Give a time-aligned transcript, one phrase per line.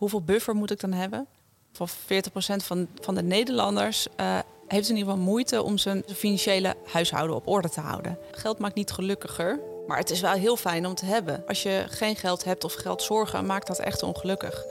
[0.00, 1.26] hoeveel buffer moet ik dan hebben?
[1.72, 1.92] Voor 40%
[2.56, 4.38] van, van de Nederlanders uh,
[4.68, 8.18] heeft in ieder geval moeite om zijn financiële huishouden op orde te houden.
[8.30, 11.44] Geld maakt niet gelukkiger, maar het is wel heel fijn om te hebben.
[11.48, 14.64] Als je geen geld hebt of geld zorgen, maakt dat echt ongelukkig.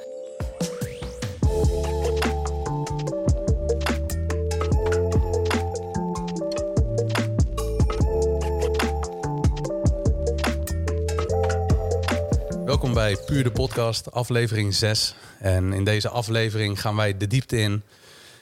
[12.80, 15.16] Welkom bij Puur de Podcast, aflevering 6.
[15.40, 17.84] En in deze aflevering gaan wij de diepte in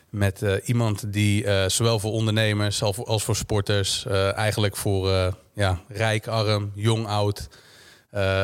[0.10, 5.82] met uh, iemand die uh, zowel voor ondernemers als voor sporters, uh, eigenlijk voor ja,
[5.88, 7.48] rijk, arm, jong, oud,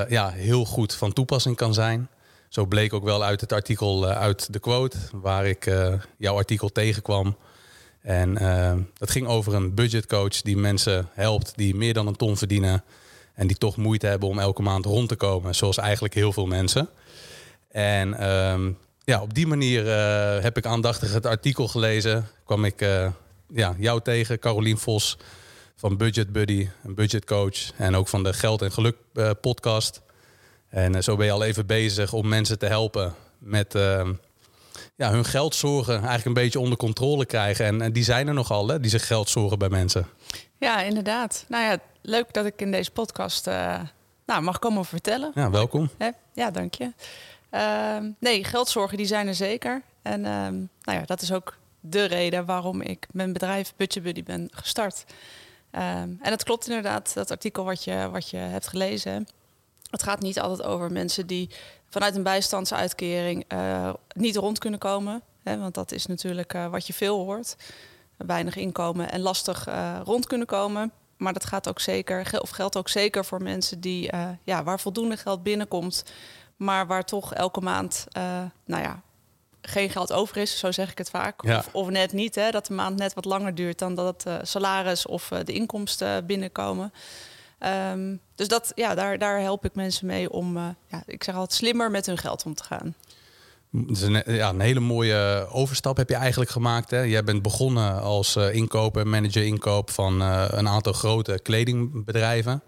[0.07, 2.09] ja, heel goed van toepassing kan zijn.
[2.49, 5.71] Zo bleek ook wel uit het artikel uit de quote, waar ik
[6.17, 7.37] jouw artikel tegenkwam.
[8.01, 8.33] En
[8.97, 12.83] dat ging over een budgetcoach die mensen helpt die meer dan een ton verdienen.
[13.33, 16.45] En die toch moeite hebben om elke maand rond te komen, zoals eigenlijk heel veel
[16.45, 16.89] mensen.
[17.71, 18.71] En ehm,
[19.03, 22.27] ja, op die manier uh, heb ik aandachtig het artikel gelezen.
[22.45, 23.07] Kwam ik uh,
[23.47, 25.17] ja, jou tegen, Carolien Vos
[25.75, 27.71] van Budget Buddy, een budgetcoach.
[27.77, 30.01] En ook van de Geld en Geluk uh, podcast.
[30.69, 34.13] En zo ben je al even bezig om mensen te helpen met ehm,
[34.95, 37.81] ja, hun geldzorgen eigenlijk een beetje onder controle krijgen.
[37.81, 40.07] En, die zijn er nogal, hè, die zich geld zorgen bij mensen.
[40.59, 41.45] Ja, inderdaad.
[41.47, 43.45] Nou ja, leuk dat ik in deze podcast
[44.25, 45.31] nou, mag komen vertellen.
[45.35, 45.89] Ja, welkom.
[46.33, 46.91] Ja, dank je.
[47.51, 49.81] Uh, nee, geldzorgen die zijn er zeker.
[50.01, 50.25] En uh,
[50.81, 55.03] nou ja, dat is ook de reden waarom ik mijn bedrijf Budget Buddy ben gestart.
[55.71, 55.81] Um,
[56.21, 59.27] en het klopt inderdaad, dat artikel wat je, wat je hebt gelezen.
[59.89, 61.49] Het gaat niet altijd over mensen die
[61.89, 65.21] vanuit een bijstandsuitkering uh, niet rond kunnen komen.
[65.43, 67.55] Hè, want dat is natuurlijk uh, wat je veel hoort.
[68.17, 69.67] Weinig inkomen en lastig
[70.03, 70.91] rond kunnen komen.
[71.23, 74.11] Maar dat gaat ook zeker, of geldt ook zeker voor mensen die,
[74.43, 76.03] ja, waar voldoende geld binnenkomt
[76.63, 78.23] maar waar toch elke maand, uh,
[78.65, 79.01] nou ja,
[79.61, 81.43] geen geld over is, zo zeg ik het vaak.
[81.43, 84.25] Of, of, net niet, hè, dat de maand net wat langer duurt dan dat het
[84.27, 86.93] uh, salaris of de inkomsten binnenkomen.
[87.91, 90.57] Um, dus dat, ja, daar, daar help ik mensen mee om,
[90.87, 92.95] ja, ik zeg altijd, slimmer met hun geld om te gaan.
[93.75, 96.91] Dus een, ja, een hele mooie overstap heb je eigenlijk gemaakt.
[96.91, 96.99] Hè?
[96.99, 102.63] Jij bent begonnen als inkoper, manager inkoop van een aantal grote kledingbedrijven.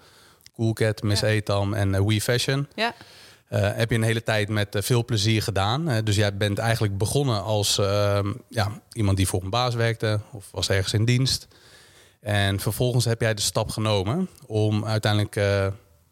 [0.56, 1.28] Coolcat, Miss ja.
[1.28, 2.68] Etam en We Fashion.
[2.76, 2.94] Ja.
[3.50, 5.90] Uh, heb je een hele tijd met uh, veel plezier gedaan.
[5.90, 10.20] Uh, dus jij bent eigenlijk begonnen als ehm, ja, iemand die voor een baas werkte
[10.32, 11.48] of was ergens in dienst.
[12.20, 15.36] En vervolgens heb jij de stap genomen om uiteindelijk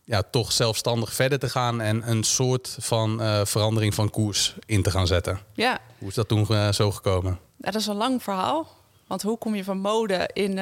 [0.03, 4.91] ja, toch zelfstandig verder te gaan en een soort van verandering van koers in te
[4.91, 5.39] gaan zetten.
[5.53, 5.79] Ja.
[5.97, 7.39] Hoe is dat toen zo gekomen?
[7.57, 8.67] dat is een lang verhaal.
[9.07, 10.59] Want hoe kom je van mode in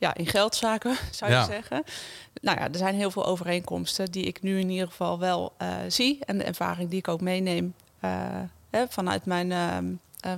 [0.00, 1.84] ja, in geldzaken, zou je zeggen.
[2.40, 5.52] Nou ja, er zijn heel veel overeenkomsten die ik nu in ieder geval wel
[5.88, 6.18] zie.
[6.24, 7.74] En de ervaring die ik ook meeneem
[8.70, 9.48] hè, vanuit mijn,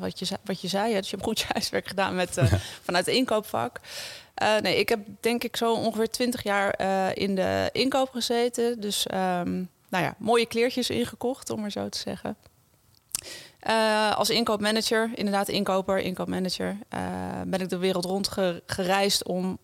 [0.00, 0.92] wat, je, wat je zei.
[0.92, 2.30] Hè, dus je hebt goed je huiswerk gedaan met,
[2.86, 3.80] vanuit het inkoopvak.
[4.34, 6.81] Nee, ik heb denk ik zo ongeveer twintig jaar
[7.16, 8.81] in de inkoop gezeten.
[8.81, 12.37] Dus um, nou ja, mooie kleertjes ingekocht, om maar zo te zeggen.
[13.69, 16.76] Uh, als inkoopmanager, inderdaad inkoper, inkoopmanager,
[17.47, 18.28] ben ik de wereld rond
[18.66, 19.59] gereisd om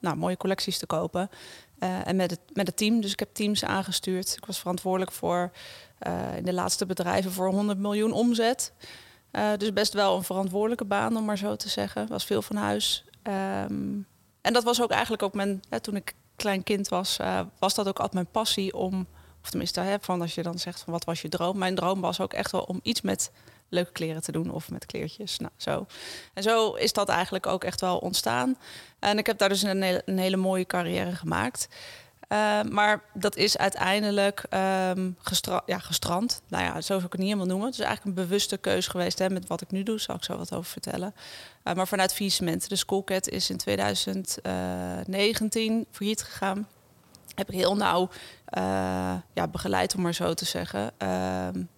[0.00, 1.30] nou, mooie collecties te kopen.
[1.78, 4.36] en met het, met het team, dus ik heb teams aangestuurd.
[4.36, 5.50] Ik was verantwoordelijk voor
[6.36, 8.72] in de laatste bedrijven voor 100 miljoen omzet.
[9.56, 12.08] dus best wel een verantwoordelijke baan, om maar zo te zeggen.
[12.08, 13.04] Was veel van huis.
[13.28, 14.06] Um,
[14.40, 17.18] en dat was ook eigenlijk ook mijn, toen ik klein kind was,
[17.58, 19.06] was dat ook altijd mijn passie om
[19.42, 21.58] of tenminste, van als je dan zegt van wat was je droom?
[21.58, 23.30] Mijn droom was ook echt wel om iets met
[23.68, 25.38] leuke kleren te doen of met kleertjes.
[25.38, 25.86] Nou, zo.
[26.34, 28.56] En zo is dat eigenlijk ook echt wel ontstaan.
[28.98, 31.68] En ik heb daar dus een hele mooie carrière gemaakt.
[32.32, 34.44] Uh, maar dat is uiteindelijk
[35.18, 36.42] gestra ja, gestrand.
[36.48, 37.66] Nou ja, zo zou ik het niet helemaal noemen.
[37.66, 40.00] Het is eigenlijk een bewuste keuze geweest hè, met wat ik nu doe.
[40.00, 41.14] Zal ik zo wat over vertellen.
[41.64, 42.68] Uh, maar vanuit Viesement.
[42.68, 46.68] De Schoolcat is in 2019 failliet gegaan
[47.34, 48.08] heb ik heel nauw
[48.58, 50.92] uh, ja, begeleid, om maar zo te zeggen.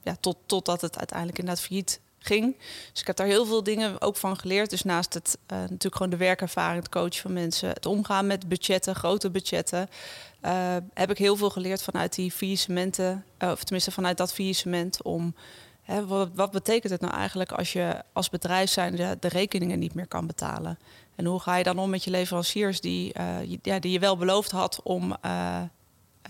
[0.03, 4.17] Ja, tot, totdat het uiteindelijk inderdaad failliet Dus ik heb daar heel veel dingen ook
[4.17, 4.71] van geleerd.
[4.71, 8.49] Dus naast het uh, natuurlijk gewoon de werkervaring, het coachen van mensen, het omgaan met
[8.49, 9.89] budgetten, grote budgetten,
[10.45, 15.35] uh, heb ik heel veel geleerd vanuit die faillissementen, of tenminste vanuit dat faillissement om
[15.83, 20.07] hè, wat, betekent het nou eigenlijk als je als bedrijf zijn de, rekeningen niet meer
[20.07, 20.79] kan betalen?
[21.17, 23.13] En hoe ga je dan om met je leveranciers die,
[23.63, 25.17] ja, die je wel beloofd had om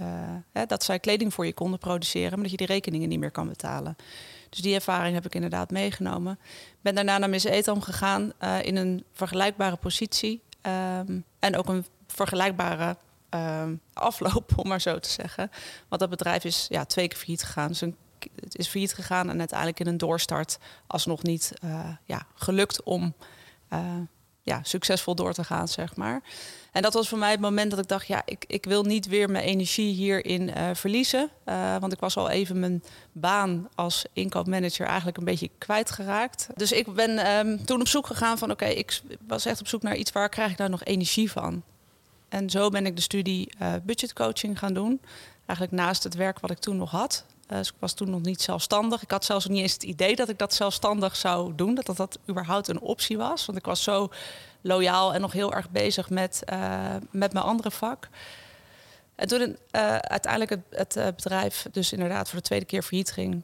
[0.01, 0.07] uh,
[0.53, 3.31] uh, dat zij kleding voor je konden produceren, maar dat je die rekeningen niet meer
[3.31, 3.97] kan betalen.
[4.49, 6.39] Dus die ervaring heb ik inderdaad meegenomen.
[6.81, 8.33] Ben daarna naar Miss Etam gegaan
[8.63, 10.43] in een vergelijkbare positie.
[10.63, 12.97] Um, en ook een vergelijkbare
[13.31, 15.51] um, afloop, om maar zo te zeggen.
[15.89, 17.69] Want dat bedrijf is ja, twee keer failliet gegaan.
[17.69, 21.53] Dus het is failliet gegaan en uiteindelijk in een doorstart alsnog niet
[22.05, 23.15] ja, gelukt om
[24.43, 26.23] ja, succesvol door te gaan, zeg maar.
[26.73, 29.07] En dat was voor mij het moment dat ik dacht, ja, ik, ik wil niet
[29.07, 31.31] weer mijn energie hierin uh, verliezen.
[31.47, 32.83] Uh, want ik was al even mijn
[33.13, 36.49] baan als inkoopmanager eigenlijk een beetje kwijtgeraakt.
[36.55, 39.83] Dus ik ben um, toen op zoek gegaan van, oké, ik was echt op zoek
[39.83, 41.63] naar iets waar krijg ik nou nog energie van.
[42.29, 45.01] En zo ben ik de studie uh, budgetcoaching gaan doen.
[45.47, 47.25] Eigenlijk naast het werk wat ik toen nog had.
[47.59, 49.03] Dus ik was toen nog niet zelfstandig.
[49.03, 51.75] Ik had zelfs niet eens het idee dat ik dat zelfstandig zou doen.
[51.75, 53.47] Dat dat, dat überhaupt een optie was.
[53.47, 54.09] Want ik was zo
[54.61, 58.09] loyaal en nog heel erg bezig met, uh, met mijn andere vak.
[59.15, 59.57] En toen uh,
[59.97, 63.43] uiteindelijk het, het bedrijf dus inderdaad voor de tweede keer failliet ging,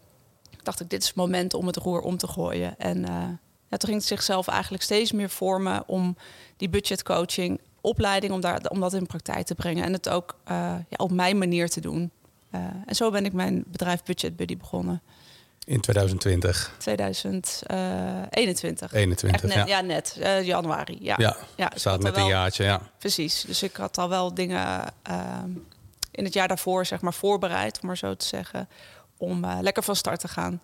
[0.62, 2.78] dacht ik, dit is het moment om het roer om te gooien.
[2.78, 3.00] En
[3.68, 6.16] ja, toen ging het zichzelf eigenlijk steeds meer vormen om
[6.56, 9.84] die budgetcoaching, opleiding, om, daar, om dat in praktijk te brengen.
[9.84, 10.36] En het ook
[10.96, 12.10] op mijn manier te doen.
[12.86, 15.02] En zo ben ik mijn bedrijf Budget Buddy begonnen.
[15.66, 16.72] In 2020.
[16.78, 18.92] 2021.
[18.92, 19.66] 21, net, ja.
[19.66, 19.80] ja.
[19.80, 20.16] net.
[20.18, 20.98] Uh, januari.
[21.00, 22.90] Ja, ja, ja staat met een jaartje, ja.
[22.98, 23.44] Precies.
[23.46, 25.42] Dus ik had al wel dingen uh,
[26.10, 28.68] in het jaar daarvoor, zeg maar, voorbereid, om maar zo te zeggen,
[29.16, 30.60] om uh, lekker van start te gaan.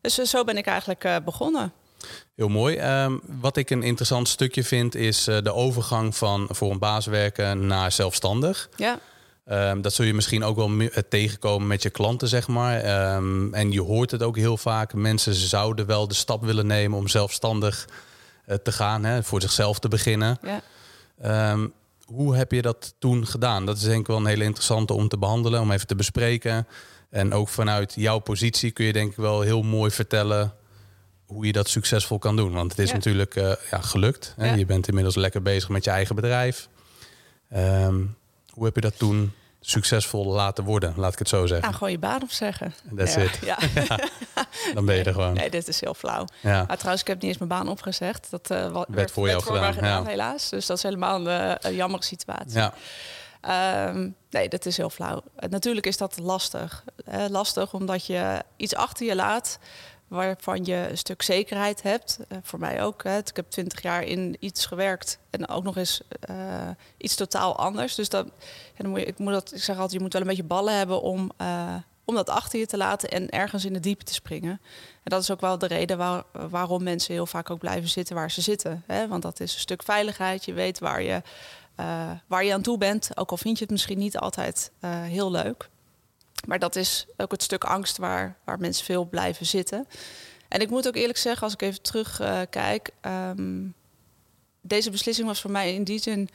[0.00, 1.72] Dus zo ben ik eigenlijk begonnen.
[2.34, 3.02] Heel mooi.
[3.02, 7.66] Um, wat ik een interessant stukje vind, is de overgang van voor een baas werken
[7.66, 8.68] naar zelfstandig.
[8.76, 8.98] Ja.
[9.46, 13.14] Um, dat zul je misschien ook wel tegenkomen met je klanten, zeg maar.
[13.16, 14.94] Um, en je hoort het ook heel vaak.
[14.94, 17.88] Mensen zouden wel de stap willen nemen om zelfstandig
[18.46, 20.38] uh, te gaan, hè, voor zichzelf te beginnen.
[20.42, 21.52] Ja.
[21.52, 21.72] Um,
[22.04, 23.66] hoe heb je dat toen gedaan?
[23.66, 26.66] Dat is denk ik wel een hele interessante om te behandelen, om even te bespreken.
[27.10, 30.54] En ook vanuit jouw positie kun je denk ik wel heel mooi vertellen
[31.26, 32.52] hoe je dat succesvol kan doen.
[32.52, 32.94] Want het is Ja.
[32.94, 34.34] natuurlijk uh, ja, gelukt.
[34.36, 34.54] Hè?
[34.54, 36.68] Je bent inmiddels lekker bezig met je eigen bedrijf.
[37.56, 38.18] Um,
[38.60, 41.68] hoe heb je dat toen succesvol laten worden, laat ik het zo zeggen.
[41.68, 42.74] Ah, gewoon je baan opzeggen.
[42.96, 43.20] That's ja.
[43.22, 43.38] it.
[43.42, 43.58] Ja.
[44.74, 45.32] Dan ben je er gewoon.
[45.34, 46.24] Nee, dit is heel flauw.
[46.40, 46.64] Ja.
[46.66, 48.30] Maar trouwens, ik heb niet eens mijn baan opgezegd.
[48.30, 50.08] Dat uh, wa- Werd voor jou mij gedaan, ja.
[50.08, 50.48] helaas.
[50.48, 52.58] Dus dat is helemaal een, uh, een jammere situatie.
[52.58, 52.74] Ja.
[53.40, 55.22] Ehm, nee, dat is heel flauw.
[55.40, 56.84] Uh, natuurlijk is dat lastig.
[57.04, 59.58] Eh, lastig omdat je iets achter je laat
[60.10, 62.18] waarvan je een stuk zekerheid hebt.
[62.28, 63.02] Uh, voor mij ook.
[63.02, 63.18] Hè.
[63.18, 67.94] Ik heb twintig jaar in iets gewerkt en ook nog eens uh, iets totaal anders.
[67.94, 68.26] Dus dat,
[68.76, 71.02] moet je, ik, moet dat, ik zeg altijd, je moet wel een beetje ballen hebben
[71.02, 71.74] om, uh,
[72.04, 74.60] om dat achter je te laten en ergens in de diepe te springen.
[75.02, 78.14] En dat is ook wel de reden waar, waarom mensen heel vaak ook blijven zitten
[78.14, 78.82] waar ze zitten.
[78.86, 79.08] Hè.
[79.08, 80.44] Want dat is een stuk veiligheid.
[80.44, 81.22] Je weet waar je,
[82.26, 83.10] waar je aan toe bent.
[83.14, 84.70] Ook al vind je het misschien niet altijd
[85.06, 85.68] heel leuk.
[86.46, 89.86] Maar dat is ook het stuk angst waar, waar mensen veel blijven zitten.
[90.48, 92.90] En ik moet ook eerlijk zeggen, als ik even terugkijk...
[93.06, 93.74] Uh, um,
[94.60, 96.28] deze beslissing was voor mij in die zin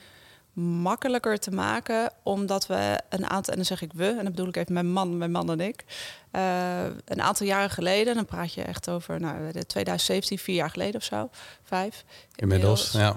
[0.62, 2.12] makkelijker te maken...
[2.22, 4.06] omdat we een aantal, en dan zeg ik we...
[4.06, 5.84] en dan bedoel ik even mijn man, mijn man en ik...
[6.32, 10.94] Uh, een aantal jaren geleden, dan praat je echt over nou, 2017, vier jaar geleden
[10.94, 11.30] of zo,
[11.62, 12.04] vijf.
[12.34, 13.08] Inmiddels, ja.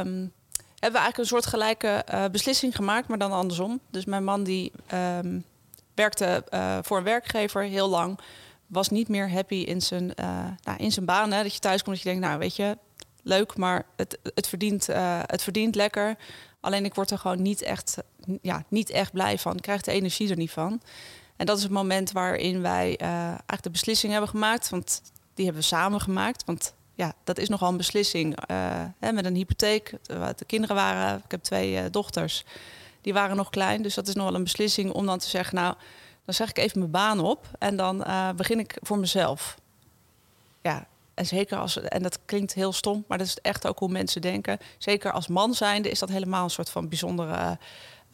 [0.00, 0.32] Um,
[0.80, 3.80] hebben we eigenlijk een soort gelijke uh, beslissing gemaakt, maar dan andersom.
[3.90, 4.72] Dus mijn man die...
[4.94, 5.44] Um,
[5.98, 8.18] werkte uh, voor een werkgever heel lang.
[8.66, 11.32] Was niet meer happy in zijn, uh, nou, in zijn baan.
[11.32, 12.78] Hè, dat je thuis komt dat je denkt, nou weet je,
[13.22, 16.16] leuk, maar het, het, verdient, uh, het verdient lekker.
[16.60, 17.96] Alleen ik word er gewoon niet echt,
[18.42, 19.60] ja, niet echt blij van.
[19.60, 20.82] Krijg de energie er niet van.
[21.36, 24.68] En dat is het moment waarin wij eigenlijk de beslissing hebben gemaakt.
[24.68, 25.02] Want
[25.34, 26.44] die hebben we samen gemaakt.
[26.44, 28.38] Want ja, dat is nogal een beslissing.
[28.98, 29.94] Hè, met een hypotheek.
[30.36, 32.44] De kinderen waren, ik heb twee dochters
[33.00, 33.82] die waren nog klein.
[33.82, 35.74] Dus dat is nog wel een beslissing om dan te zeggen, nou,
[36.24, 39.56] dan zeg ik even mijn baan op en dan uh, begin ik voor mezelf.
[40.62, 43.88] Ja, en zeker als, en dat klinkt heel stom, maar dat is echt ook hoe
[43.88, 44.58] mensen denken.
[44.78, 47.58] Zeker als man zijnde is dat helemaal een soort van bijzondere,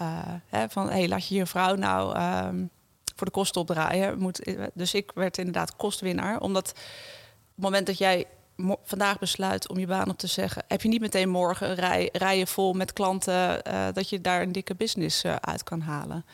[0.01, 2.71] uh, hè, van hé, hey, laat je je vrouw nou um,
[3.17, 4.19] voor de kosten opdraaien.
[4.19, 6.77] Moet, dus ik werd inderdaad kostwinnaar, omdat op
[7.55, 8.27] het moment dat jij
[8.85, 12.47] vandaag besluit om je baan op te zeggen, heb je niet meteen morgen rij, rijen
[12.47, 16.25] vol met klanten uh, dat je daar een dikke business uh, uit kan halen.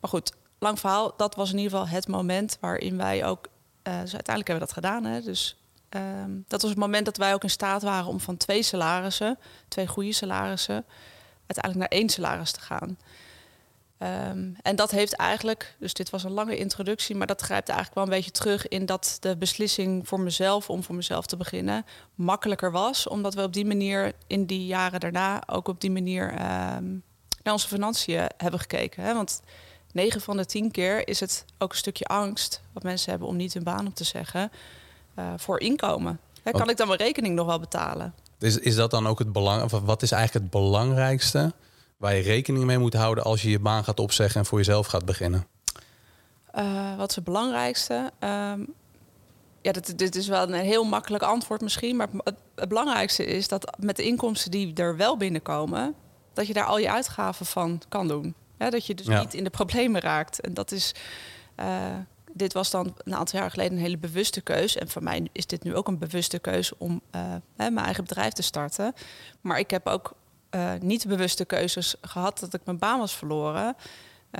[0.00, 1.14] Maar goed, lang verhaal.
[1.16, 3.46] Dat was in ieder geval het moment waarin wij ook.
[3.46, 5.04] Uh, dus uiteindelijk hebben we dat gedaan.
[5.04, 5.20] Hè?
[5.20, 5.56] Dus
[5.90, 9.38] um, dat was het moment dat wij ook in staat waren om van twee salarissen,
[9.68, 10.84] twee goede salarissen,
[11.46, 12.98] uiteindelijk naar één salaris te gaan.
[13.98, 17.98] Um, en dat heeft eigenlijk, dus dit was een lange introductie, maar dat grijpt eigenlijk
[17.98, 21.84] wel een beetje terug in dat de beslissing voor mezelf, om voor mezelf te beginnen,
[22.14, 23.08] makkelijker was.
[23.08, 27.02] Omdat we op die manier in die jaren daarna ook op die manier um,
[27.42, 29.02] naar onze financiën hebben gekeken.
[29.02, 29.14] Hè?
[29.14, 29.40] Want
[29.92, 33.36] 9 van de 10 keer is het ook een stukje angst wat mensen hebben om
[33.36, 34.50] niet hun baan op te zeggen
[35.18, 36.20] uh, voor inkomen.
[36.42, 38.14] Hè, kan ik dan mijn rekening nog wel betalen?
[38.38, 39.62] Is, is dat dan ook het belang?
[39.62, 41.52] Of wat is eigenlijk het belangrijkste?
[41.96, 44.86] Waar je rekening mee moet houden als je je baan gaat opzeggen en voor jezelf
[44.86, 45.46] gaat beginnen?
[46.96, 48.10] wat is het belangrijkste?
[48.20, 48.74] Um,
[49.64, 51.96] ja, dit, dit, is wel een heel makkelijk antwoord misschien.
[51.96, 55.94] Maar het, het, belangrijkste is dat met de inkomsten die er wel binnenkomen,
[56.32, 58.34] dat je daar al je uitgaven van kan doen.
[58.58, 60.40] Ja, dat je dus niet in de problemen raakt.
[60.40, 60.94] En dat is.
[61.60, 61.66] Uh,
[62.32, 64.76] dit was dan een aantal jaar geleden een hele bewuste keus.
[64.76, 67.20] En voor mij is dit nu ook een bewuste keus om uh,
[67.56, 68.94] mijn eigen bedrijf te starten.
[69.40, 70.14] Maar ik heb ook
[70.54, 73.76] uh, niet bewuste keuzes gehad dat ik mijn baan was verloren.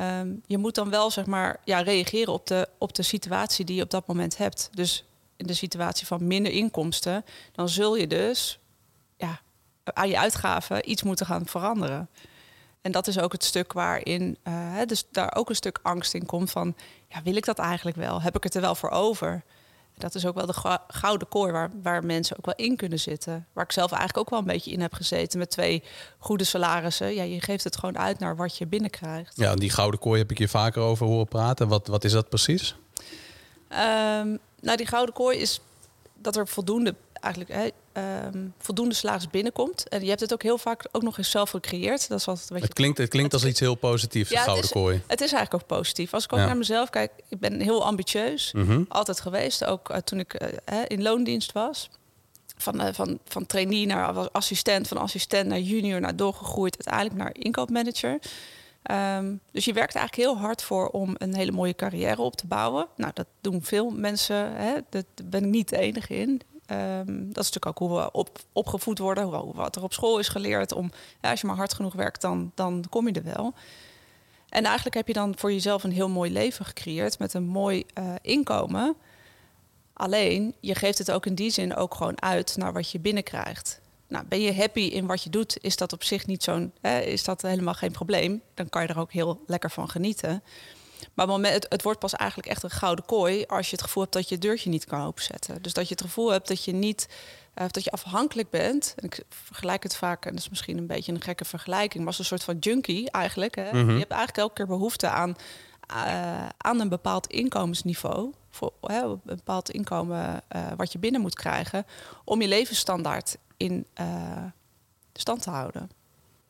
[0.01, 3.77] Um, je moet dan wel zeg maar ja, reageren op de, op de situatie die
[3.77, 4.69] je op dat moment hebt.
[4.73, 5.05] Dus
[5.37, 8.59] in de situatie van minder inkomsten, dan zul je dus
[9.17, 9.41] ja,
[9.85, 12.09] aan je uitgaven iets moeten gaan veranderen.
[12.81, 16.27] En dat is ook het stuk waarin uh, dus daar ook een stuk angst in
[16.27, 16.75] komt van,
[17.09, 18.23] ja, wil ik dat eigenlijk wel?
[18.23, 19.43] Heb ik het er wel voor over?
[19.99, 23.47] Dat is ook wel de gouden kooi waar, waar mensen ook wel in kunnen zitten.
[23.53, 25.83] Waar ik zelf eigenlijk ook wel een beetje in heb gezeten met twee
[26.19, 27.15] goede salarissen.
[27.15, 29.37] Ja, je geeft het gewoon uit naar wat je binnenkrijgt.
[29.37, 31.69] Ja, die gouden kooi heb ik je vaker over horen praten.
[31.69, 32.77] Wat, wat is dat precies?
[33.73, 35.61] Um, nou, die gouden kooi is
[36.15, 39.89] dat er voldoende eigenlijk hè, um, voldoende salaris binnenkomt.
[39.89, 42.09] En je hebt het ook heel vaak ook nog eens zelf gecreëerd.
[42.09, 42.55] Dat is beetje...
[42.55, 45.03] Het klinkt, het klinkt als iets heel positiefs, ja, gouden het is, kooi.
[45.07, 46.15] Het is eigenlijk ook positief.
[46.15, 48.53] Als ik ook naar mezelf kijk, ik ben heel ambitieus.
[48.53, 48.83] Mhm.
[48.89, 51.91] Altijd geweest, ook uh, toen ik uh, in loondienst was.
[52.57, 57.45] Van, uh, van, van trainee naar assistent, van assistent naar junior, naar doorgegroeid, uiteindelijk naar
[57.45, 58.19] inkoopmanager.
[58.91, 62.47] Um, dus je werkt eigenlijk heel hard voor om een hele mooie carrière op te
[62.47, 62.87] bouwen.
[62.97, 64.53] Nou, dat doen veel mensen.
[64.57, 64.75] Hè?
[64.91, 66.41] Dat ben ik niet de enige in.
[66.75, 70.19] Um, dat is natuurlijk ook hoe we op, opgevoed worden, hoe, wat er op school
[70.19, 70.73] is geleerd.
[70.73, 70.91] Om,
[71.21, 73.55] ja, als je maar hard genoeg werkt, dan, dan kom je er wel.
[74.49, 77.85] En eigenlijk heb je dan voor jezelf een heel mooi leven gecreëerd met een mooi
[77.99, 78.97] uh, inkomen.
[79.93, 83.81] Alleen, je geeft het ook in die zin ook gewoon uit naar wat je binnenkrijgt.
[84.09, 86.73] Nou, ben je happy in wat je doet, is dat op zich niet zo'n,
[87.05, 88.43] is dat helemaal geen probleem.
[88.55, 90.43] Dan kan je er ook heel lekker van genieten.
[91.15, 94.15] Maar moment, het, wordt pas eigenlijk echt een gouden kooi als je het gevoel hebt
[94.15, 95.63] dat je het deurtje niet kan openzetten.
[95.63, 97.09] Dus dat je het gevoel hebt dat je niet,
[97.55, 98.95] uh, dat je afhankelijk bent.
[98.97, 102.07] En ik vergelijk het vaak, en dat is misschien een beetje een gekke vergelijking, maar
[102.07, 103.55] als een soort van junkie eigenlijk.
[103.55, 103.73] Hè.
[103.73, 103.91] Mhm.
[103.91, 105.37] Je hebt eigenlijk elke keer behoefte aan,
[105.91, 108.33] uh, aan een bepaald inkomensniveau.
[108.51, 111.87] Voor een bepaald inkomen uh, wat je binnen moet krijgen.
[112.25, 113.87] Om je levensstandaard in
[115.13, 115.91] stand te houden.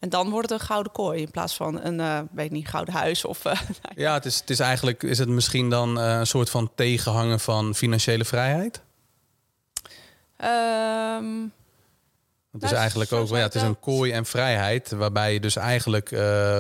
[0.05, 2.95] En dan wordt het een gouden kooi in plaats van een, uh, weet niet, gouden
[2.95, 3.45] huis of.
[3.45, 3.53] Uh,
[3.97, 7.41] ja, het is, het is eigenlijk, is het misschien dan uh, een soort van tegenhangen
[7.41, 8.81] van financiële vrijheid?
[10.45, 11.53] Um,
[12.53, 15.57] het is nou, eigenlijk ook, ja, het is een kooi en vrijheid, waarbij je dus
[15.57, 16.09] eigenlijk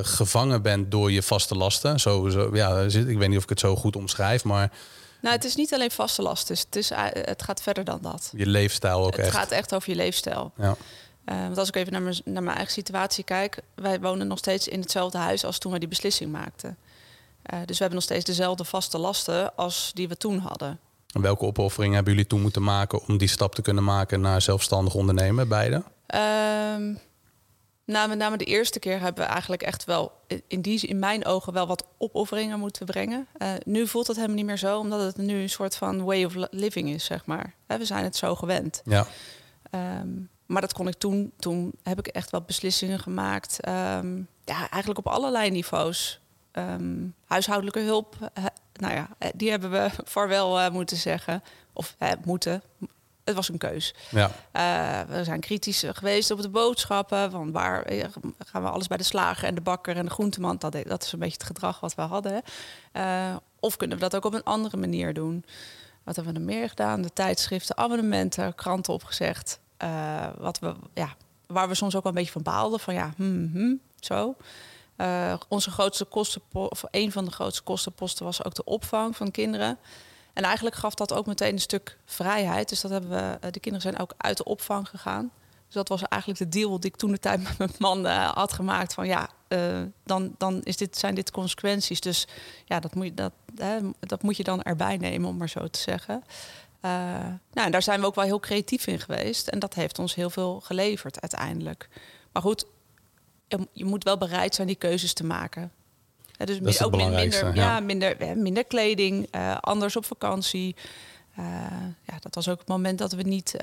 [0.02, 2.00] gevangen bent door je vaste lasten.
[2.00, 4.72] Zo, zo, ja, ik weet niet of ik het zo goed omschrijf, maar.
[5.20, 8.30] Nou, het is niet alleen vaste lasten, het, is, het gaat verder dan dat.
[8.36, 9.26] Je leefstijl ook het echt.
[9.26, 10.52] Het gaat echt over je leefstijl.
[10.56, 10.76] Ja.
[11.26, 14.38] Uh, want als ik even naar mijn, naar mijn eigen situatie kijk, wij wonen nog
[14.38, 16.76] steeds in hetzelfde huis als toen we die beslissing maakten.
[17.52, 20.78] Uh, dus we hebben nog steeds dezelfde vaste lasten als die we toen hadden.
[21.12, 24.42] En welke opofferingen hebben jullie toen moeten maken om die stap te kunnen maken naar
[24.42, 25.74] zelfstandig ondernemen, beide?
[25.76, 26.98] Um,
[27.84, 30.12] nou, met name de eerste keer hebben we eigenlijk echt wel
[30.46, 33.26] in, die, in mijn ogen wel wat opofferingen moeten brengen.
[33.38, 36.24] Uh, nu voelt het helemaal niet meer zo, omdat het nu een soort van way
[36.24, 37.54] of living is, zeg maar.
[37.66, 38.82] we zijn het zo gewend.
[38.84, 39.06] Ja.
[40.00, 41.32] Um, maar dat kon ik toen.
[41.38, 43.60] Toen heb ik echt wel beslissingen gemaakt.
[43.60, 46.20] Ehm, ja, eigenlijk op allerlei niveaus.
[46.52, 48.16] Um, huishoudelijke hulp,
[48.72, 51.42] nou ja, eh, die hebben we voor wel uh, moeten zeggen.
[51.72, 52.62] Of uh, moeten.
[53.24, 53.94] Het was een keus.
[54.10, 54.30] Ja.
[55.08, 57.30] We zijn kritisch geweest op de boodschappen.
[57.30, 57.92] Van waar
[58.38, 60.56] gaan we alles bij de slager en de bakker en de groenteman?
[60.58, 62.42] Dat, dat is een beetje het gedrag wat we hadden.
[63.60, 65.44] of kunnen we dat ook op een andere manier doen?
[66.02, 67.02] Wat hebben we er meer gedaan?
[67.02, 69.58] De tijdschriften, abonnementen, kranten opgezegd.
[69.82, 71.16] Uh, wat we, ja,
[71.46, 72.80] waar we soms ook wel een beetje van baalden.
[72.80, 74.36] Van ja, hmm, zo.
[74.96, 79.30] Uh, onze grootste kosten, of een van de grootste kostenposten was ook de opvang van
[79.30, 79.78] kinderen.
[80.32, 82.68] En eigenlijk gaf dat ook meteen een stuk vrijheid.
[82.68, 85.30] Dus dat hebben we, eh, de kinderen zijn ook uit de opvang gegaan.
[85.66, 88.52] Dus dat was eigenlijk de deal die ik toen de tijd met mijn man had
[88.52, 88.94] gemaakt.
[88.94, 89.28] Van ja,
[90.04, 92.00] dan, dan is dit, zijn dit consequenties.
[92.00, 92.26] Dus
[92.64, 93.32] ja, dat moet, je, dat,
[94.00, 96.24] dat moet je dan erbij nemen, om maar zo te zeggen.
[96.84, 96.90] Uh,
[97.52, 99.48] nou, en daar zijn we ook wel heel creatief in geweest.
[99.48, 101.88] En dat heeft ons heel veel geleverd uiteindelijk.
[102.32, 102.66] Maar goed,
[103.72, 105.72] je moet wel bereid zijn die keuzes te maken.
[106.36, 107.80] dus dat is ook minder, ja.
[107.80, 110.76] minder, minder kleding, uh, anders op vakantie.
[111.38, 111.44] Uh,
[112.02, 113.56] ja, dat was ook het moment dat we niet,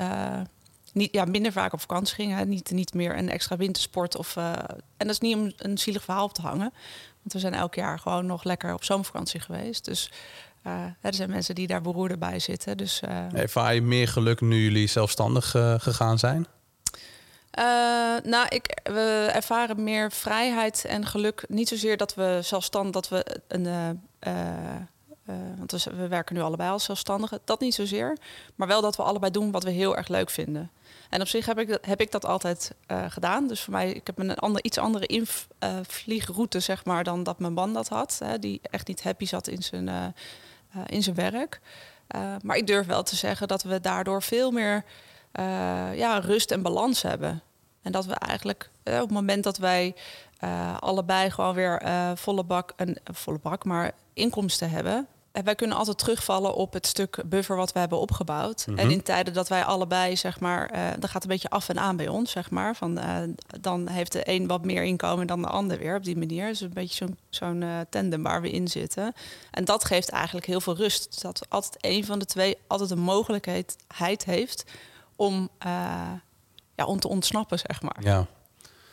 [0.94, 2.50] niet ja, minder vaak op vakantie gingen.
[2.50, 4.18] Niet, niet meer een extra wintersport.
[4.18, 6.74] Of, en dat is niet om een zielig verhaal op te hangen.
[7.22, 9.86] Want we zijn elk jaar gewoon nog lekker op zomervakantie geweest.
[9.86, 10.12] Dus
[11.02, 12.78] er zijn mensen die daar beroerder bij zitten.
[12.78, 16.48] Dus, uh, Ervaar je meer geluk nu jullie zelfstandig uh, gegaan zijn?
[18.24, 21.44] nou, ik, we ervaren meer vrijheid en geluk.
[21.48, 24.00] Niet zozeer dat we zelfstandig dat we een
[25.58, 27.40] want we, we werken nu allebei als zelfstandigen.
[27.44, 28.18] Dat niet zozeer.
[28.56, 30.72] Maar wel dat we allebei doen wat we heel erg leuk vinden.
[31.10, 32.72] En op zich heb ik dat, heb ik dat altijd
[33.08, 33.48] gedaan.
[33.48, 37.54] Dus voor mij, ik heb een ander, iets andere invliegroute, zeg maar, dan dat mijn
[37.54, 38.20] man dat had.
[38.24, 40.14] Hè, die echt niet happy zat in zijn,
[40.76, 41.60] uh, in zijn werk.
[42.44, 44.84] maar ik durf wel te zeggen dat we daardoor veel meer
[45.96, 47.42] ja, rust en balans hebben.
[47.82, 49.96] En dat we eigenlijk op het moment dat wij
[50.80, 51.82] allebei gewoon weer
[52.16, 57.24] volle bak, een volle bak, maar inkomsten hebben, wij kunnen altijd terugvallen op het stuk
[57.26, 58.64] buffer wat we hebben opgebouwd.
[58.68, 58.90] En Mhm.
[58.90, 61.96] in tijden dat wij allebei, zeg maar, uh, dat gaat een beetje af en aan
[61.96, 62.76] bij ons, zeg maar.
[62.76, 63.18] Van, uh,
[63.62, 66.48] dan heeft de een wat meer inkomen dan de ander weer op die manier.
[66.48, 69.14] Dus een beetje zo'n zo'n uh, tandem waar we in zitten.
[69.52, 71.22] En dat geeft eigenlijk heel veel rust.
[71.22, 74.64] Dat altijd een van de twee altijd een mogelijkheid heeft
[75.16, 75.50] om,
[76.76, 77.98] ja, om te ontsnappen, zeg maar.
[78.00, 78.26] Ja.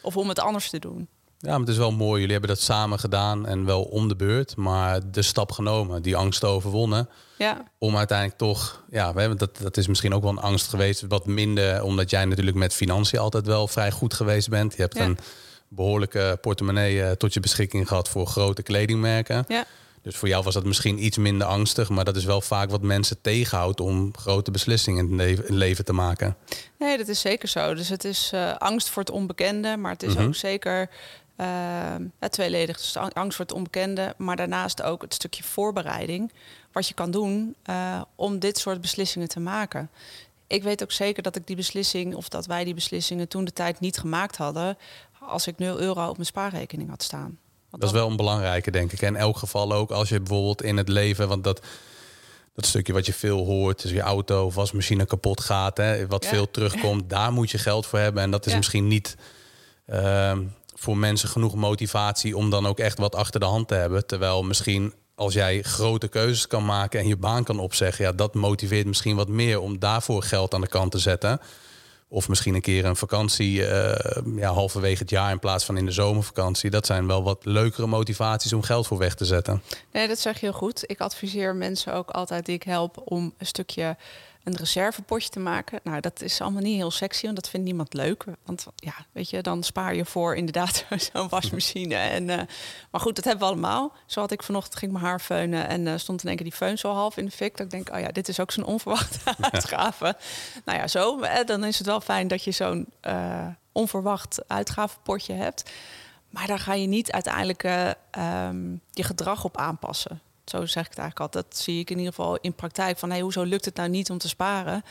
[0.03, 1.09] Of om het anders te doen.
[1.41, 2.15] Ja, maar het is wel mooi.
[2.21, 6.17] Jullie hebben dat samen gedaan en wel om de beurt, maar de stap genomen, die
[6.17, 7.09] angst overwonnen.
[7.39, 7.65] Ja.
[7.79, 11.05] Om uiteindelijk toch, ja, we hebben dat, dat is misschien ook wel een angst geweest,
[11.09, 14.75] wat minder, omdat jij natuurlijk met financiën altijd wel vrij goed geweest bent.
[14.77, 15.05] Je hebt Ja.
[15.05, 15.19] een
[15.69, 19.45] behoorlijke portemonnee eh, tot je beschikking gehad voor grote kledingmerken.
[19.49, 19.65] Ja.
[20.03, 22.83] Dus voor jou was dat misschien iets minder angstig, maar dat is wel vaak wat
[22.83, 26.37] mensen tegenhoudt om grote beslissingen in het leven, te maken.
[26.79, 27.75] Nee, dat is zeker zo.
[27.75, 30.25] Dus het is eh, angst voor het onbekende, maar het is Mhm.
[30.27, 30.91] ook zeker
[31.45, 32.77] ja, tweeledig.
[32.77, 36.33] Dus de angst voor het onbekende, maar daarnaast ook het stukje voorbereiding.
[36.73, 39.91] Wat je kan doen uh, om dit soort beslissingen te maken.
[40.47, 43.53] Ik weet ook zeker dat ik die beslissing, of dat wij die beslissingen toen de
[43.53, 44.79] tijd niet gemaakt hadden,
[45.21, 47.39] als ik 0 euro op mijn spaarrekening had staan.
[47.71, 49.03] Want Dat is wel een belangrijke, denk ik.
[49.03, 51.61] En in elk geval ook als je bijvoorbeeld in het leven, want dat,
[52.55, 56.25] dat stukje wat je veel hoort, dus je auto of wasmachine kapot gaat, hè, wat
[56.25, 56.31] Ja.
[56.31, 58.23] veel terugkomt, daar moet je geld voor hebben.
[58.23, 58.59] En dat is Ja.
[58.59, 59.17] misschien niet
[59.87, 60.43] ehm,
[60.79, 64.07] voor mensen genoeg motivatie om dan ook echt wat achter de hand te hebben.
[64.07, 68.35] Terwijl misschien als jij grote keuzes kan maken en je baan kan opzeggen, ja, dat
[68.35, 71.41] motiveert misschien wat meer om daarvoor geld aan de kant te zetten.
[72.11, 75.85] Of misschien een keer een vakantie eh, ja, halverwege het jaar in plaats van in
[75.85, 76.71] de zomervakantie.
[76.71, 79.63] Dat zijn wel wat leukere motivaties om geld voor weg te zetten.
[79.93, 80.85] Nee, dat zeg je heel goed.
[80.87, 83.97] Ik adviseer mensen ook altijd die ik help om een stukje
[84.49, 85.81] een reservepotje te maken.
[85.83, 88.25] Nou, dat is allemaal niet heel sexy, want dat vindt niemand leuk.
[88.45, 91.95] Want ja, weet je, dan spaar je voor inderdaad zo'n wasmachine.
[91.95, 92.37] En, uh,
[92.91, 93.93] maar goed, dat hebben we allemaal.
[94.07, 96.57] Zo had ik vanochtend, ging mijn haar feunen en uh, stond in één keer die
[96.57, 97.57] feun zo half in de fik.
[97.57, 99.19] Dat ik denk, oh ja, dit is ook zo'n onverwachte
[99.53, 100.17] uitgave.
[100.65, 101.21] Nou ja, zo.
[101.45, 105.71] Dan is het wel fijn dat je zo'n uh, onverwacht uitgavenpotje hebt.
[106.31, 107.63] Maar daar ga je niet uiteindelijk
[108.19, 110.21] um, je gedrag op aanpassen.
[110.51, 111.45] Zo zeg ik het eigenlijk altijd.
[111.55, 112.99] Dat zie ik in ieder geval in praktijk.
[112.99, 114.83] Van hey, hoezo lukt het nou niet om te sparen?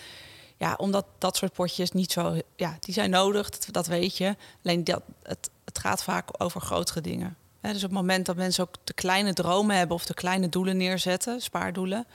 [0.57, 2.41] Ja, omdat dat soort potjes niet zo...
[2.55, 4.35] Ja, die zijn nodig, dat, weet je.
[4.63, 7.37] Alleen dat, het, het gaat vaak over grotere dingen.
[7.61, 9.95] Dus op het moment dat mensen ook de kleine dromen hebben...
[9.95, 12.07] of de kleine doelen neerzetten, spaardoelen...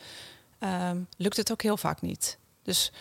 [0.61, 2.39] Um, lukt het ook heel vaak niet.
[2.63, 2.93] Dus,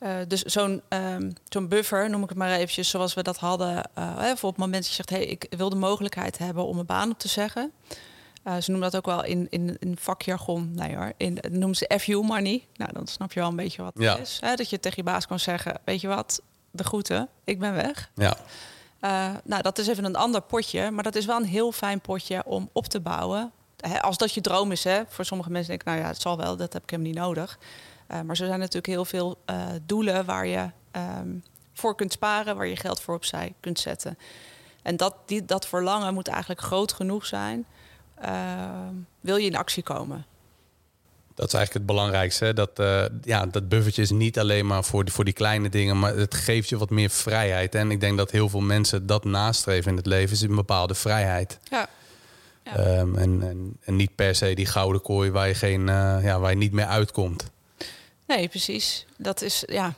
[0.00, 2.90] uh, dus zo'n um, zo'n buffer, noem ik het maar eventjes...
[2.90, 3.90] zoals we dat hadden...
[3.98, 5.10] Uh, voor het moment dat je zegt...
[5.10, 7.72] Hey, ik wil de mogelijkheid hebben om een baan op te zeggen...
[8.44, 11.98] Uh, ze noemen dat ook wel in, in, in vakjargon, nee hoor, in, noemen ze
[12.00, 12.66] FU money.
[12.76, 14.12] Nou, dan snap je wel een beetje wat ja.
[14.12, 14.38] het is.
[14.40, 14.54] Hè?
[14.54, 18.10] Dat je tegen je baas kan zeggen, weet je wat, de groeten, ik ben weg.
[18.14, 18.36] Ja.
[19.00, 22.00] Uh, nou, dat is even een ander potje, maar dat is wel een heel fijn
[22.00, 23.52] potje om op te bouwen.
[23.76, 25.02] Hè, als dat je droom is, hè.
[25.08, 27.14] voor sommige mensen denk ik, nou ja, het zal wel, dat heb ik hem niet
[27.14, 27.58] nodig.
[27.58, 29.38] Uh, maar er zijn natuurlijk heel veel
[29.86, 30.70] doelen waar je
[31.20, 34.18] um, voor kunt sparen, waar je geld voor opzij kunt zetten.
[34.82, 37.66] En dat, die, dat verlangen moet eigenlijk groot genoeg zijn
[39.20, 40.26] wil je in actie komen.
[41.38, 42.44] Dat is eigenlijk het belangrijkste.
[42.44, 42.52] Hè?
[42.52, 45.98] Dat, uh, ja, dat buffertje is niet alleen maar voor die, voor die kleine dingen,
[45.98, 47.74] maar het geeft je wat meer vrijheid.
[47.74, 50.94] En ik denk dat heel veel mensen dat nastreven in het leven, is een bepaalde
[50.94, 51.58] vrijheid.
[51.62, 51.88] Ja.
[52.64, 52.98] ja.
[52.98, 56.38] Um, en, en, en, niet per se die gouden kooi waar je, geen, uh, ja,
[56.38, 57.50] waar je niet meer uitkomt.
[58.26, 59.06] Nee, precies.
[59.16, 59.94] Dat is, ja.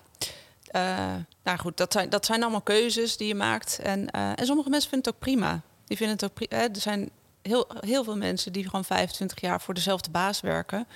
[1.43, 3.79] nou goed, dat zijn, dat zijn allemaal keuzes die je maakt.
[3.83, 5.61] En, en sommige mensen vinden het ook prima.
[5.87, 6.63] Die vinden het ook prima.
[6.63, 7.11] Er zijn
[7.43, 10.87] heel, heel veel mensen die gewoon 25 jaar voor dezelfde baas werken.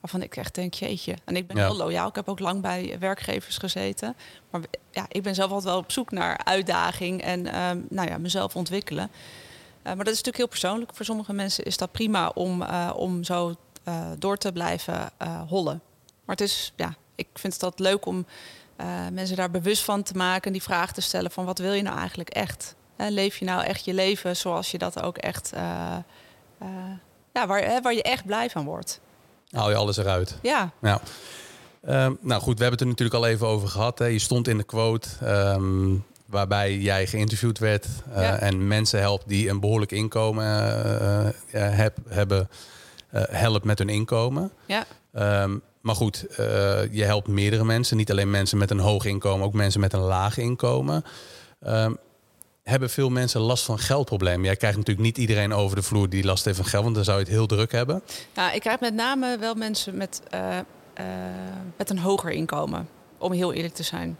[0.00, 1.16] Waarvan ik echt denk, jeetje.
[1.24, 1.66] En ik ben Ja.
[1.66, 2.08] heel loyaal.
[2.08, 4.16] Ik heb ook lang bij werkgevers gezeten.
[4.50, 4.60] Maar
[4.90, 8.56] ja, ik ben zelf altijd wel op zoek naar uitdaging en ehm, nou ja, mezelf
[8.56, 9.10] ontwikkelen.
[9.12, 10.94] Uh, maar dat is natuurlijk heel persoonlijk.
[10.94, 13.54] Voor sommige mensen is dat prima om, uh, om zo
[13.88, 15.10] uh, door te blijven
[15.48, 15.82] hollen.
[16.24, 18.26] Maar het is, ja, ik vind het altijd leuk om
[19.12, 20.46] mensen daar bewust van te maken.
[20.46, 22.74] En die vraag te stellen van wat wil je nou eigenlijk echt?
[22.96, 25.52] Leef je nou echt je leven zoals je dat ook echt...
[25.54, 25.96] Uh,
[26.62, 26.68] uh,
[27.32, 29.00] ja, waar, hè, waar je echt blij van wordt.
[29.50, 30.38] Haal je alles eruit.
[30.42, 30.70] Ja.
[30.80, 31.00] ja.
[31.88, 33.98] Um, nou goed, we hebben het er natuurlijk al even over gehad.
[33.98, 34.06] Hè.
[34.06, 37.86] Je stond in de quote um, waarbij jij geïnterviewd werd...
[38.10, 38.38] Uh, Ja.
[38.38, 42.48] en mensen helpt die een behoorlijk inkomen uh, heb, hebben...
[43.12, 44.52] helpt met hun inkomen.
[44.66, 44.84] Ja.
[45.12, 46.24] Ehm, maar goed,
[46.90, 47.96] je helpt meerdere mensen.
[47.96, 51.04] Niet alleen mensen met een hoog inkomen, ook mensen met een laag inkomen.
[52.62, 54.44] Hebben veel mensen last van geldproblemen?
[54.44, 57.04] Jij krijgt natuurlijk niet iedereen over de vloer die last heeft van geld, want dan
[57.04, 58.02] zou je het heel druk hebben.
[58.34, 60.58] Nou, ik krijg met name wel mensen met, uh,
[61.76, 64.18] met een hoger inkomen, om heel eerlijk te zijn.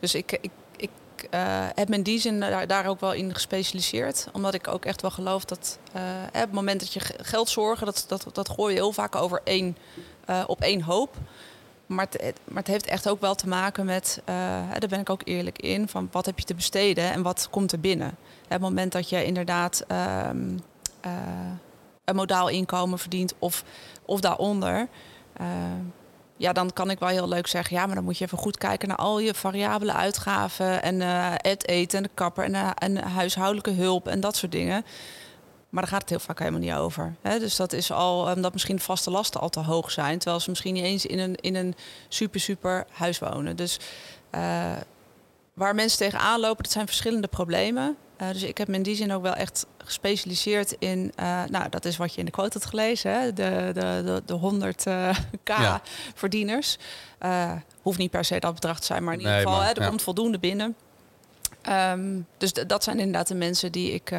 [0.00, 0.90] Dus ik, ik, ik
[1.34, 4.28] uh, heb me in die zin daar, ook wel in gespecialiseerd.
[4.32, 5.78] Omdat ik ook echt wel geloof dat
[6.26, 9.40] op het moment dat je geld zorgen, dat, dat, dat gooi je heel vaak over
[9.44, 9.76] één,
[10.46, 11.16] op één hoop.
[11.88, 14.34] Maar het, maar het heeft echt ook wel te maken met, uh,
[14.78, 17.72] daar ben ik ook eerlijk in, van wat heb je te besteden en wat komt
[17.72, 18.16] er binnen.
[18.48, 19.84] Het moment dat je inderdaad
[20.28, 20.60] um,
[21.06, 21.12] uh,
[22.04, 23.64] een modaal inkomen verdient of,
[24.04, 24.88] of daaronder,
[25.40, 25.46] uh,
[26.36, 28.58] ja, dan kan ik wel heel leuk zeggen, ja, maar dan moet je even goed
[28.58, 31.00] kijken naar al je variabele uitgaven en
[31.36, 34.84] het eten en de kapper en, en huishoudelijke hulp en dat soort dingen.
[35.68, 37.14] Maar daar gaat het heel vaak helemaal niet over.
[37.22, 37.38] Hè?
[37.38, 40.18] Dus dat is al omdat misschien vaste lasten al te hoog zijn.
[40.18, 41.74] Terwijl ze misschien niet eens in een, in een
[42.08, 43.56] super, super huis wonen.
[43.56, 43.78] Dus
[44.34, 44.72] uh,
[45.54, 47.96] waar mensen tegenaan lopen, dat zijn verschillende problemen.
[48.22, 51.12] Uh, dus ik heb me in die zin ook wel echt gespecialiseerd in.
[51.20, 53.32] Uh, nou, dat is wat je in de quote had gelezen: hè?
[53.32, 54.82] De, de, de, de 100
[55.42, 55.82] k ja.
[56.14, 56.78] verdieners.
[57.82, 59.82] hoeft niet per se dat bedrag te zijn, maar in ieder geval, maar, hè, er
[59.82, 59.88] ja.
[59.88, 60.76] komt voldoende binnen.
[61.68, 64.12] Um, dus dat zijn inderdaad de mensen die ik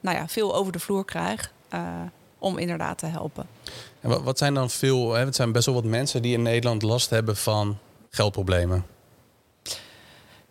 [0.00, 1.52] nou ja, veel over de vloer krijg.
[1.74, 1.80] Uh,
[2.38, 3.48] om inderdaad te helpen.
[4.00, 6.42] En wat, wat zijn dan veel, hè, het zijn best wel wat mensen die in
[6.42, 7.78] Nederland last hebben van
[8.10, 8.86] geldproblemen.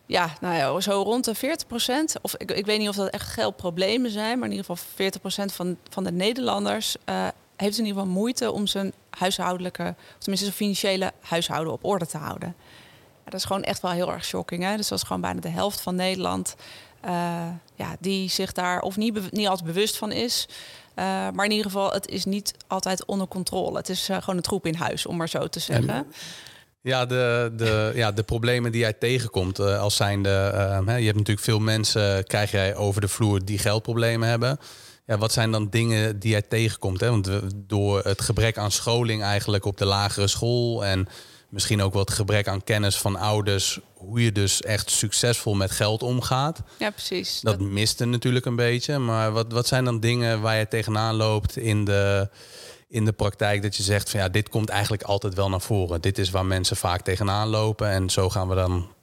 [0.06, 2.16] Ja, nou ja, zo rond de 40 procent.
[2.22, 5.22] Of ik, ik weet niet of dat echt geldproblemen zijn, maar in ieder geval 40
[5.22, 10.18] procent van, van de Nederlanders uh, heeft in ieder geval moeite om zijn huishoudelijke, of
[10.18, 12.56] tenminste zijn financiële huishouden op orde te houden.
[13.24, 14.64] Ja, dat is gewoon echt wel heel erg shocking.
[14.64, 14.78] Hè?
[14.78, 16.56] Dus dat is gewoon bijna de helft van Nederland
[17.76, 20.48] ja, die zich daar of niet, niet altijd bewust van is.
[20.96, 23.78] Uh, maar in ieder geval, het is niet altijd onder controle.
[23.78, 25.90] Het is uh, gewoon een troep in huis, om maar zo te zeggen.
[25.90, 26.06] En,
[26.82, 30.30] ja, de, de, ja, de problemen die jij tegenkomt als zijnde...
[30.86, 34.60] je hebt natuurlijk veel mensen, krijg jij over de vloer, die geldproblemen hebben.
[35.06, 37.00] Ja, wat zijn dan dingen die jij tegenkomt?
[37.00, 37.10] Hè?
[37.10, 40.86] Want door het gebrek aan scholing eigenlijk op de lagere school...
[40.86, 41.08] en
[41.50, 46.04] misschien ook wat gebrek aan kennis van ouders, hoe je dus echt succesvol met geld
[46.04, 46.62] omgaat.
[46.80, 47.42] Ja, precies.
[47.42, 48.98] Dat, dat miste natuurlijk een beetje.
[48.98, 52.30] Maar wat, wat zijn dan dingen waar je tegenaan loopt in de,
[52.88, 56.02] in de praktijk dat je zegt van ja, dit komt eigenlijk altijd wel naar voren.
[56.02, 58.96] Dit is waar mensen vaak tegenaan lopen en zo gaan we dan.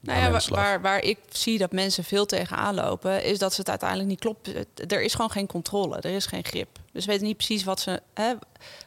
[0.00, 3.68] Nou ja, waar, waar ik zie dat mensen veel tegenaan lopen, is dat ze het
[3.68, 4.48] uiteindelijk niet klopt.
[4.92, 6.68] Er is gewoon geen controle, er is geen grip.
[6.92, 8.00] Dus ze weten niet precies wat ze.
[8.14, 8.32] Hè,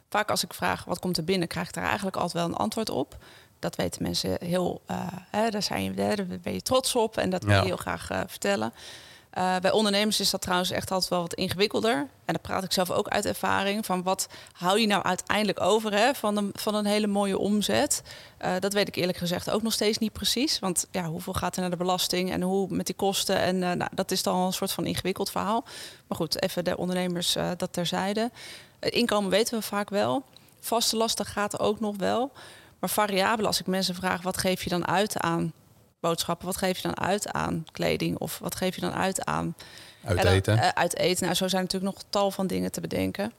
[0.09, 2.63] vaak als ik vraag wat komt er binnen, krijg ik daar eigenlijk altijd wel een
[2.63, 3.17] antwoord op.
[3.59, 7.43] Dat weten mensen heel, uh, hè, daar, zijn daar ben je trots op en dat
[7.43, 8.73] wil je heel graag uh, vertellen.
[9.37, 11.95] Uh, bij ondernemers is dat trouwens echt altijd wel wat ingewikkelder.
[11.95, 13.85] En daar praat ik zelf ook uit ervaring.
[13.85, 18.01] Van wat hou je nou uiteindelijk over hè, van, een, van een hele mooie omzet?
[18.41, 20.59] Uh, dat weet ik eerlijk gezegd ook nog steeds niet precies.
[20.59, 23.37] Want ja, hoeveel gaat er naar de belasting en hoe met die kosten?
[23.37, 25.63] En uh, nou, dat is dan een soort van ingewikkeld verhaal.
[26.07, 28.31] Maar goed, even de ondernemers dat terzijde.
[28.79, 30.23] Het inkomen weten we vaak wel.
[30.59, 32.31] Vaste lasten gaat ook nog wel.
[32.79, 35.53] Maar variabel, als ik mensen vraag, wat geef je dan uit aan
[35.99, 36.45] boodschappen?
[36.45, 38.17] Wat geef je dan uit aan kleding?
[38.17, 39.55] Of wat geef je dan uit aan...
[40.03, 40.57] Uit eten?
[40.57, 41.23] Uh, uit eten.
[41.23, 43.33] Nou, zo zijn natuurlijk nog tal van dingen te bedenken.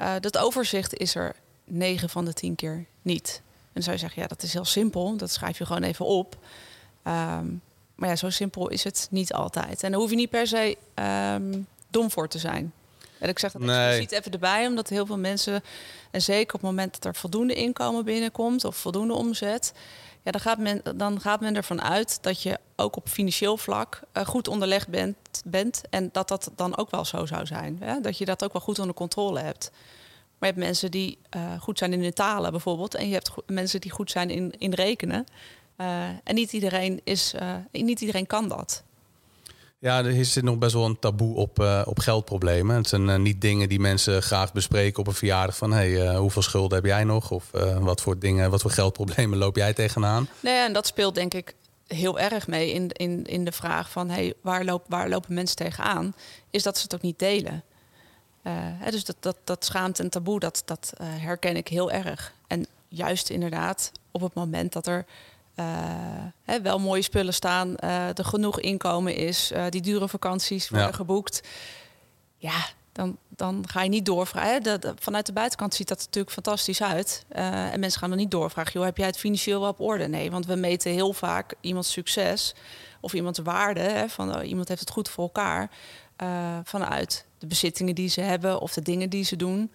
[0.00, 3.42] Uh, dat overzicht is er 9 van de 10 keer niet.
[3.44, 5.16] En dan zou je zeggen, ja, dat is heel simpel.
[5.16, 6.36] Dat schrijf je gewoon even op.
[7.04, 7.62] Um,
[7.94, 9.82] maar ja, zo simpel is het niet altijd.
[9.82, 10.76] En daar hoef je niet per se
[11.34, 12.72] um, dom voor te zijn.
[13.18, 13.86] En ik zeg dat nee.
[13.86, 15.62] expliciet even erbij, omdat heel veel mensen,
[16.10, 19.72] en zeker op het moment dat er voldoende inkomen binnenkomt of voldoende omzet,
[20.22, 24.00] ja, dan, gaat men, dan gaat men ervan uit dat je ook op financieel vlak
[24.12, 25.82] uh, goed onderlegd bent, bent.
[25.90, 27.76] En dat dat dan ook wel zo zou zijn.
[27.80, 28.00] Hè?
[28.00, 29.70] Dat je dat ook wel goed onder controle hebt.
[30.38, 32.94] Maar je hebt mensen die uh, goed zijn in de talen bijvoorbeeld.
[32.94, 35.26] En je hebt mensen die goed zijn in, in rekenen.
[35.76, 37.34] Uh, en niet iedereen, is,
[37.72, 38.84] niet iedereen kan dat.
[39.80, 42.76] Ja, er zit nog best wel een taboe op, uh, op geldproblemen.
[42.76, 46.18] Het zijn uh, niet dingen die mensen graag bespreken op een verjaardag van hey, uh,
[46.18, 47.30] hoeveel schulden heb jij nog?
[47.30, 50.28] Of wat voor dingen, wat voor geldproblemen loop jij tegenaan?
[50.40, 51.54] Nee, en dat speelt denk ik
[51.86, 55.56] heel erg mee in, in, in de vraag van hey, waar, loop, waar lopen mensen
[55.56, 56.14] tegenaan?
[56.50, 57.62] Is dat ze het ook niet delen.
[58.78, 62.32] Hè, dus dat, dat, dat schaamte en taboe, dat, dat herken ik heel erg.
[62.46, 65.04] En juist inderdaad op het moment dat er
[66.42, 70.88] hè, wel mooie spullen staan, uh, er genoeg inkomen is, uh, die dure vakanties worden
[70.88, 70.94] ja.
[70.94, 71.40] geboekt.
[72.36, 74.80] Ja, dan, dan ga je niet doorvragen.
[74.98, 77.24] Vanuit de buitenkant ziet dat natuurlijk fantastisch uit.
[77.28, 80.08] en mensen gaan er niet doorvragen, joh, heb jij het financieel wel op orde?
[80.08, 82.54] Nee, want we meten heel vaak iemands succes
[83.00, 83.80] of iemands waarde.
[83.80, 85.70] Hè, van oh, iemand heeft het goed voor elkaar.
[86.16, 89.70] eh, vanuit de bezittingen die ze hebben of de dingen die ze doen.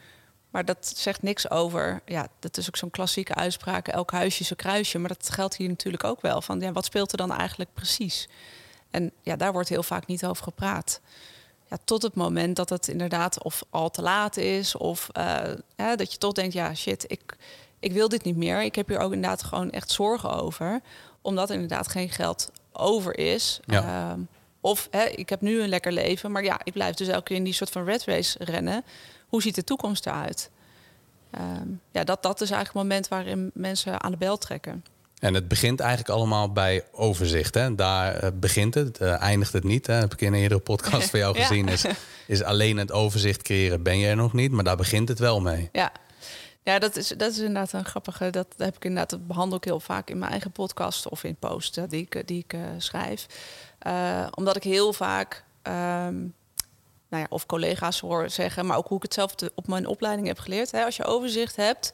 [0.54, 2.02] Maar dat zegt niks over.
[2.06, 3.88] Ja, dat is ook zo'n klassieke uitspraak.
[3.88, 5.00] Elk huisje is een kruisje.
[5.00, 6.42] Maar dat geldt hier natuurlijk ook wel.
[6.42, 8.30] Van ja, wat speelt er dan eigenlijk precies?
[8.92, 11.02] En ja, daar wordt heel vaak niet over gepraat.
[11.70, 14.76] Ja, tot het moment dat het inderdaad of al te laat is.
[14.76, 17.36] Of uh, dat je toch denkt, ja shit, ik,
[17.80, 18.62] ik wil dit niet meer.
[18.62, 20.82] Ik heb hier ook inderdaad gewoon echt zorgen over.
[21.22, 23.60] Omdat er inderdaad geen geld over is.
[23.66, 24.12] Ja.
[24.12, 24.20] Ehm,
[24.62, 27.38] of hè, ik heb nu een lekker leven, maar ja, ik blijf dus elke keer
[27.38, 28.84] in die soort van red race rennen.
[29.34, 30.50] Hoe ziet de toekomst eruit?
[31.40, 34.86] Um, ja, dat, dat is eigenlijk het moment waarin mensen aan de bel trekken.
[35.20, 37.54] En het begint eigenlijk allemaal bij overzicht.
[37.54, 37.76] Hè?
[37.76, 39.88] Daar eh, begint het, uh, eindigt het niet.
[39.88, 39.94] Hè?
[39.94, 41.68] heb ik in een eerdere podcast van jou gezien.
[41.68, 41.86] Is,
[42.28, 45.42] is alleen het overzicht creëren ben je er nog niet, maar daar begint het wel
[45.42, 45.70] mee.
[45.72, 45.92] Ja,
[46.64, 48.30] ja, dat is, dat is inderdaad een grappige.
[48.30, 51.36] Dat heb ik inderdaad, dat behandel ik heel vaak in mijn eigen podcast of in
[51.36, 53.26] posts die ik, die ik uh, schrijf.
[54.36, 56.34] Omdat ik heel vaak, um,
[57.14, 60.28] nou ja, of collega's hoor zeggen, maar ook hoe ik het zelf op mijn opleiding
[60.28, 60.72] heb geleerd.
[60.72, 61.94] Hè, als je overzicht hebt,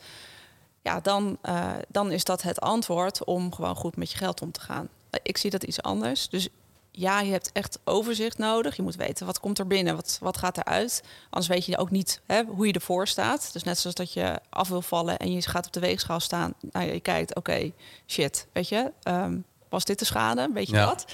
[0.82, 4.52] ja, dan, uh, dan is dat het antwoord om gewoon goed met je geld om
[4.52, 4.90] te gaan.
[5.24, 6.30] Ik zie dat iets anders.
[6.30, 6.48] Dus
[6.92, 8.76] ja, je hebt echt overzicht nodig.
[8.76, 11.04] Je moet weten wat komt er binnen, wat, wat gaat eruit.
[11.30, 13.54] Anders weet je ook niet hè, hoe je ervoor staat.
[13.54, 16.54] Dus net zoals dat je af wil vallen en je gaat op de weegschaal staan.
[16.72, 17.72] Nou, je kijkt, oké,
[18.08, 20.50] shit, weet je, um, was dit de schade?
[20.54, 20.86] Weet je ja.
[20.86, 21.06] wat?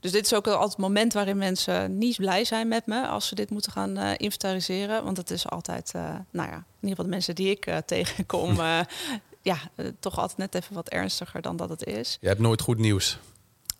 [0.00, 3.26] Dus dit is ook altijd het moment waarin mensen niet blij zijn met me als
[3.28, 5.04] ze dit moeten gaan uh, inventariseren.
[5.04, 7.76] Want het is altijd, uh, nou ja, in ieder geval de mensen die ik uh,
[7.86, 8.60] tegenkom,
[9.42, 9.58] ja,
[10.00, 12.18] toch altijd net even wat ernstiger dan dat het is.
[12.20, 13.18] Je hebt nooit goed nieuws.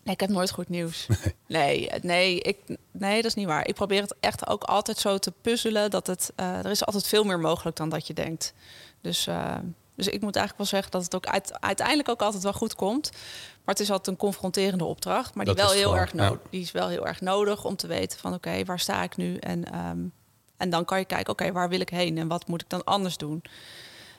[0.05, 1.07] Nee, ik heb nooit goed nieuws.
[1.47, 2.59] Nee, nee, ik,
[2.91, 3.69] nee, dat is niet waar.
[3.69, 6.33] Ik probeer het echt ook altijd zo te puzzelen dat het.
[6.37, 8.55] Er is altijd veel meer mogelijk dan dat je denkt.
[9.01, 9.29] Dus,
[9.95, 12.75] dus ik moet eigenlijk wel zeggen dat het ook uit, uiteindelijk ook altijd wel goed
[12.75, 13.11] komt.
[13.65, 15.35] Maar het is altijd een confronterende opdracht.
[15.35, 16.49] Maar die, wel heel erg nodig, ja.
[16.51, 19.17] die is wel heel erg nodig om te weten van oké, okay, waar sta ik
[19.17, 19.37] nu?
[19.37, 20.13] En, um,
[20.57, 22.69] en dan kan je kijken, oké, okay, waar wil ik heen en wat moet ik
[22.69, 23.43] dan anders doen?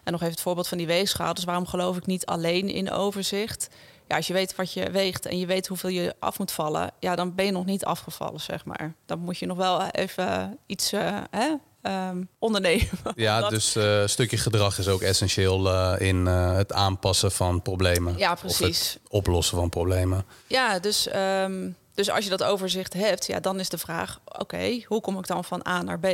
[0.03, 1.33] En nog even het voorbeeld van die weegschaal.
[1.33, 3.69] Dus waarom geloof ik niet alleen in overzicht?
[4.07, 6.91] ja, als je weet wat je weegt en je weet hoeveel je af moet vallen,
[6.99, 8.93] ja, dan ben je nog niet afgevallen, zeg maar.
[9.05, 11.55] Dan moet je nog wel even iets uh, hè,
[11.87, 12.89] um, ondernemen.
[13.15, 13.49] Ja, dat...
[13.49, 18.17] dus uh, een stukje gedrag is ook essentieel uh, in het aanpassen van problemen.
[18.17, 18.97] Ja, precies.
[19.07, 20.25] oplossen van problemen.
[20.47, 24.39] Ja, dus, um, dus als je dat overzicht hebt, ja, dan is de vraag: oké,
[24.41, 26.05] okay, hoe kom ik dan van A naar B?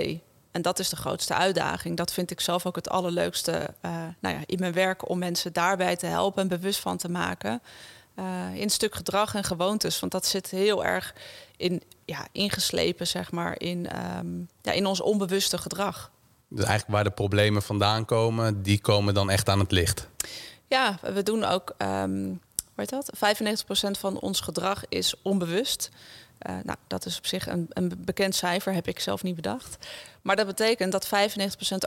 [0.52, 1.98] En dat is de grootste uitdaging.
[1.98, 3.74] Dat vind ik zelf ook het allerleukste
[4.20, 7.62] nou ja, in mijn werk om mensen daarbij te helpen en bewust van te maken.
[8.54, 10.00] In stuk gedrag en gewoontes.
[10.00, 11.14] Want dat zit heel erg
[11.62, 16.12] in, ja, ingeslepen, zeg maar, in, um, ja, in ons onbewuste gedrag.
[16.48, 20.08] Dus eigenlijk waar de problemen vandaan komen, die komen dan echt aan het licht.
[20.68, 23.12] Ja, we doen ook, um, hoe heet dat?
[23.16, 25.90] 95% van ons gedrag is onbewust.
[26.50, 29.88] Uh, nou, dat is op zich een, een, bekend cijfer, heb ik zelf niet bedacht.
[30.22, 31.10] Maar dat betekent dat 95%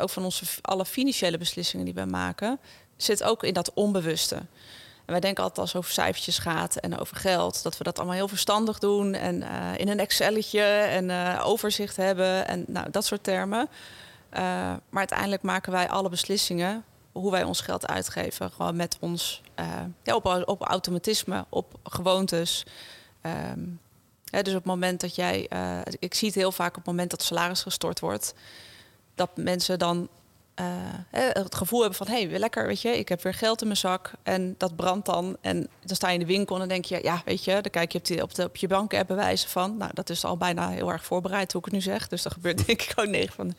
[0.00, 2.58] ook van onze alle financiële beslissingen die we maken,
[2.96, 4.42] zit ook in dat onbewuste.
[5.04, 7.96] En wij denken altijd als het over cijfertjes gaat en over geld, dat we dat
[7.96, 12.90] allemaal heel verstandig doen en uh, in een Excelletje en uh, overzicht hebben en nou,
[12.90, 13.68] dat soort termen.
[14.30, 19.42] maar uiteindelijk maken wij alle beslissingen hoe wij ons geld uitgeven, gewoon met ons
[20.02, 22.64] ja, op, op automatisme, op gewoontes.
[23.22, 23.80] Um,
[24.24, 25.48] dus op het moment dat jij,
[25.98, 28.34] ik zie het heel vaak op het moment dat salaris gestort wordt,
[29.14, 30.08] dat mensen dan
[30.60, 30.66] uh,
[31.10, 33.78] het gevoel hebben van hé, hey, lekker, weet je, ik heb weer geld in mijn
[33.78, 35.36] zak en dat brandt dan.
[35.40, 37.70] En dan sta je in de winkel en dan denk je, ja, weet je, dan
[37.70, 39.76] kijk je op, op, de, op je bank-app bewijzen van.
[39.76, 42.08] Nou, dat is al bijna heel erg voorbereid hoe ik het nu zeg.
[42.08, 43.54] Dus dat gebeurt denk ik gewoon negen van,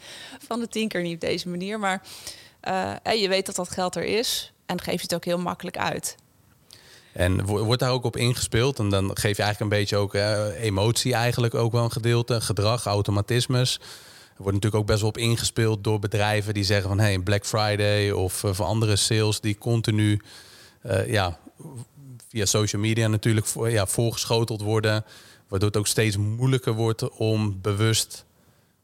[0.48, 1.80] van de tien keer niet op deze manier.
[1.80, 2.02] Maar
[2.68, 5.78] uh, je weet dat dat geld er is en geef je het ook heel makkelijk
[5.78, 6.16] uit.
[7.14, 8.80] En wordt daar ook op ingespeeld?
[8.80, 12.42] En dan geef je eigenlijk een beetje ook uh, emotie eigenlijk ook wel een gedeelte.
[12.42, 13.80] Gedrag, automatismes.
[14.36, 17.00] Er wordt natuurlijk ook best wel op ingespeeld door bedrijven die zeggen van...
[17.00, 20.22] hey, Black Friday of uh, voor andere sales die continu
[20.86, 21.38] uh, ja,
[22.28, 25.06] via social media natuurlijk voor, ja, voorgeschoteld worden.
[25.48, 28.26] Waardoor het ook steeds moeilijker wordt om bewust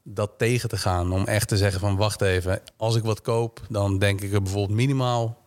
[0.03, 1.11] dat tegen te gaan.
[1.11, 3.61] Om echt te zeggen van wacht even, als ik wat koop...
[3.69, 5.37] dan denk ik er bijvoorbeeld minimaal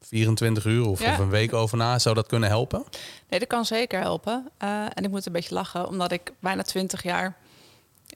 [0.00, 1.12] 24 uur of, ja.
[1.12, 1.98] of, een week over na.
[1.98, 2.84] Zou dat kunnen helpen?
[3.28, 4.50] Nee, dat kan zeker helpen.
[4.62, 7.36] Uh, en ik moet een beetje lachen, omdat ik bijna 20 jaar,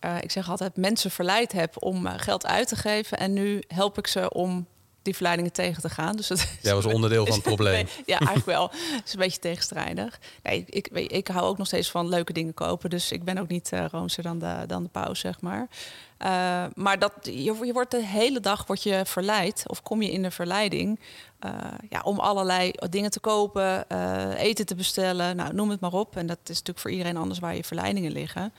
[0.05, 3.19] uh, ik zeg altijd, mensen verleid heb om uh, geld uit te geven.
[3.19, 4.67] En nu help ik ze om
[5.07, 6.17] die verleidingen tegen te gaan.
[6.17, 7.87] Dus dat ja, was onderdeel van het probleem.
[8.07, 8.71] ja, eigenlijk wel.
[8.71, 10.21] Het is een beetje tegenstrijdig.
[10.43, 12.91] Nee, ik, ik, ik hou ook nog steeds van leuke dingen kopen.
[12.91, 15.69] Dus ik ben ook niet uh, roomser dan de, dan de pauze, zeg maar.
[16.23, 20.13] Uh, maar dat, je, je wordt de hele dag word je verleid, of kom je
[20.13, 21.01] in de verleiding,
[21.45, 21.51] uh,
[21.91, 23.91] ja, om allerlei dingen te kopen,
[24.37, 26.17] eten te bestellen, nou, noem het maar op.
[26.17, 28.53] En dat is natuurlijk voor iedereen anders waar je verleidingen liggen.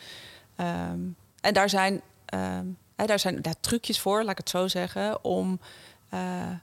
[0.60, 5.24] Um, en daar zijn, ehm, daar zijn daar trucjes voor, laat ik het zo zeggen,
[5.24, 5.60] om,
[6.14, 6.20] uh,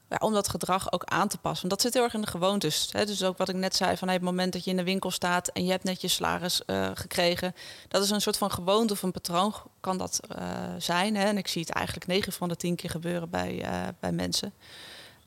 [0.09, 1.69] ja, om dat gedrag ook aan te passen.
[1.69, 2.89] Want dat zit heel erg in de gewoontes.
[2.91, 3.07] Hè?
[3.07, 5.11] Dus ook wat ik net zei, van hey, het moment dat je in de winkel
[5.11, 7.55] staat en je hebt net je salaris uh, gekregen,
[7.89, 10.47] dat is een soort van gewoonte of een patroon kan dat uh,
[10.79, 11.17] zijn.
[11.17, 11.25] Hè?
[11.25, 13.65] En ik zie het eigenlijk 9 van de 10 keer gebeuren bij,
[14.01, 14.53] bij mensen.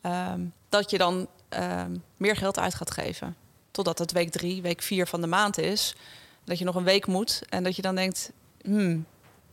[0.01, 3.35] Um, dat je dan um, meer geld uit gaat geven.
[3.71, 5.95] Totdat het week 3, week 4 van de maand is.
[6.43, 8.31] Dat je nog een week moet en dat je dan denkt,
[8.61, 9.05] hmm,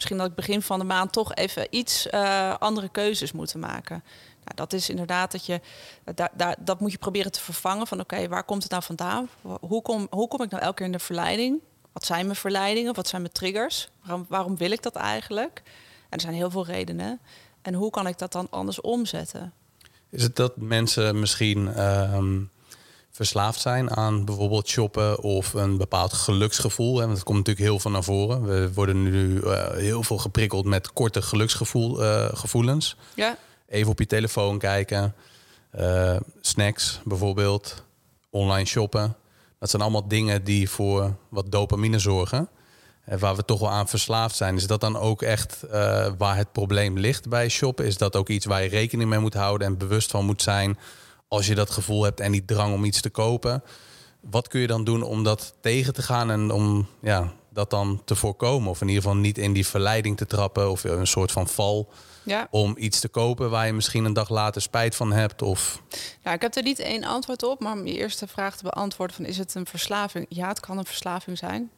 [0.04, 4.04] misschien dat ik begin van de maand toch even iets uh, andere keuzes moeten maken.
[4.44, 5.60] Nou, dat is inderdaad dat je
[6.14, 9.28] daar, daar, dat moet je proberen te vervangen van oké, waar komt het nou vandaan?
[9.60, 11.60] Hoe kom, hoe kom ik nou elke keer in de verleiding?
[11.92, 12.94] Wat zijn mijn verleidingen?
[12.94, 13.88] Wat zijn mijn triggers?
[14.04, 15.62] Waarom, waarom wil ik dat eigenlijk?
[16.08, 17.20] En er zijn heel veel redenen.
[17.62, 19.52] En hoe kan ik dat dan anders omzetten?
[20.10, 21.82] Is het dat mensen misschien
[22.14, 22.50] um,
[23.14, 26.94] verslaafd zijn aan bijvoorbeeld shoppen of een bepaald geluksgevoel?
[26.94, 28.44] Want dat komt natuurlijk heel veel naar voren.
[28.44, 32.96] We worden nu uh, heel veel geprikkeld met korte geluksgevoelens.
[32.98, 33.37] Uh, ja.
[33.68, 35.14] Even op je telefoon kijken,
[35.79, 37.85] uh, snacks bijvoorbeeld,
[38.31, 39.16] online shoppen.
[39.59, 42.48] Dat zijn allemaal dingen die voor wat dopamine zorgen.
[43.05, 44.57] En waar we toch wel aan verslaafd zijn.
[44.57, 45.61] Is dat dan ook echt
[46.18, 47.87] waar het probleem ligt bij shoppen?
[47.87, 50.79] Is dat ook iets waar je rekening mee moet houden en bewust van moet zijn
[51.28, 53.62] als je dat gevoel hebt en die drang om iets te kopen?
[54.20, 58.02] Wat kun je dan doen om dat tegen te gaan en om ja, dat dan
[58.04, 58.70] te voorkomen?
[58.70, 61.92] Of in ieder geval niet in die verleiding te trappen of een soort van val.
[62.22, 62.48] Ja.
[62.50, 65.42] Om iets te kopen waar je misschien een dag later spijt van hebt?
[65.42, 65.82] Of...
[66.22, 69.16] Nou, ik heb er niet één antwoord op, maar om je eerste vraag te beantwoorden:
[69.16, 70.26] van, is het een verslaving?
[70.28, 71.70] Ja, het kan een verslaving zijn.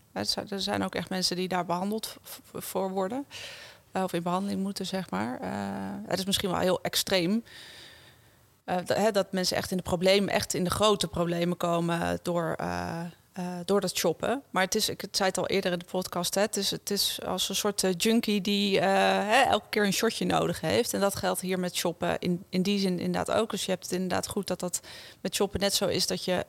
[0.49, 2.17] Er zijn ook echt mensen die daar behandeld
[2.53, 3.27] voor worden.
[3.93, 5.39] Uh, of in behandeling moeten, zeg maar.
[5.43, 5.49] Uh,
[6.07, 7.45] het is misschien wel heel extreem.
[8.67, 12.57] Uh, dat, dat, mensen echt in de problemen, echt in de grote problemen komen door
[13.39, 14.43] uh, door dat shoppen.
[14.51, 16.91] Maar het is, ik zei het al eerder in de podcast, hè, het, is, het
[16.91, 20.95] is als een soort junkie die hè, elke keer een shotje nodig heeft.
[20.95, 23.51] En dat geldt hier met shoppen in, in die zin inderdaad ook.
[23.51, 24.81] Dus je hebt het inderdaad goed dat dat
[25.21, 26.45] met shoppen net zo is dat, je,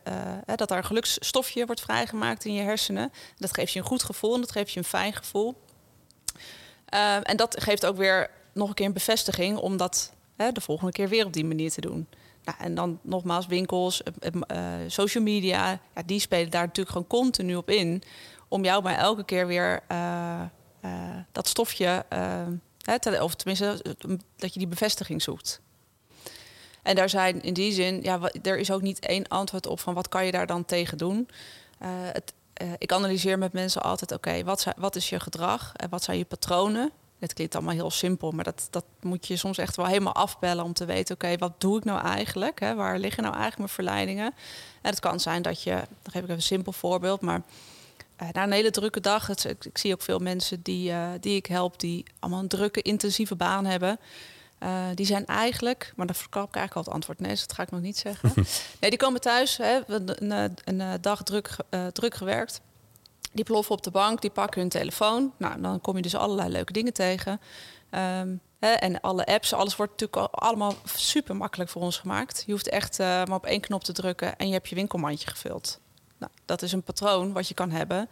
[0.45, 3.11] hè, dat daar een geluksstofje wordt vrijgemaakt in je hersenen.
[3.37, 5.55] Dat geeft je een goed gevoel en dat geeft je een fijn gevoel.
[7.23, 10.91] en dat geeft ook weer nog een keer een bevestiging om dat hè, de volgende
[10.91, 12.07] keer weer op die manier te doen.
[12.43, 14.01] Nou, en dan nogmaals, winkels,
[14.51, 18.03] uh, social media, ja, die spelen daar natuurlijk gewoon continu op in.
[18.47, 19.83] Om jou maar elke keer weer
[21.31, 22.05] dat stofje,
[23.21, 23.95] of tenminste
[24.35, 25.61] dat je die bevestiging zoekt.
[26.83, 29.93] En daar zijn in die zin, ja, er is ook niet één antwoord op van
[29.93, 31.29] wat kan je daar dan tegen doen.
[31.85, 32.33] Het,
[32.77, 36.25] ik analyseer met mensen altijd, oké, wat, wat is je gedrag en wat zijn je
[36.25, 36.91] patronen?
[37.19, 40.63] Het klinkt allemaal heel simpel, maar dat, dat moet je soms echt wel helemaal afbellen
[40.63, 42.59] om te weten: oké, wat doe ik nou eigenlijk?
[42.59, 42.75] Hè?
[42.75, 44.33] Waar liggen nou eigenlijk mijn verleidingen?
[44.81, 47.41] En het kan zijn dat je, dan geef ik even een simpel voorbeeld, maar
[48.21, 51.09] uh, na een hele drukke dag, het, ik, ik, zie ook veel mensen die, uh,
[51.19, 53.99] die ik help, die allemaal een drukke, intensieve baan hebben.
[54.63, 57.19] Uh, die zijn eigenlijk, maar dan verklap ik eigenlijk al het antwoord.
[57.19, 58.31] Nee, dus dat ga ik nog niet zeggen.
[58.79, 61.55] nee, die komen thuis, hè, een, een, een dag druk,
[61.91, 62.61] druk gewerkt.
[63.37, 65.33] Die ploffen op de bank, die pakken hun telefoon.
[65.37, 67.31] Nou, dan kom je dus allerlei leuke dingen tegen.
[67.91, 72.43] Um, hè, en alle apps, alles wordt natuurlijk allemaal super makkelijk voor ons gemaakt.
[72.45, 75.27] Je hoeft echt uh, maar op één knop te drukken en je hebt je winkelmandje
[75.27, 75.79] gevuld.
[76.17, 78.09] Nou, dat is een patroon wat je kan hebben,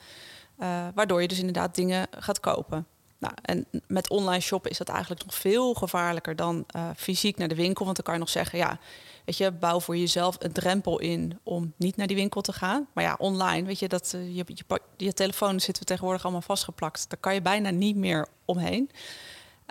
[0.59, 2.87] uh, waardoor je dus inderdaad dingen gaat kopen.
[3.17, 7.47] Nou, en met online shoppen is dat eigenlijk nog veel gevaarlijker dan uh, fysiek naar
[7.47, 7.85] de winkel.
[7.85, 8.79] Want dan kan je nog zeggen, ja,
[9.25, 12.87] weet je, bouw voor jezelf een drempel in om niet naar die winkel te gaan.
[12.93, 16.41] Maar ja, online, weet je, dat uh, je, je, je telefoon zitten we tegenwoordig allemaal
[16.41, 17.09] vastgeplakt.
[17.09, 18.91] Daar kan je bijna niet meer omheen.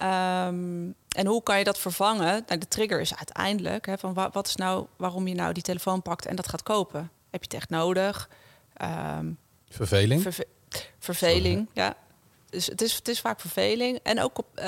[0.02, 2.42] Um, en hoe kan je dat vervangen?
[2.46, 6.02] Nou, de trigger is uiteindelijk hè, van wat is nou waarom je nou die telefoon
[6.02, 7.10] pakt en dat gaat kopen.
[7.30, 8.28] Heb je het echt nodig?
[8.82, 9.38] Um,
[9.68, 10.22] verveling.
[10.22, 10.46] Verve
[10.98, 11.96] verveling, ja.
[12.50, 13.98] Dus het is, het is vaak verveling.
[14.02, 14.64] En ook op, uh,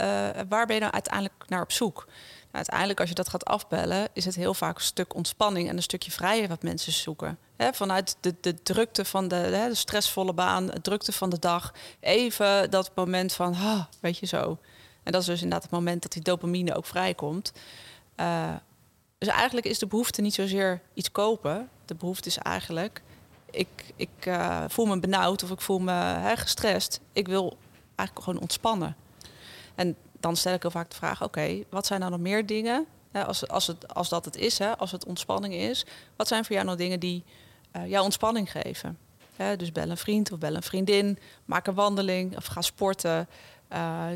[0.48, 2.06] waar ben je nou uiteindelijk naar op zoek?
[2.56, 5.76] Nou, uiteindelijk, als je dat gaat afbellen, is het heel vaak een stuk ontspanning en
[5.76, 7.38] een stukje vrijheid wat mensen zoeken.
[7.56, 11.72] He, vanuit de, de drukte van de, de stressvolle baan, de drukte van de dag,
[12.00, 13.56] even dat moment van,
[14.00, 14.58] weet je zo.
[15.02, 17.52] En dat is dus inderdaad het moment dat die dopamine ook vrijkomt.
[18.16, 18.54] Uh,
[19.18, 21.68] dus eigenlijk is de behoefte niet zozeer iets kopen.
[21.84, 23.02] De behoefte is eigenlijk,
[23.50, 27.00] ik, ik uh, voel me benauwd of ik voel me hè, gestrest.
[27.12, 27.56] Ik wil
[27.94, 28.96] eigenlijk gewoon ontspannen.
[29.74, 32.86] En dan stel ik heel vaak de vraag: oké, wat zijn dan nog meer dingen?
[33.12, 35.84] Als, als, het, als dat het is, hè, als het ontspanning is,
[36.16, 37.24] wat zijn voor jou nog dingen die
[37.76, 38.98] uh, jou ontspanning geven?
[39.36, 43.28] Hè, dus bel een vriend of bel een vriendin, maak een wandeling of ga sporten.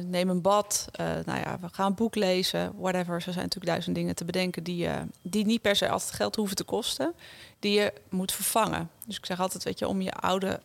[0.04, 0.88] neem een bad.
[0.98, 2.72] nou ja, we gaan een boek lezen.
[2.76, 3.14] Whatever.
[3.14, 4.88] Er zijn natuurlijk duizend dingen te bedenken die,
[5.22, 7.14] die niet per se altijd geld hoeven te kosten.
[7.58, 8.90] Die je moet vervangen.
[9.06, 10.60] Dus ik zeg altijd, weet je, om je oude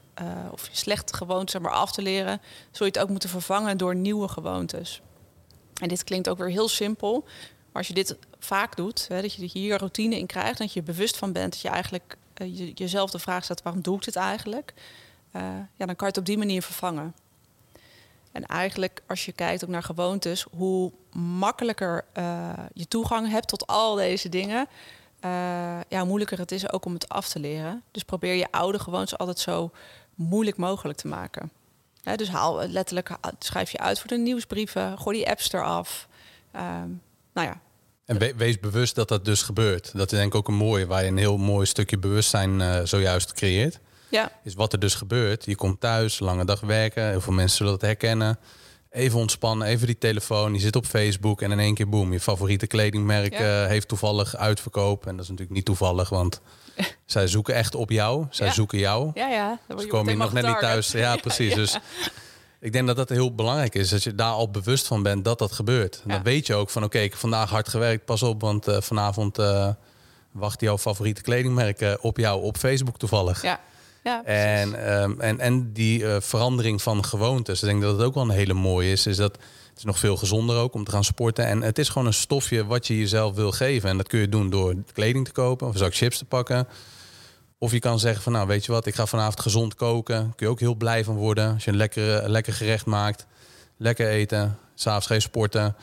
[0.51, 3.95] of je slechte gewoontes maar af te leren, zul je het ook moeten vervangen door
[3.95, 5.01] nieuwe gewoontes.
[5.81, 7.23] En dit klinkt ook weer heel simpel.
[7.23, 10.83] Maar als je dit vaak doet, hè, dat je hier routine in krijgt, dat je
[10.83, 14.15] bewust van bent, dat je eigenlijk je, jezelf de vraag stelt: waarom doe ik dit
[14.15, 14.73] eigenlijk?
[15.35, 15.41] Uh,
[15.75, 17.15] ja, dan kan je het op die manier vervangen.
[18.31, 23.67] En eigenlijk, als je kijkt ook naar gewoontes, hoe makkelijker uh, je toegang hebt tot
[23.67, 24.67] al deze dingen,
[25.89, 27.83] ja, hoe moeilijker het is ook om het af te leren.
[27.91, 29.71] Dus probeer je oude gewoontes altijd zo
[30.15, 31.51] moeilijk mogelijk te maken.
[32.15, 36.07] Dus haal letterlijk, schrijf je uit voor de nieuwsbrieven, gooi die apps eraf.
[36.51, 36.89] Ehm,
[37.33, 37.59] nou ja.
[38.05, 39.91] En wees bewust dat dat dus gebeurt.
[39.93, 43.33] Dat is denk ik ook een mooie, waar je een heel mooi stukje bewustzijn zojuist
[43.33, 43.79] creëert.
[44.09, 44.31] Ja.
[44.43, 45.45] Is wat er dus gebeurt.
[45.45, 47.09] Je komt thuis, lange dag werken.
[47.09, 48.39] Heel veel mensen zullen dat herkennen.
[48.95, 50.53] Even ontspannen, even die telefoon.
[50.53, 52.11] Je zit op Facebook en in één keer boem.
[52.11, 55.05] Je favoriete kledingmerk eh, heeft toevallig uitverkoop.
[55.07, 56.41] En dat is natuurlijk niet toevallig, want
[57.05, 58.25] zij zoeken echt op jou.
[58.29, 59.11] Zij zoeken jou.
[59.13, 59.59] Ja, ja.
[59.77, 60.91] Ze komen je nog net niet thuis.
[60.91, 61.53] Ja, precies.
[61.65, 61.79] Dus
[62.59, 63.89] ik denk dat dat heel belangrijk is.
[63.89, 66.01] Dat je daar al bewust van bent dat dat gebeurt.
[66.05, 68.05] Dan weet je ook van oké, ik heb vandaag hard gewerkt.
[68.05, 69.69] Pas op, want uh, vanavond uh,
[70.31, 73.41] wacht jouw favoriete kledingmerk op jou op Facebook toevallig.
[73.41, 73.59] Ja.
[74.05, 77.61] Ja, en, um, en, en die uh, verandering van gewoontes.
[77.61, 79.07] Ik denk dat het ook wel een hele mooie is.
[79.07, 81.45] Is dat het is nog veel gezonder ook om te gaan sporten.
[81.45, 83.89] En het is gewoon een stofje wat je jezelf wil geven.
[83.89, 86.67] En dat kun je doen door kleding te kopen of een zak chips te pakken.
[87.57, 90.33] Of je kan zeggen van nou weet je wat, ik ga vanavond gezond koken.
[90.35, 91.53] Kun je ook heel blij van worden.
[91.53, 93.25] Als je een lekker, lekker gerecht maakt.
[93.77, 94.57] Lekker eten.
[94.75, 95.75] S'avonds geen sporten.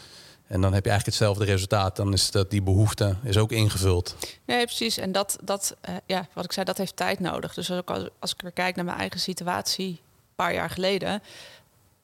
[0.53, 1.97] En dan heb je eigenlijk hetzelfde resultaat.
[1.97, 4.17] Dan is dat die behoefte is ook ingevuld.
[4.45, 4.99] Nee, precies.
[4.99, 7.55] En dat, dat uh, ja, wat ik zei, dat heeft tijd nodig.
[7.55, 11.23] Dus ook als, als ik weer kijk naar mijn eigen situatie, een paar jaar geleden.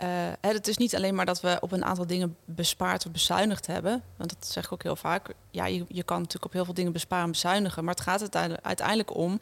[0.03, 0.09] Uh,
[0.41, 4.03] het is niet alleen maar dat we op een aantal dingen bespaard of bezuinigd hebben.
[4.17, 5.35] Want dat zeg ik ook heel vaak.
[5.51, 7.85] Ja, je, je kan natuurlijk op heel veel dingen besparen en bezuinigen.
[7.85, 9.41] Maar het gaat er uiteindelijk om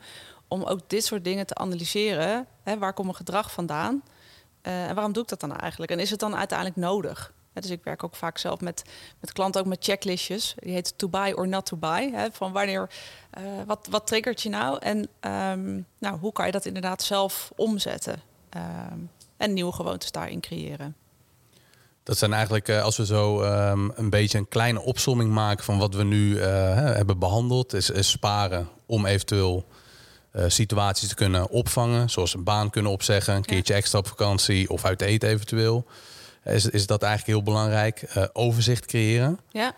[0.49, 2.47] om ook dit soort dingen te analyseren.
[2.63, 4.03] Hè, waar komt mijn gedrag vandaan?
[4.63, 5.93] Uh, en waarom doe ik dat dan eigenlijk?
[5.93, 7.33] En is het dan uiteindelijk nodig?
[7.63, 8.83] Dus ik werk ook vaak zelf met,
[9.21, 10.55] met klanten ook met checklistjes.
[10.59, 12.11] Die heet to buy or not to buy.
[12.13, 12.91] Hè, van wanneer,
[13.39, 14.79] uh, wat, wat triggert je nou?
[14.81, 18.23] En um, nou, hoe kan je dat inderdaad zelf omzetten?
[18.57, 20.97] Um, en nieuwe gewoontes daarin creëren.
[22.03, 25.79] Dat zijn eigenlijk, uh, als we zo um, een beetje een kleine opsomming maken van
[25.79, 26.45] wat we nu uh,
[26.75, 29.67] hebben behandeld, is, is, sparen om eventueel
[30.47, 32.11] situaties te kunnen opvangen.
[32.11, 33.79] Zoals een baan kunnen opzeggen, een keertje ja.
[33.79, 35.87] extra op vakantie of uit eten eventueel
[36.55, 38.03] is, is dat eigenlijk heel belangrijk.
[38.17, 39.41] Uh, overzicht creëren.
[39.51, 39.75] Ja.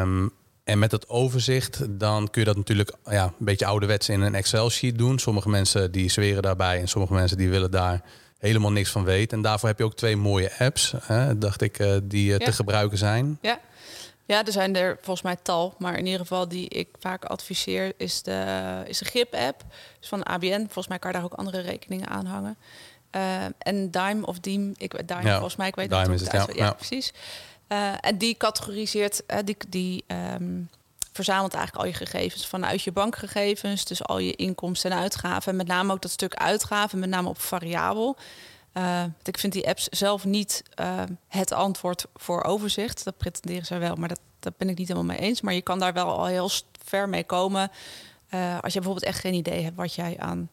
[0.00, 0.32] Um,
[0.66, 4.34] en met dat overzicht, dan kun je dat natuurlijk ja, een beetje ouderwets in een
[4.34, 5.18] Excel-sheet doen.
[5.18, 8.00] Sommige mensen die zweren daarbij en sommige mensen die willen daar
[8.38, 9.36] helemaal niks van weten.
[9.36, 12.38] En daarvoor heb je ook twee mooie apps, hè, dacht ik, uh, die ja.
[12.38, 13.38] te gebruiken zijn.
[13.40, 13.60] Ja.
[14.24, 15.74] ja, er zijn er volgens mij tal.
[15.78, 19.64] Maar in ieder geval die ik vaak adviseer is de, is de GRIP-app.
[19.98, 20.62] Dus van ABN.
[20.64, 22.56] Volgens mij kan je daar ook andere rekeningen aan hangen.
[23.12, 26.32] Uh, en Dime of Diem, ik Dime ja, volgens mij, ik weet Dime niet het,
[26.32, 27.12] ja, ja, ja, precies.
[27.68, 30.68] Uh, en die categoriseert, uh, die, die um,
[31.12, 35.50] verzamelt eigenlijk al je gegevens vanuit je bankgegevens, dus al je inkomsten en uitgaven.
[35.50, 38.16] En met name ook dat stuk uitgaven, met name op variabel.
[39.22, 40.62] ik vind die apps zelf niet
[41.28, 43.04] het antwoord voor overzicht.
[43.04, 45.40] Dat pretenderen ze wel, maar dat, dat ben ik niet helemaal mee eens.
[45.40, 46.50] Maar je kan daar wel al heel
[46.84, 47.70] ver mee komen.
[48.60, 50.50] als je bijvoorbeeld echt geen idee hebt wat jij aan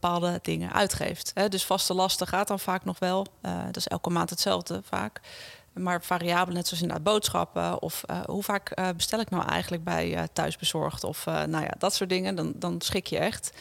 [0.00, 1.30] bepaalde dingen uitgeeft.
[1.34, 1.48] Hè.
[1.48, 3.26] Dus vaste lasten gaat dan vaak nog wel.
[3.42, 5.20] Uh, dat is elke maand hetzelfde vaak.
[5.72, 7.82] Maar variabelen, net zoals inderdaad boodschappen.
[7.82, 11.04] Of uh, hoe vaak uh, bestel ik nou eigenlijk bij thuisbezorgd?
[11.04, 12.34] Of nou ja, dat soort dingen.
[12.34, 13.52] Dan, dan schik je echt.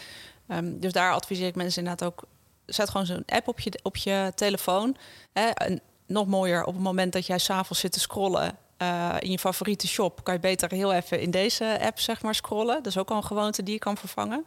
[0.48, 2.24] Um, dus daar adviseer ik mensen inderdaad ook.
[2.66, 4.98] Zet gewoon zo'n app op je, op je telefoon.
[5.34, 5.48] Hè.
[5.50, 8.58] En nog mooier, op het moment dat jij s'avonds zit te scrollen
[9.20, 12.76] in je favoriete shop, kan je beter heel even in deze app zeg maar scrollen.
[12.76, 14.46] Dat is ook al een gewoonte die je kan vervangen.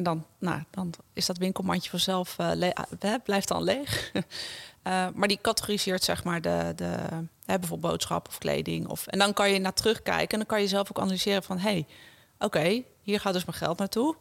[0.00, 4.12] En dan, nou, dan is dat winkelmandje vanzelf uh, blijft dan leeg.
[4.14, 4.22] uh,
[5.14, 6.94] maar die categoriseert zeg maar de, de
[7.44, 8.88] hè, bijvoorbeeld boodschap of kleding.
[8.88, 11.58] Of, en dan kan je naar terugkijken en dan kan je zelf ook analyseren van...
[11.58, 11.86] hé, hey,
[12.38, 14.16] oké, hier gaat dus mijn geld naartoe.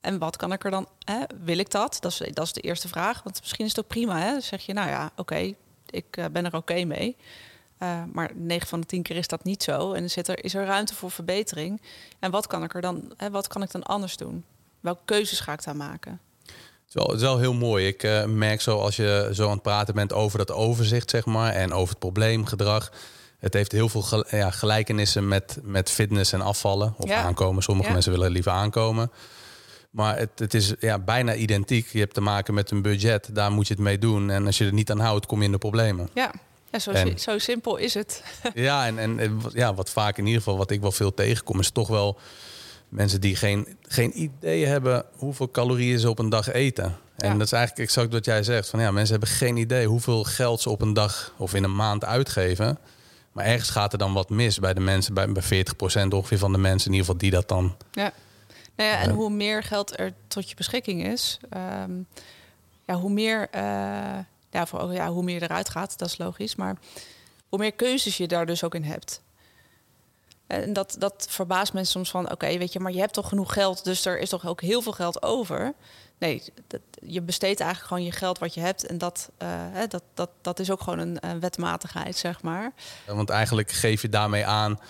[0.00, 0.88] En wat kan ik er dan...
[1.04, 1.96] Hè, wil ik dat?
[2.00, 3.22] Dat is, dat is de eerste vraag.
[3.22, 4.18] Want misschien is het ook prima.
[4.18, 4.30] Hè?
[4.30, 5.54] Dan zeg je, nou ja, oké,
[5.90, 7.16] ik ben er oké mee.
[8.12, 9.92] Maar 9 van de 10 keer is dat niet zo.
[9.92, 11.82] En zit er, is er ruimte voor verbetering.
[12.18, 14.44] En wat kan ik er dan, hè, wat kan ik dan anders doen?
[14.80, 16.20] Welke keuzes ga ik daar maken?
[16.88, 17.86] Het is wel, het is wel heel mooi.
[17.86, 21.24] Ik uh, merk zo als je zo aan het praten bent over dat overzicht, zeg
[21.26, 22.92] maar, en over het probleemgedrag.
[23.38, 27.22] Het heeft heel veel gel ja, gelijkenissen met, met fitness en afvallen of ja.
[27.22, 27.62] aankomen.
[27.62, 27.92] Sommige ja.
[27.92, 29.10] mensen willen liever aankomen.
[29.90, 31.88] Maar het, het is ja, bijna identiek.
[31.92, 34.30] Je hebt te maken met een budget, daar moet je het mee doen.
[34.30, 36.08] En als je er niet aan houdt, kom je in de problemen.
[36.14, 36.32] Ja,
[36.70, 38.22] ja zo, zo simpel is het.
[38.54, 41.70] ja, en, en ja, wat vaak in ieder geval, wat ik wel veel tegenkom, is
[41.70, 42.18] toch wel
[42.88, 46.96] mensen die geen, geen idee hebben hoeveel calorieën ze op een dag eten.
[47.16, 48.68] En dat is eigenlijk exact wat jij zegt.
[48.68, 51.76] Van ja, mensen hebben geen idee hoeveel geld ze op een dag of in een
[51.76, 52.78] maand uitgeven.
[53.32, 55.64] Maar ergens gaat er dan wat mis bij de mensen, bij, bij
[56.04, 57.76] 40% ongeveer van de mensen in ieder geval die dat dan.
[57.92, 58.12] Ja.
[58.76, 61.92] Nou ja, en hoe meer geld er tot je beschikking is, ehm,
[62.84, 63.60] ja, hoe meer, uh,
[64.50, 66.56] ja, voor, ja, hoe meer eruit gaat, dat is logisch.
[66.56, 66.76] Maar
[67.48, 69.22] hoe meer keuzes je daar dus ook in hebt.
[70.48, 73.52] En dat, dat verbaast mensen soms van, oké, weet je, maar je hebt toch genoeg
[73.52, 75.74] geld, dus er is toch ook heel veel geld over.
[76.18, 78.86] Nee, dat, je besteedt eigenlijk gewoon je geld wat je hebt.
[78.86, 79.48] En dat, uh,
[79.88, 82.72] dat, dat, dat is ook gewoon een wetmatigheid, zeg maar.
[83.06, 84.80] Want eigenlijk geef je daarmee aan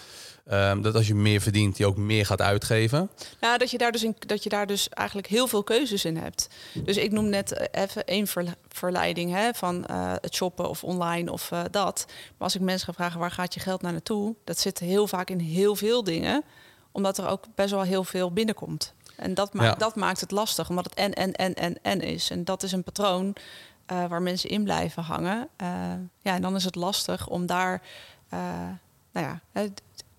[0.53, 3.11] Um, dat als je meer verdient, je ook meer gaat uitgeven.
[3.41, 6.17] Ja, dat je daar dus, in, dat je daar dus eigenlijk heel veel keuzes in
[6.17, 6.49] hebt.
[6.75, 8.27] Dus ik noem net eh, even één
[8.69, 12.05] verleiding hè, van uh, het shoppen of online of uh, dat.
[12.07, 15.07] Maar als ik mensen ga vragen waar gaat je geld naar naartoe, dat zit heel
[15.07, 16.45] vaak in heel veel dingen,
[16.93, 18.95] omdat er ook best wel heel veel binnenkomt.
[19.17, 19.75] En dat, maakt ja.
[19.87, 22.31] dat maakt het lastig, omdat het en, en, en, en, en is.
[22.31, 23.37] En dat is een patroon
[23.93, 25.49] uh, waar mensen in blijven hangen.
[26.23, 27.83] ja, en dan is het lastig om daar
[29.13, 29.41] nou ja,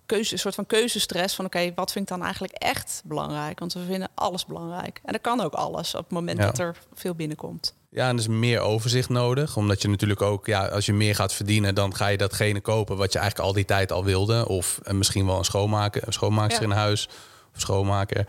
[0.10, 3.60] keuze, een soort van keuzestress van oké, wat vind ik dan eigenlijk echt belangrijk?
[3.60, 5.00] Want we vinden alles belangrijk.
[5.04, 7.74] En dat kan ook alles op het moment dat er veel binnenkomt.
[7.92, 9.58] Ja, en er is meer overzicht nodig.
[9.58, 12.98] Omdat je natuurlijk ook, ja, als je meer gaat verdienen, dan ga je datgene kopen
[12.98, 14.48] wat je eigenlijk al die tijd al wilde.
[14.48, 17.10] Of uh, misschien wel een schoonmaker, een schoonmaakster in huis
[17.56, 18.28] of schoonmaker.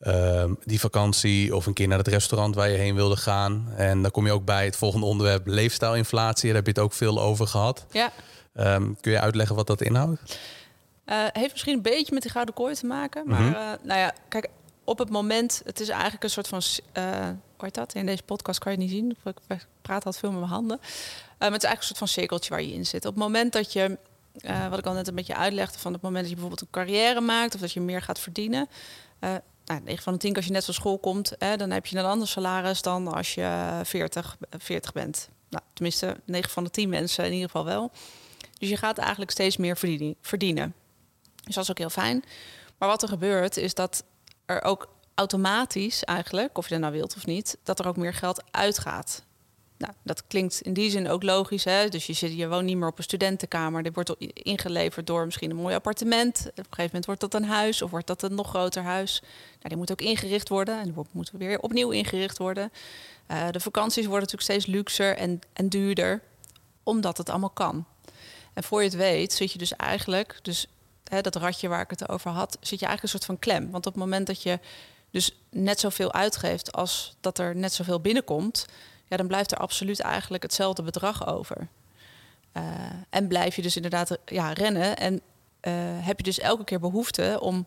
[0.00, 3.72] Uh, die vakantie of een keer naar het restaurant waar je heen wilde gaan.
[3.76, 6.46] En dan kom je ook bij het volgende onderwerp, leefstijlinflatie.
[6.46, 7.86] Daar heb je het ook veel over gehad.
[7.90, 8.12] Ja.
[8.54, 10.20] Um, kun je uitleggen wat dat inhoudt?
[11.08, 13.28] Uh, heeft misschien een beetje met die gouden kooi te maken.
[13.28, 13.54] Maar mm -hmm.
[13.54, 14.48] uh, nou ja, kijk,
[14.84, 16.62] op het moment, het is eigenlijk een soort van,
[16.98, 17.94] uh, hoe dat?
[17.94, 19.16] In deze podcast kan je het niet zien.
[19.24, 20.78] Ik praat altijd veel met mijn handen.
[21.38, 23.04] maar het is eigenlijk een soort van cirkeltje waar je in zit.
[23.04, 23.98] Op het moment dat je,
[24.70, 27.20] wat ik al net een beetje uitlegde, van het moment dat je bijvoorbeeld een carrière
[27.20, 28.68] maakt of dat je meer gaat verdienen.
[29.20, 31.98] nou, 9 van de 10 als je net van school komt, hè, dan heb je
[31.98, 35.28] een ander salaris dan als je 40, 40 bent.
[35.48, 37.90] Nou, tenminste, 9 van de 10 mensen in ieder geval wel.
[38.58, 39.76] Dus je gaat eigenlijk steeds meer
[40.20, 40.74] verdienen.
[41.48, 42.24] Dus dat is ook heel fijn.
[42.78, 44.04] Maar wat er gebeurt is dat
[44.46, 48.14] er ook automatisch eigenlijk, of je dat nou wilt of niet, dat er ook meer
[48.14, 49.22] geld uitgaat.
[49.78, 51.64] Nou, dat klinkt in die zin ook logisch.
[51.64, 51.88] Hè?
[51.88, 53.82] Dus je, zit, je woont niet meer op een studentenkamer.
[53.82, 56.38] Dit wordt ingeleverd door misschien een mooi appartement.
[56.38, 59.20] Op een gegeven moment wordt dat een huis of wordt dat een nog groter huis.
[59.22, 62.72] Nou, die moet ook ingericht worden en die moet weer opnieuw ingericht worden.
[63.30, 66.22] Uh, de vakanties worden natuurlijk steeds luxer en, en duurder,
[66.82, 67.84] omdat het allemaal kan.
[68.54, 70.66] En voor je het weet, zit je dus eigenlijk, dus
[71.08, 73.70] hè, dat ratje waar ik het over had, zit je eigenlijk een soort van klem.
[73.70, 74.58] Want op het moment dat je
[75.10, 78.66] dus net zoveel uitgeeft als dat er net zoveel binnenkomt,
[79.06, 81.68] ja, dan blijft er absoluut eigenlijk hetzelfde bedrag over.
[82.52, 82.62] Uh,
[83.10, 85.72] en blijf je dus inderdaad ja, rennen en uh,
[86.06, 87.66] heb je dus elke keer behoefte om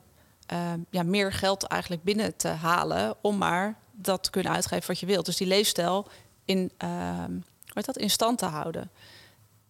[0.53, 4.99] uh, ja, meer geld eigenlijk binnen te halen om maar dat te kunnen uitgeven wat
[4.99, 5.25] je wilt.
[5.25, 6.07] Dus die leefstijl
[6.45, 6.71] in,
[7.73, 8.91] dat, in stand te houden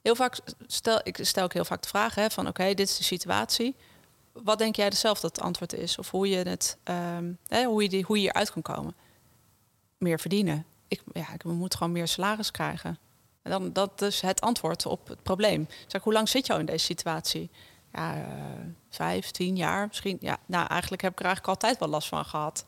[0.02, 2.98] heel vaak stel ik stel ook heel vaak de vraag hè, van oké, dit is
[2.98, 3.76] de situatie.
[4.32, 5.98] Wat denk jij zelf dat het antwoord is?
[5.98, 8.96] Of hoe je het, um, hè, hoe je die, hoe je eruit kan komen?
[9.98, 10.66] Meer verdienen.
[10.88, 12.98] Ik, ja, ik moet gewoon meer salaris krijgen.
[13.42, 15.68] En dan dat is het antwoord op het probleem.
[15.88, 17.50] Zeg, hoe lang zit je al in deze situatie?
[17.94, 18.24] Ja, uh,
[18.90, 20.18] vijf, tien jaar misschien.
[20.20, 22.66] Ja, nou, eigenlijk heb ik er eigenlijk altijd wel last van gehad.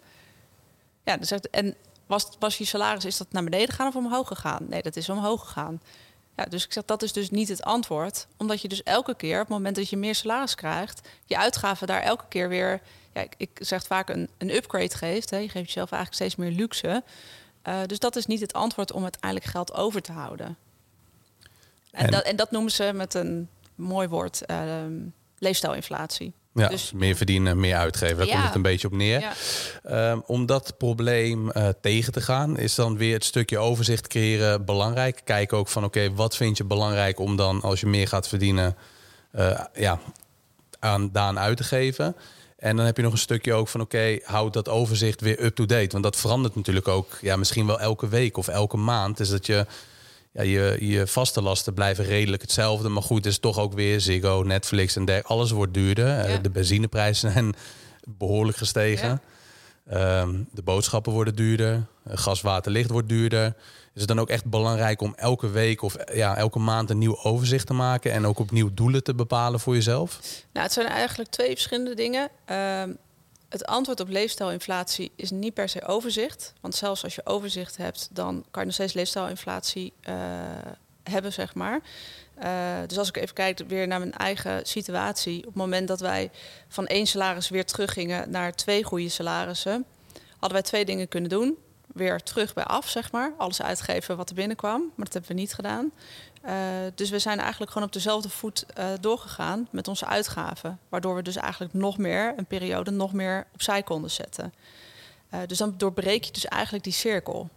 [1.04, 1.76] Ja, dus en
[2.06, 4.66] was, was je salaris, is dat naar beneden gegaan of omhoog gegaan?
[4.70, 5.82] Nee, dat is omhoog gegaan.
[6.36, 8.28] Ja, dus ik zeg, dat is dus niet het antwoord.
[8.38, 11.88] Omdat je dus elke keer, op het moment dat je meer salaris krijgt, je uitgaven
[11.88, 12.82] daar elke keer weer,
[13.14, 15.30] ja, ik, ik zeg vaak een, een upgrade geeft.
[15.30, 15.38] Hè.
[15.38, 17.04] Je geeft jezelf eigenlijk steeds meer luxe.
[17.68, 20.58] Uh, dus dat is niet het antwoord om uiteindelijk geld over te houden.
[21.92, 24.84] En, en, dat, en dat noemen ze met een mooi woord uh,
[25.38, 26.34] leefstijlinflatie.
[26.54, 28.18] Ja, dus meer verdienen, meer uitgeven.
[28.18, 29.34] Daar komt het een beetje op neer.
[29.84, 30.12] Ja.
[30.12, 34.66] Um, om dat probleem uh, tegen te gaan, is dan weer het stukje overzicht creëren
[34.66, 35.22] belangrijk.
[35.24, 38.28] Kijk ook van oké, okay, wat vind je belangrijk om dan als je meer gaat
[38.28, 38.78] verdienen,
[39.36, 40.00] uh, ja,
[40.80, 42.16] aan daan uit te geven.
[42.58, 45.44] En dan heb je nog een stukje ook van oké, okay, houd dat overzicht weer
[45.44, 45.92] up-to-date.
[45.92, 49.18] Want dat verandert natuurlijk ook, ja, misschien wel elke week of elke maand.
[49.18, 49.66] Dus dat je
[50.34, 52.90] ja, je, je vaste lasten blijven redelijk hetzelfde.
[52.90, 55.34] Maar goed, is toch ook weer Ziggo, Netflix en dergelijke.
[55.34, 56.20] Alles wordt duurder.
[56.20, 57.56] Eh, de benzineprijzen zijn
[58.08, 59.22] behoorlijk gestegen.
[59.94, 61.86] Um, de boodschappen worden duurder.
[62.04, 63.56] Eh, gas, water, licht wordt duurder.
[63.94, 67.24] Is het dan ook echt belangrijk om elke week of ja, elke maand een nieuw
[67.24, 70.20] overzicht te maken en ook opnieuw doelen te bepalen voor jezelf?
[70.54, 72.30] Nou, het zijn eigenlijk twee verschillende dingen.
[72.52, 72.84] Uh,
[73.54, 76.54] Het antwoord op leefstijlinflatie is niet per se overzicht.
[76.62, 80.16] Want zelfs als je overzicht hebt, dan kan je nog steeds leefstijlinflatie uh,
[81.04, 81.82] hebben, zeg maar.
[82.44, 85.38] Uh, dus als ik even kijk weer naar mijn eigen situatie.
[85.38, 86.32] Op het moment dat wij
[86.68, 89.86] van één salaris weer teruggingen naar twee goede salarissen,
[90.32, 91.58] hadden wij twee dingen kunnen doen.
[91.94, 93.34] Weer terug bij af, zeg maar.
[93.38, 94.82] Alles uitgeven wat er binnenkwam.
[94.96, 95.92] Maar dat hebben we niet gedaan.
[96.46, 96.52] Uh,
[96.96, 100.80] dus we zijn eigenlijk gewoon op dezelfde voet uh, doorgegaan met onze uitgaven.
[100.90, 104.54] Waardoor we dus eigenlijk nog meer, een periode, nog meer opzij konden zetten.
[105.34, 107.50] Uh, dus dan doorbreek je dus eigenlijk die cirkel.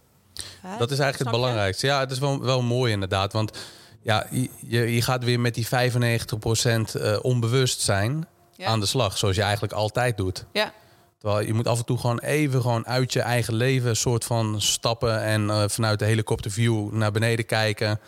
[0.61, 1.85] Dat is eigenlijk het belangrijkste.
[1.85, 3.33] Ja, het is wel, wel mooi inderdaad.
[3.33, 3.57] Want
[4.01, 4.27] ja,
[4.67, 8.67] je, je gaat weer met die 95% uh, onbewust zijn ja.
[8.67, 9.17] aan de slag.
[9.17, 10.45] Zoals je eigenlijk altijd doet.
[10.51, 10.73] Ja.
[11.17, 14.61] Terwijl je moet af en toe gewoon even gewoon uit je eigen leven soort van
[14.61, 15.21] stappen.
[15.23, 17.99] En uh, vanuit de helikopterview naar beneden kijken.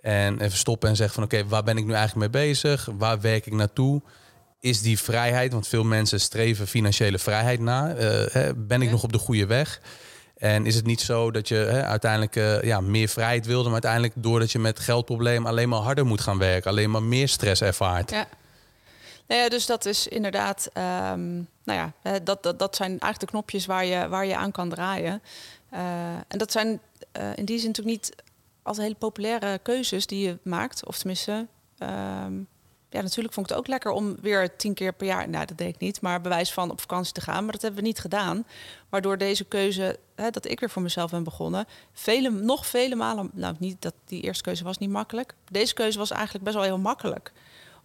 [0.00, 2.88] En even stoppen en zeggen van oké, okay, waar ben ik nu eigenlijk mee bezig?
[2.98, 4.02] Waar werk ik naartoe?
[4.60, 7.96] Is die vrijheid, want veel mensen streven financiële vrijheid na.
[7.96, 8.92] Uh, hè, ben ik ja.
[8.92, 9.80] nog op de goede weg?
[10.36, 13.72] En is het niet zo dat je hè, uiteindelijk uh, ja, meer vrijheid wilde, maar
[13.72, 17.62] uiteindelijk doordat je met geldproblemen alleen maar harder moet gaan werken, alleen maar meer stress
[17.62, 18.10] ervaart?
[18.10, 18.26] Ja.
[19.26, 20.70] Nou ja, dus dat is inderdaad,
[21.12, 24.52] um, nou ja, dat, dat, dat zijn eigenlijk de knopjes waar je, waar je aan
[24.52, 25.22] kan draaien.
[25.72, 25.80] Uh,
[26.28, 26.80] en dat zijn
[27.18, 28.14] uh, in die zin natuurlijk niet
[28.62, 31.46] altijd hele populaire keuzes die je maakt, of tenminste.
[31.78, 32.48] Um,
[32.88, 35.58] ja, natuurlijk vond ik het ook lekker om weer tien keer per jaar, nou dat
[35.58, 37.42] deed ik niet, maar bewijs van op vakantie te gaan.
[37.42, 38.46] Maar dat hebben we niet gedaan.
[38.88, 43.30] Waardoor deze keuze, hè, dat ik weer voor mezelf ben begonnen, vele, nog vele malen,
[43.32, 45.34] nou niet dat die eerste keuze was niet makkelijk.
[45.50, 47.32] Deze keuze was eigenlijk best wel heel makkelijk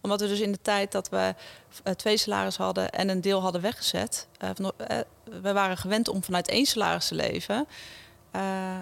[0.01, 1.35] omdat we dus in de tijd dat we
[1.83, 4.27] uh, twee salaris hadden en een deel hadden weggezet.
[4.53, 4.97] Van, uh,
[5.41, 7.67] we waren gewend om vanuit één salaris te leven.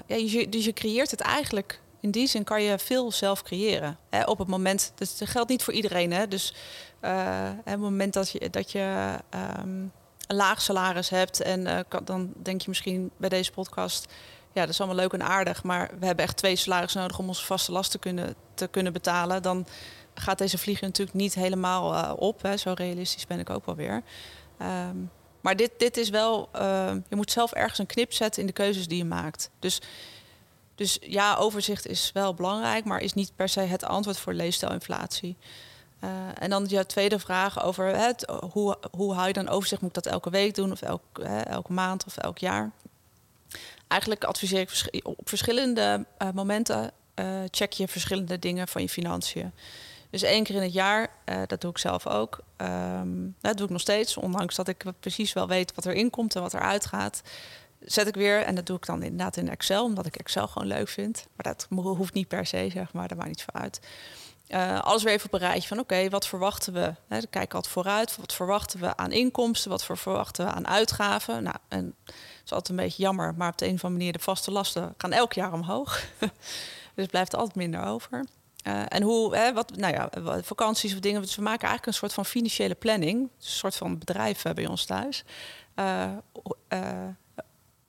[0.07, 3.97] ja, je, dus je creëert het eigenlijk in die zin kan je veel zelf creëren.
[4.09, 6.13] Hè, op het moment, dus dat geldt niet voor iedereen.
[6.13, 6.53] Hè, dus
[7.59, 9.15] op het moment dat je, dat je
[9.59, 9.91] um,
[10.27, 14.13] een laag salaris hebt en dan denk je misschien bij deze podcast,
[14.57, 17.27] ja, dat is allemaal leuk en aardig, maar we hebben echt twee salarissen nodig om
[17.27, 19.41] onze vaste last te kunnen, te kunnen betalen.
[19.41, 19.67] Dan
[20.19, 22.41] gaat deze vliegen natuurlijk niet helemaal uh, op.
[22.41, 24.03] Hè, zo realistisch ben ik ook wel weer.
[24.61, 25.11] Um,
[25.41, 26.49] maar dit, dit is wel,
[27.09, 29.49] je moet zelf ergens een knip zetten in de keuzes die je maakt.
[29.59, 29.81] Dus
[30.77, 35.37] dus ja, overzicht is wel belangrijk, maar is niet per se het antwoord voor leefstijlinflatie.
[36.03, 36.09] Uh,
[36.39, 39.81] en dan jouw tweede vraag over het, hoe, hoe hou je dan overzicht?
[39.81, 42.71] Moet ik dat elke week doen of elk, hè, elke maand of elk jaar?
[43.87, 44.59] Eigenlijk adviseer
[44.91, 46.91] ik op verschillende momenten
[47.51, 49.51] check je verschillende dingen van je financiën.
[50.09, 51.09] Dus één keer in het jaar,
[51.47, 52.39] dat doe ik zelf ook.
[52.57, 56.35] Um, dat doe ik nog steeds, ondanks dat ik precies wel weet wat er inkomt
[56.35, 57.21] en wat er uitgaat
[57.79, 60.67] zet ik weer, en dat doe ik dan inderdaad in Excel, omdat ik Excel gewoon
[60.67, 61.27] leuk vind.
[61.35, 63.79] Maar dat hoeft niet per se, zeg maar, daar maakt niet van uit.
[64.47, 66.79] Uh, alles weer even op een rijtje van oké, wat verwachten we?
[66.79, 68.17] Hè, dan kijk ik altijd vooruit.
[68.17, 69.69] Wat verwachten we aan inkomsten?
[69.71, 71.43] Wat verwachten we aan uitgaven?
[71.43, 74.13] Nou, en dat is altijd een beetje jammer, maar op de een of andere manier
[74.13, 76.01] de vaste lasten gaan elk jaar omhoog.
[76.19, 76.29] dus
[76.95, 78.25] het blijft altijd minder over.
[78.67, 80.09] Uh, en hoe, hè, wat, nou ja,
[80.41, 81.21] vakanties of dingen.
[81.21, 83.21] Dus we maken eigenlijk een soort van financiële planning.
[83.21, 85.23] Een soort van bedrijf bij ons thuis.
[85.75, 86.11] Uh,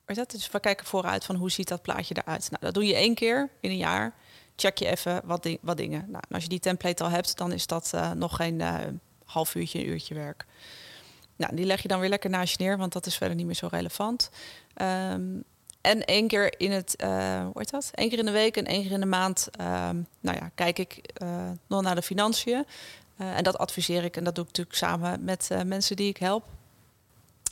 [0.06, 0.30] dat?
[0.30, 2.50] Dus we kijken vooruit van hoe ziet dat plaatje eruit.
[2.50, 4.14] Nou, dat doe je één keer in een jaar.
[4.56, 6.04] Check je even wat, wat dingen.
[6.10, 8.62] Nou, als je die template al hebt, dan is dat nog geen
[9.24, 10.46] half uurtje, een uurtje werk.
[11.36, 13.46] Nou, die leg je dan weer lekker naast je neer, want dat is verder niet
[13.46, 14.30] meer zo relevant.
[14.82, 15.44] Um,
[15.80, 17.90] en één keer in het, uh, hoe heet dat?
[17.92, 20.78] Eén keer in de week en één keer in de maand, um, nou ja, kijk
[20.78, 21.00] ik
[21.66, 22.66] nog naar de financiën.
[23.16, 26.44] en dat adviseer ik en dat doe ik natuurlijk samen met mensen die ik help.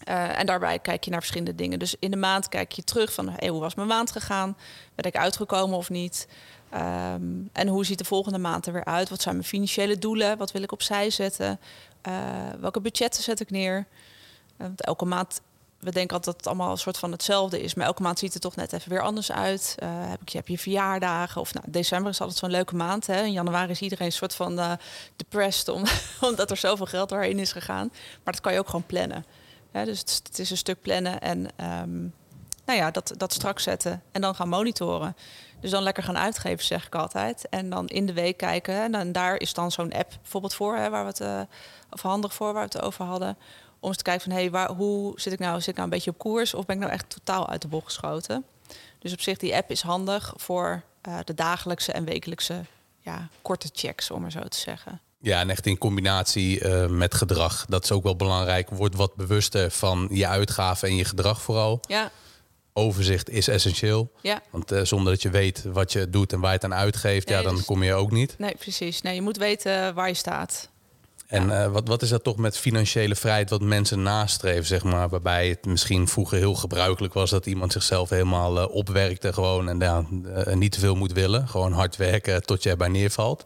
[0.05, 1.79] En daarbij kijk je naar verschillende dingen.
[1.79, 4.57] Dus in de maand kijk je terug van hey, hoe was mijn maand gegaan?
[4.95, 6.29] Ben ik uitgekomen of niet?
[6.75, 9.09] Um, en hoe ziet de volgende maand er weer uit?
[9.09, 10.39] Wat zijn mijn financiële doelen?
[10.39, 11.61] Wat wil ik opzij zetten?
[12.61, 13.87] Welke budgetten zet ik neer?
[14.57, 15.41] Want elke maand,
[15.87, 17.75] we denken altijd dat het allemaal een soort van hetzelfde is.
[17.75, 19.75] Maar elke maand ziet het toch net even weer anders uit.
[19.85, 21.41] heb, ik, heb je verjaardagen?
[21.41, 23.07] Of nou, december is altijd zo'n leuke maand.
[23.07, 23.23] Hè?
[23.23, 24.79] In januari is iedereen een soort van
[25.17, 25.85] depressed om,
[26.31, 27.89] omdat er zoveel geld doorheen is gegaan.
[28.25, 29.25] Maar dat kan je ook gewoon plannen.
[29.85, 31.39] Dus het, is een stuk plannen en
[31.83, 32.15] um,
[32.65, 35.17] nou ja, dat, dat strak zetten en dan gaan monitoren.
[35.61, 37.49] Dus dan lekker gaan uitgeven, zeg ik altijd.
[37.49, 38.75] En dan in de week kijken.
[38.75, 41.41] En, dan, daar is dan zo'n app bijvoorbeeld voor, hè, waar we het, uh,
[41.91, 43.37] of handig voor, waar we het over hadden.
[43.87, 45.59] Om eens te kijken van, hé, hey, waar, hoe zit ik nou?
[45.59, 47.69] Zit ik nou een beetje op koers of ben ik nou echt totaal uit de
[47.69, 48.45] bocht geschoten?
[48.99, 52.65] Dus op zich, die app is handig voor uh, de dagelijkse en wekelijkse
[53.01, 55.01] ja, korte checks, om maar zo te zeggen.
[55.21, 57.67] Ja, en echt in combinatie uh, met gedrag.
[57.69, 58.71] Dat is ook wel belangrijk.
[58.71, 61.81] Word wat bewuster van je uitgaven en je gedrag vooral.
[61.89, 62.11] Ja.
[62.73, 64.13] Overzicht is essentieel.
[64.21, 64.43] Ja.
[64.51, 67.29] Want uh, zonder dat je weet wat je doet en waar je het aan uitgeeft,
[67.29, 68.35] nee, ja, dan dus, kom je ook niet.
[68.39, 69.03] Nee, precies.
[69.03, 70.69] Nee, je moet weten waar je staat.
[71.27, 75.09] En uh, wat, wat is dat toch met financiële vrijheid wat mensen nastreven, zeg maar?
[75.09, 79.79] Waarbij het misschien vroeger heel gebruikelijk was dat iemand zichzelf helemaal uh, opwerkte gewoon en
[79.79, 80.05] ja,
[80.47, 81.49] uh, niet te veel moet willen.
[81.49, 83.45] Gewoon hard werken tot je erbij neervalt.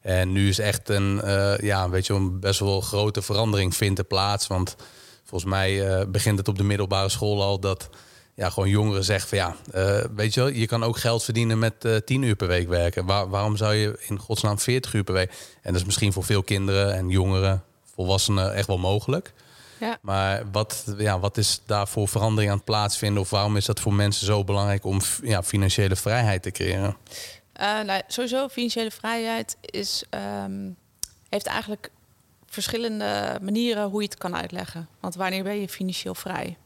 [0.00, 1.20] En nu is echt een,
[1.60, 4.46] ja, weet je, een best wel grote verandering vindt er plaats.
[4.46, 4.76] Want
[5.24, 7.88] volgens mij begint het op de middelbare school al dat
[8.36, 11.58] ja, gewoon jongeren zeggen van ja, uh, weet je wel, je kan ook geld verdienen
[11.58, 13.06] met uh, 10 uur per week werken.
[13.06, 15.30] Waar, waarom zou je in godsnaam 40 uur per week?
[15.62, 17.64] En dat is misschien voor veel kinderen en jongeren,
[17.94, 19.32] volwassenen echt wel mogelijk.
[19.80, 19.98] Ja.
[20.00, 23.22] Maar wat, ja, wat is daar voor verandering aan het plaatsvinden?
[23.22, 26.96] Of waarom is dat voor mensen zo belangrijk om ja, financiële vrijheid te creëren?
[27.60, 30.04] Uh, nou, sowieso, financiële vrijheid is,
[30.44, 30.76] um,
[31.28, 31.90] heeft eigenlijk
[32.46, 34.88] verschillende manieren hoe je het kan uitleggen.
[35.00, 36.56] Want wanneer ben je financieel vrij?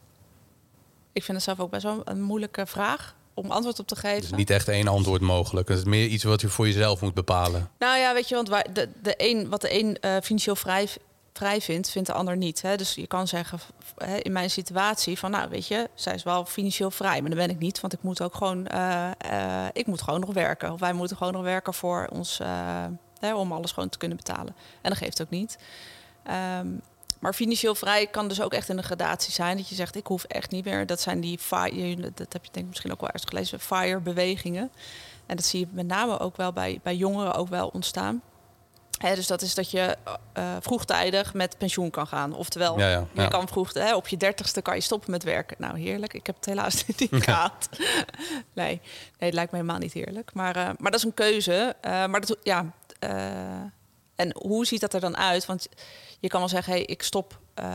[1.13, 4.23] Ik vind het zelf ook best wel een moeilijke vraag om antwoord op te geven.
[4.23, 5.67] Is niet echt één antwoord mogelijk.
[5.67, 7.69] Het is meer iets wat je voor jezelf moet bepalen.
[7.79, 10.89] Nou ja, weet je, want waar de, de een, wat de een uh, financieel vrij,
[11.33, 12.61] vrij vindt, vindt de ander niet.
[12.61, 12.75] Hè?
[12.75, 13.59] Dus je kan zeggen,
[13.97, 17.39] hè, in mijn situatie, van nou weet je, zij is wel financieel vrij, maar dat
[17.39, 20.71] ben ik niet, want ik moet ook gewoon, uh, uh, ik moet gewoon nog werken.
[20.71, 22.39] Of wij moeten gewoon nog werken voor ons,
[23.19, 24.55] hè, om alles gewoon te kunnen betalen.
[24.81, 25.57] En dat geeft ook niet.
[26.59, 26.81] Um,
[27.21, 29.57] maar financieel vrij kan dus ook echt in een gradatie zijn.
[29.57, 30.85] Dat je zegt, ik hoef echt niet meer.
[30.85, 33.99] Dat zijn die fire, dat heb je denk ik misschien ook wel ergens gelezen, fire
[33.99, 34.71] bewegingen.
[35.25, 38.21] En dat zie je met name ook wel bij, bij jongeren ook wel ontstaan.
[38.99, 39.97] dus dat is dat je
[40.37, 42.33] uh, vroegtijdig met pensioen kan gaan.
[42.33, 45.57] Oftewel, ja, ja, je kan vroeg, hè, op je dertigste kan je stoppen met werken.
[45.59, 46.13] Nou, heerlijk.
[46.13, 47.69] Ik heb het helaas niet gehad.
[48.53, 48.81] nee,
[49.19, 50.33] nee, het lijkt me helemaal niet heerlijk.
[50.33, 51.75] Maar, uh, maar dat is een keuze.
[51.85, 52.65] Uh, maar dat, ja,
[54.15, 55.45] en hoe ziet dat er dan uit?
[55.45, 55.67] Want
[56.21, 57.65] je kan wel zeggen, hey, ik, stop, uh,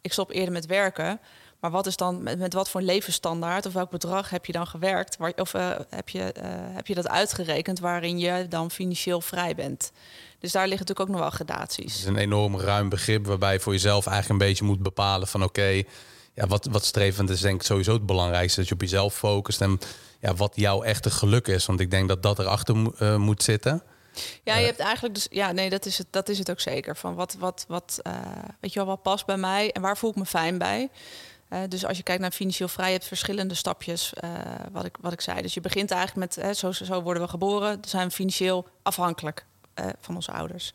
[0.00, 1.20] ik stop eerder met werken.
[1.60, 4.66] Maar wat is dan met, met, wat voor levensstandaard of welk bedrag heb je dan
[4.66, 5.18] gewerkt?
[5.36, 9.92] Of uh, heb, je, uh, heb je dat uitgerekend waarin je dan financieel vrij bent?
[10.38, 11.92] Dus daar liggen natuurlijk ook nog wel gradaties.
[11.92, 15.28] Het is een enorm ruim begrip waarbij je voor jezelf eigenlijk een beetje moet bepalen
[15.28, 15.82] van oké,
[16.34, 18.60] ja, wat, wat strevend is denk ik sowieso het belangrijkste.
[18.60, 19.78] Dat je op jezelf focust en
[20.20, 21.66] ja, wat jouw echte geluk is.
[21.66, 22.76] Want ik denk dat dat erachter
[23.18, 23.82] moet zitten.
[24.42, 26.96] Ja, je hebt eigenlijk dus ja, nee, dat is het, dat is het ook zeker.
[26.96, 28.12] Van wat, wat, wat, uh,
[28.60, 30.88] weet je wel, wat past bij mij en waar voel ik me fijn bij.
[31.50, 34.30] Uh, dus als je kijkt naar financieel vrij, je hebt verschillende stapjes, uh,
[34.72, 35.42] wat, ik, wat ik zei.
[35.42, 39.44] Dus je begint eigenlijk met, zo, zo worden we geboren, dan zijn we financieel afhankelijk
[40.00, 40.72] van onze ouders.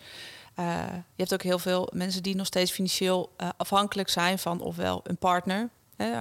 [0.56, 5.18] je hebt ook heel veel mensen die nog steeds financieel afhankelijk zijn van ofwel een
[5.18, 5.70] partner.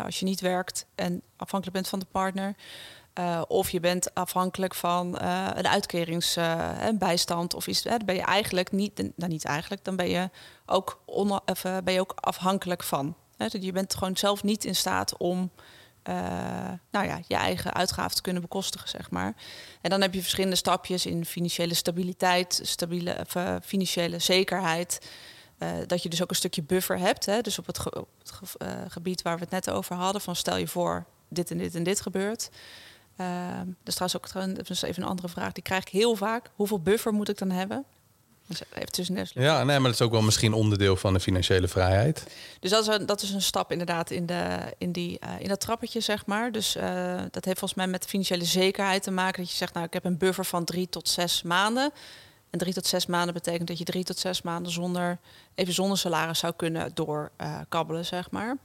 [0.04, 2.54] als je niet werkt en afhankelijk bent van de partner.
[3.18, 7.52] Uh, of je bent afhankelijk van uh, een uitkeringsbijstand.
[7.52, 10.30] Uh, of dan ben je eigenlijk niet, nou niet eigenlijk, dan ben je
[10.66, 13.16] ook, on, of, ben je ook afhankelijk van.
[13.36, 13.46] Hè?
[13.46, 15.50] Dus je bent gewoon zelf niet in staat om
[16.90, 19.34] nou ja, je eigen uitgaven te kunnen bekostigen, zeg maar.
[19.80, 23.26] En dan heb je verschillende stapjes in financiële stabiliteit, stabiele
[23.64, 25.10] financiële zekerheid.
[25.86, 27.26] dat je dus ook een stukje buffer hebt.
[27.26, 27.40] Hè?
[27.40, 28.44] Dus op het, ge het ge
[28.88, 31.82] gebied waar we het net over hadden, van stel je voor dit en dit en
[31.82, 32.50] dit gebeurt.
[33.84, 35.52] Is trouwens ook dat is even een andere vraag.
[35.52, 36.50] Die krijg ik heel vaak.
[36.54, 37.84] Hoeveel buffer moet ik dan hebben?
[38.48, 41.68] Dus even tussen Ja, nee, maar dat is ook wel misschien onderdeel van de financiële
[41.68, 42.26] vrijheid.
[42.60, 45.48] Dus dat is een, dat is een stap inderdaad in, de, in, die, uh, in
[45.48, 46.52] dat trappetje, zeg maar.
[46.52, 46.82] Dus uh,
[47.30, 49.42] dat heeft volgens mij met financiële zekerheid te maken.
[49.42, 51.90] Dat je zegt, nou, ik heb een buffer van drie tot zes maanden.
[52.50, 55.18] En drie tot zes maanden betekent dat je drie tot zes maanden zonder,
[55.54, 58.56] even zonder salaris zou kunnen doorkabbelen, zeg maar.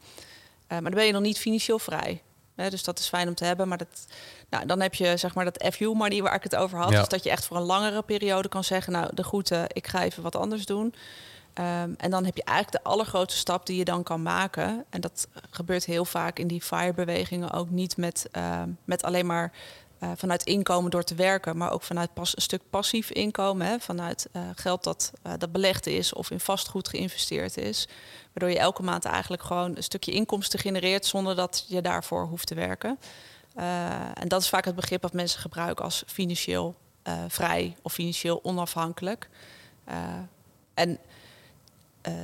[0.67, 2.21] maar dan ben je nog niet financieel vrij.
[2.55, 4.05] Dus dat is fijn om te hebben, maar dat,
[4.49, 6.91] nou, dan heb je zeg maar dat FU money waar ik het over had.
[6.91, 10.03] Dus dat je echt voor een langere periode kan zeggen, nou de groeten, ik ga
[10.03, 10.93] even wat anders doen.
[11.59, 14.85] Um, en dan heb je eigenlijk de allergrootste stap die je dan kan maken.
[14.89, 19.51] En dat gebeurt heel vaak in die FIRE-bewegingen ook niet met, uh, met alleen maar
[20.03, 23.67] uh, vanuit inkomen door te werken, maar ook vanuit pas, een stuk passief inkomen.
[23.67, 27.87] Hè, vanuit uh, geld dat, dat belegd is of in vastgoed geïnvesteerd is.
[28.33, 32.47] Waardoor je elke maand eigenlijk gewoon een stukje inkomsten genereert zonder dat je daarvoor hoeft
[32.47, 32.99] te werken.
[34.13, 36.75] En dat is vaak het begrip dat mensen gebruiken als financieel
[37.27, 39.29] vrij of financieel onafhankelijk.
[40.73, 40.99] En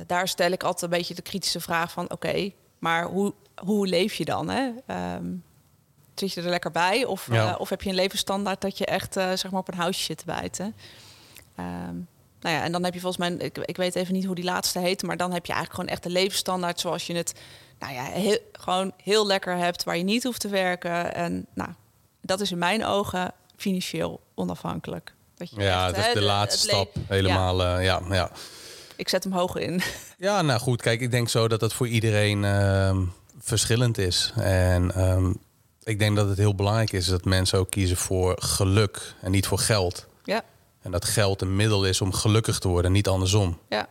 [0.06, 2.10] daar stel ik altijd een beetje de kritische vraag van...
[2.10, 4.48] oké, maar hoe, hoe leef je dan?
[4.48, 4.70] Hè?
[5.16, 5.44] Um,
[6.20, 7.04] zit je er lekker bij?
[7.04, 7.54] Of, ja.
[7.58, 10.24] of heb je een levensstandaard dat je echt zeg maar op een houtje zit te
[10.24, 10.74] bijten?
[11.58, 12.08] Um,
[12.40, 14.44] nou ja, en dan heb je volgens mij, ik, ik weet even niet hoe die
[14.44, 15.02] laatste heet...
[15.02, 17.32] maar dan heb je eigenlijk gewoon echt de levensstandaard zoals je het
[17.78, 21.14] nou ja, heel, gewoon heel lekker hebt, waar je niet hoeft te werken.
[21.14, 21.70] En nou,
[22.20, 25.14] dat is in mijn ogen financieel onafhankelijk.
[25.34, 27.60] Dat je ja, echt, dat is de, de laatste stap helemaal.
[27.60, 27.78] Ja.
[27.78, 28.30] Uh, ja, ja.
[28.96, 29.80] Ik zet hem hoog in.
[30.18, 32.98] Ja, nou goed, kijk, ik denk zo dat het voor iedereen uh,
[33.38, 34.32] verschillend is.
[34.36, 35.40] En um,
[35.82, 39.46] ik denk dat het heel belangrijk is dat mensen ook kiezen voor geluk en niet
[39.46, 40.06] voor geld.
[40.24, 40.42] Ja.
[40.82, 43.58] En dat geld een middel is om gelukkig te worden, niet andersom.
[43.68, 43.88] Ja.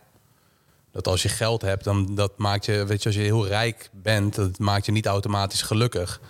[0.92, 3.90] Dat als je geld hebt, dan dat maakt je, weet je, als je heel rijk
[3.94, 6.22] bent, dat maakt je niet automatisch gelukkig.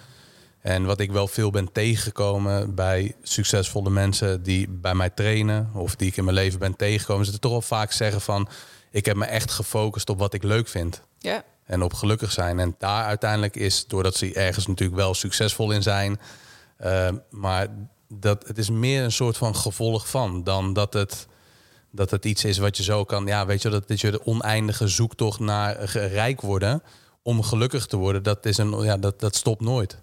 [0.62, 5.96] En wat ik wel veel ben tegengekomen bij succesvolle mensen die bij mij trainen of
[5.96, 8.50] die ik in mijn leven ben tegengekomen, ze toch wel vaak zeggen van
[8.92, 11.02] ik heb me echt gefocust op wat ik leuk vind.
[11.18, 11.44] Ja.
[11.70, 12.60] En op gelukkig zijn.
[12.60, 16.20] En daar uiteindelijk is, doordat ze ergens natuurlijk wel succesvol in zijn,
[16.84, 17.68] uh, maar
[18.08, 21.28] dat, het is meer een soort van gevolg van dan dat het,
[21.92, 23.26] dat het iets is wat je zo kan.
[23.26, 26.84] Ja, weet je, dat, dat je de oneindige zoektocht naar rijk worden
[27.24, 29.98] om gelukkig te worden, dat, is een, ja, dat, dat stopt nooit.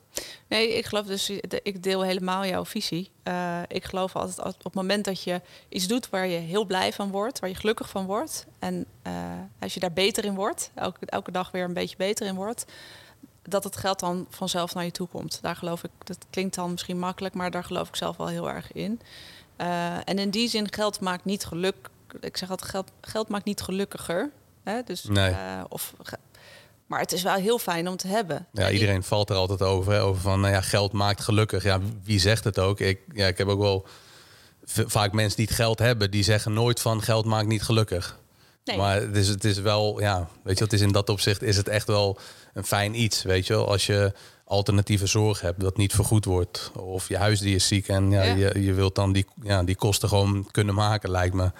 [0.49, 1.31] Nee, ik geloof dus,
[1.63, 3.11] ik deel helemaal jouw visie.
[3.25, 6.93] Uh, ik geloof altijd, op het moment dat je iets doet waar je heel blij
[6.93, 9.13] van wordt, waar je gelukkig van wordt, en uh,
[9.59, 12.65] als je daar beter in wordt, elke, elke dag weer een beetje beter in wordt,
[13.43, 15.39] dat het geld dan vanzelf naar je toe komt.
[15.43, 18.51] Daar geloof ik, dat klinkt dan misschien makkelijk, maar daar geloof ik zelf wel heel
[18.51, 19.01] erg in.
[19.61, 21.77] Uh, en in die zin, geld maakt niet geluk.
[22.21, 24.31] Ik zeg altijd, geld, geld maakt niet gelukkiger.
[24.63, 24.83] Hè?
[24.83, 25.35] Dus, nee.
[25.69, 25.95] of
[26.87, 28.47] maar het is wel heel fijn om te hebben.
[28.53, 29.93] Ja, iedereen valt er altijd over.
[29.93, 30.03] Hè?
[30.03, 31.63] Over van nou ja, geld maakt gelukkig.
[31.63, 32.81] Ja, wie zegt het ook?
[32.81, 33.87] Ik, ja, ik heb ook wel
[34.67, 38.19] vaak mensen die het geld hebben, die zeggen nooit van geld maakt niet gelukkig.
[38.65, 38.77] Nee.
[38.77, 41.57] Maar het is, het is wel, ja, weet je, het is in dat opzicht is
[41.57, 42.19] het echt wel
[42.55, 43.23] een fijn iets.
[43.23, 44.13] Weet je, als je
[44.45, 46.71] alternatieve zorg hebt dat niet vergoed wordt.
[46.75, 48.35] Of je huisdier is ziek en ja, ja.
[48.35, 51.51] Je, je wilt dan die, ja, die kosten gewoon kunnen maken, lijkt me.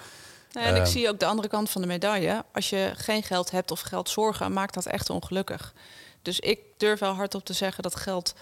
[0.57, 0.91] En ik ehm.
[0.91, 2.43] zie ook de andere kant van de medaille.
[2.53, 5.73] Als je geen geld hebt of geld zorgen, maakt dat echt ongelukkig.
[6.21, 8.33] Dus ik durf wel hardop te zeggen dat geld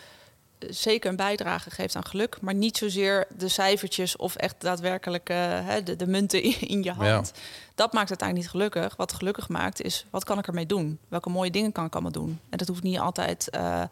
[0.59, 5.29] eh, zeker een bijdrage geeft aan geluk, maar niet zozeer de cijfertjes of echt daadwerkelijk
[5.29, 7.31] uh, de, de, munten in, je hand.
[7.75, 8.95] Dat maakt het eigenlijk niet gelukkig.
[8.95, 10.99] Wat gelukkig maakt is, wat kan ik ermee doen?
[11.07, 12.39] Welke mooie dingen kan ik allemaal doen?
[12.49, 13.83] En dat hoeft niet altijd uh,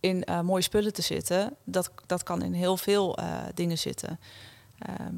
[0.00, 1.56] in mooie spullen te zitten.
[1.64, 3.18] Dat, dat kan in heel veel
[3.54, 4.20] dingen zitten.
[4.78, 5.14] Ehm,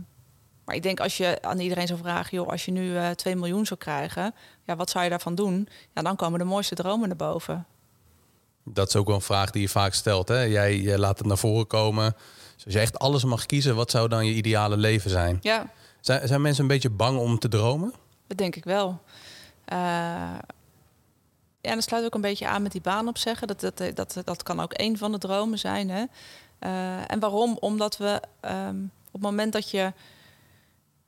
[0.65, 3.37] maar ik denk als je aan iedereen zou vragen, joh, als je nu uh, 2
[3.37, 4.35] miljoen zou krijgen,
[4.65, 5.69] ja, wat zou je daarvan doen?
[5.95, 7.67] Ja, dan komen de mooiste dromen naar boven.
[8.65, 10.29] Dat is ook wel een vraag die je vaak stelt.
[10.29, 10.41] Hè?
[10.41, 12.17] Jij, jij laat het naar voren komen.
[12.55, 15.39] Dus als je echt alles mag kiezen, wat zou dan je ideale leven zijn?
[15.41, 15.71] Ja.
[16.01, 17.95] Zijn, zijn mensen een beetje bang om te dromen?
[18.27, 18.89] Dat denk ik wel.
[18.89, 19.79] Uh,
[21.61, 23.47] ja, dat sluit ook een beetje aan met die baan opzeggen.
[23.47, 25.91] Dat, dat, dat, dat kan ook een van de dromen zijn.
[25.91, 26.05] Hè?
[26.61, 27.57] Uh, en waarom?
[27.61, 29.93] Omdat we um, op het moment dat je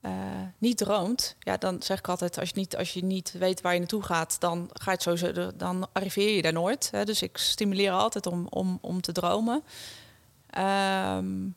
[0.06, 0.12] uh,
[0.58, 3.72] niet droomt, ja, dan zeg ik altijd, als je niet, als je niet weet waar
[3.72, 6.88] je naartoe gaat, dan ga je het sowieso, dan arriveer je daar nooit.
[6.90, 7.04] Hè.
[7.04, 9.62] Dus ik stimuleer altijd om, om, om te dromen.
[10.58, 11.54] Um,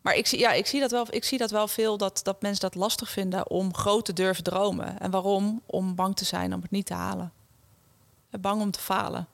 [0.00, 2.42] maar ik zie, ja, ik zie dat wel, ik zie dat wel veel dat, dat
[2.42, 4.98] mensen dat lastig vinden om groot te durven dromen.
[5.00, 5.62] En waarom?
[5.66, 7.32] Om bang te zijn om het niet te halen.
[8.40, 9.26] Bang om te falen.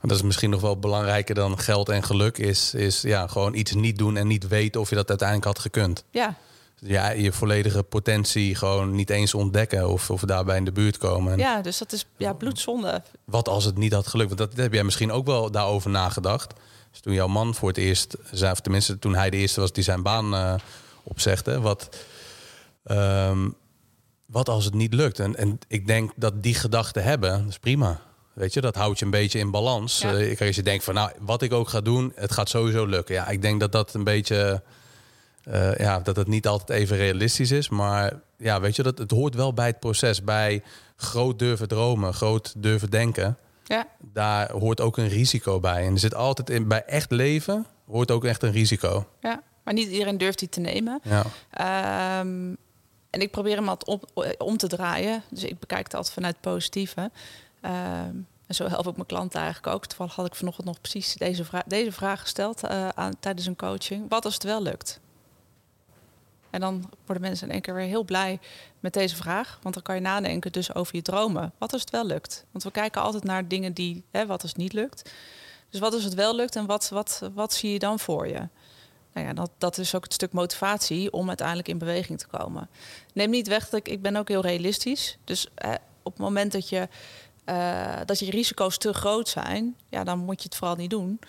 [0.00, 2.38] Dat is misschien nog wel belangrijker dan geld en geluk.
[2.38, 5.58] Is, is ja, gewoon iets niet doen en niet weten of je dat uiteindelijk had
[5.58, 6.04] gekund.
[6.10, 6.36] Ja,
[6.84, 11.38] ja, je volledige potentie gewoon niet eens ontdekken of, of daarbij in de buurt komen.
[11.38, 13.02] Ja, dus dat is ja, bloedzonde.
[13.24, 14.28] Wat als het niet had gelukt?
[14.28, 16.54] Want dat heb jij misschien ook wel daarover nagedacht.
[16.90, 19.84] Dus toen jouw man voor het eerst, of tenminste toen hij de eerste was die
[19.84, 20.54] zijn baan uh,
[21.02, 21.96] opzegde, wat,
[22.84, 23.54] um,
[24.26, 25.18] wat als het niet lukt?
[25.18, 28.00] En, en ik denk dat die gedachten hebben, dat is prima.
[28.32, 29.98] Weet je, dat houdt je een beetje in balans.
[29.98, 30.18] Ja.
[30.18, 33.14] Uh, als je denkt van, nou, wat ik ook ga doen, het gaat sowieso lukken.
[33.14, 34.62] Ja, ik denk dat dat een beetje
[35.48, 37.68] uh, ja, dat het niet altijd even realistisch is.
[37.68, 40.22] Maar ja, weet je, dat, het hoort wel bij het proces.
[40.22, 40.62] Bij
[40.96, 43.36] groot durven dromen, groot durven denken.
[43.64, 43.86] Ja.
[44.00, 45.86] Daar hoort ook een risico bij.
[45.86, 49.06] En er zit altijd in, bij echt leven hoort ook echt een risico.
[49.20, 51.00] Ja, maar niet iedereen durft die te nemen.
[51.02, 52.20] Ja.
[52.20, 52.56] Um,
[53.10, 55.22] en ik probeer hem altijd om, om, te draaien.
[55.30, 57.10] Dus ik bekijk het altijd vanuit het positieve.
[57.62, 59.86] Um, en zo help ik mijn klanten eigenlijk ook.
[59.86, 63.56] Toevallig had ik vanochtend nog precies deze, vraag, deze vraag gesteld uh, aan, tijdens een
[63.56, 64.04] coaching.
[64.08, 65.00] Wat als het wel lukt?
[66.52, 68.38] En dan worden mensen in één keer weer heel blij
[68.80, 69.58] met deze vraag.
[69.62, 71.52] Want dan kan je nadenken dus over je dromen.
[71.58, 72.44] Wat als het wel lukt?
[72.50, 75.10] Want we kijken altijd naar dingen die, hè, wat als niet lukt.
[75.70, 78.48] Dus wat als het wel lukt en wat, wat, wat zie je dan voor je?
[79.12, 82.68] Nou ja, dat, dat is ook het stuk motivatie om uiteindelijk in beweging te komen.
[83.14, 85.18] Neem niet weg dat ik, ik ben ook heel realistisch.
[85.24, 85.46] Dus
[86.02, 86.88] op het moment dat je,
[87.46, 91.20] uh, dat je risico's te groot zijn, ja, dan moet je het vooral niet doen.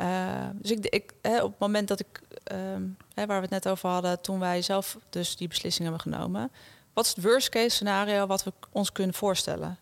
[0.00, 2.20] Uh, dus ik, ik, hè, op het moment dat ik
[2.52, 6.12] um, hè, waar we het net over hadden, toen wij zelf dus die beslissing hebben
[6.12, 6.50] genomen.
[6.92, 9.78] Wat is het worst case scenario wat we ons kunnen voorstellen?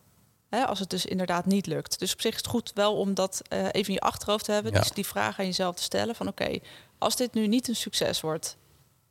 [0.48, 1.98] Hè, als het dus inderdaad niet lukt.
[1.98, 4.52] Dus op zich is het goed wel om dat uh, even in je achterhoofd te
[4.52, 4.72] hebben.
[4.72, 4.78] Ja.
[4.78, 6.62] Dus die vraag aan jezelf te stellen van oké, okay,
[6.98, 8.56] als dit nu niet een succes wordt,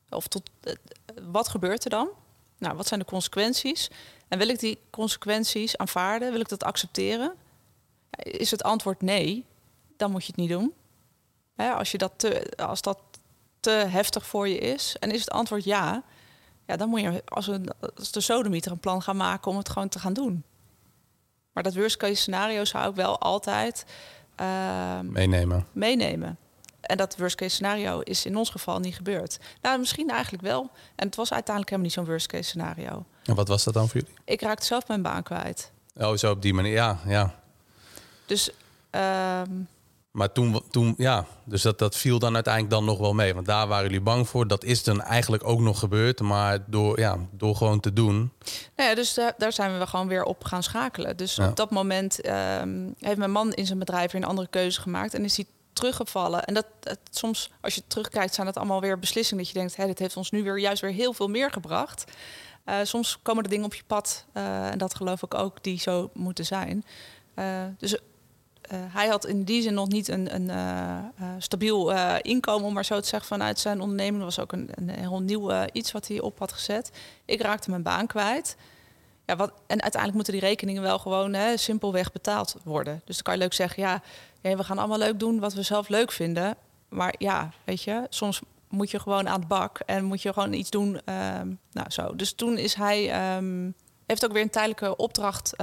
[0.10, 0.74] of tot, uh,
[1.22, 2.10] wat gebeurt er dan?
[2.58, 3.90] Nou, wat zijn de consequenties?
[4.28, 6.32] En wil ik die consequenties aanvaarden?
[6.32, 7.34] Wil ik dat accepteren?
[8.18, 9.46] Is het antwoord nee,
[9.98, 10.74] dan moet je het niet doen.
[11.56, 13.00] Hè, als, je dat te, als dat
[13.60, 14.96] te heftig voor je is?
[15.00, 16.04] En is het antwoord ja,
[16.66, 19.70] ja dan moet je als, een, als de sodemieter een plan gaan maken om het
[19.70, 20.44] gewoon te gaan doen.
[21.52, 23.86] Maar dat worst case scenario zou ik wel altijd
[24.36, 25.68] ehm, meenemen.
[25.72, 26.38] meenemen.
[26.82, 29.40] En dat worst case scenario is in ons geval niet gebeurd.
[29.62, 30.70] Nou, misschien eigenlijk wel.
[30.96, 33.06] En het was uiteindelijk helemaal niet zo'n worst case scenario.
[33.24, 34.16] En wat was dat dan voor jullie?
[34.26, 35.72] Ik raakte zelf mijn baan kwijt.
[35.98, 36.74] Oh, zo op die manier.
[36.74, 37.36] Ja, ja.
[38.26, 38.50] Dus
[38.90, 39.52] ehm,
[40.16, 43.34] Maar toen, toen ja, dus dat, dat viel dan uiteindelijk dan nog wel mee.
[43.34, 44.48] Want daar waren jullie bang voor.
[44.48, 46.22] Dat is dan eigenlijk ook nog gebeurd.
[46.22, 48.32] Maar door, ja, door gewoon te doen.
[48.76, 51.18] Nou ja, dus daar, daar zijn we gewoon weer op gaan schakelen.
[51.18, 51.48] Dus Ja.
[51.50, 55.14] op dat moment ehm, heeft mijn man in zijn bedrijf weer een andere keuze gemaakt.
[55.14, 56.44] En is hij teruggevallen.
[56.44, 59.76] En dat, dat soms, als je terugkijkt, zijn dat allemaal weer beslissingen dat je denkt,
[59.76, 62.04] hé, dit heeft ons nu weer juist weer heel veel meer gebracht.
[62.64, 65.80] Eh, soms komen er dingen op je pad, eh, en dat geloof ik ook, die
[65.80, 66.86] zo moeten zijn.
[67.34, 67.46] Eh,
[67.78, 67.98] dus
[68.68, 71.06] eh, hij had in die zin nog niet een, een eh, eh,
[71.38, 71.92] stabiel
[72.22, 74.24] inkomen, om maar zo te zeggen, vanuit zijn onderneming.
[74.24, 76.92] Dat was ook een, een heel nieuw iets wat hij op had gezet.
[77.26, 78.58] Ik raakte mijn baan kwijt.
[79.26, 83.02] Ja, wat, en uiteindelijk moeten die rekeningen wel gewoon hè, simpelweg betaald worden.
[83.06, 84.02] Dus dan kan je leuk zeggen, ja,
[84.42, 86.56] we gaan allemaal leuk doen wat we zelf leuk vinden.
[86.90, 90.54] Maar ja, weet je, soms moet je gewoon aan het bak en moet je gewoon
[90.54, 91.02] iets doen.
[91.06, 92.16] ehm, nou, zo.
[92.16, 93.72] Dus toen is hij, ehm,
[94.06, 95.54] heeft ook weer een tijdelijke opdracht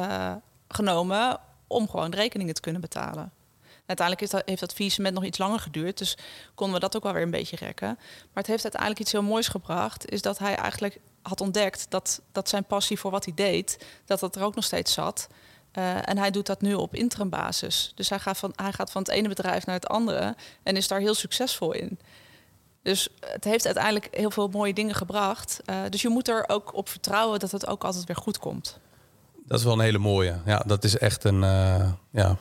[0.69, 1.41] genomen
[1.73, 3.33] om gewoon de rekeningen te kunnen betalen.
[3.87, 6.17] Uiteindelijk is dat, heeft dat faillissement nog iets langer geduurd, dus
[6.55, 7.89] konden we dat ook wel weer een beetje rekken.
[7.97, 12.21] Maar het heeft uiteindelijk iets heel moois gebracht, is dat hij eigenlijk had ontdekt dat,
[12.33, 15.29] dat zijn passie voor wat hij deed, dat dat er ook nog steeds zat.
[15.73, 17.93] Eh, en hij doet dat nu op interim basis.
[17.95, 20.89] Dus hij gaat, van, hij gaat van het ene bedrijf naar het andere en is
[20.89, 21.99] daar heel succesvol in.
[22.83, 25.61] Dus het heeft uiteindelijk heel veel mooie dingen gebracht.
[25.65, 28.79] Eh, dus je moet er ook op vertrouwen dat het ook altijd weer goed komt.
[29.53, 30.35] Dat is wel een hele mooie.
[30.47, 32.37] Ja, dat is echt een, eh, ja,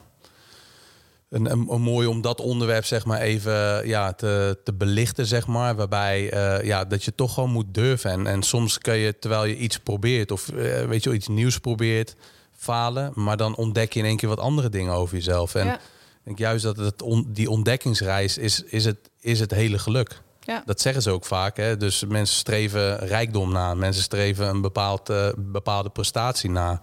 [1.29, 5.47] een, een, een mooi om dat onderwerp zeg maar even ja, te, te belichten, zeg
[5.47, 5.75] maar.
[5.75, 8.11] Waarbij eh, ja, dat je toch gewoon moet durven.
[8.11, 11.27] En, en soms kun je, terwijl je iets probeert of eh, weet je wel, iets
[11.27, 12.15] nieuws probeert,
[12.57, 13.11] falen.
[13.15, 15.55] Maar dan ontdek je in één keer wat andere dingen over jezelf.
[15.55, 15.75] En Ja.
[15.75, 15.81] ik
[16.23, 20.21] denk juist dat het on, die ontdekkingsreis is, is, het, is het hele geluk.
[20.39, 20.63] Ja.
[20.65, 21.57] Dat zeggen ze ook vaak.
[21.57, 21.77] Hè?
[21.77, 23.73] Dus mensen streven rijkdom na.
[23.73, 26.81] Mensen streven een bepaald, bepaalde prestatie na.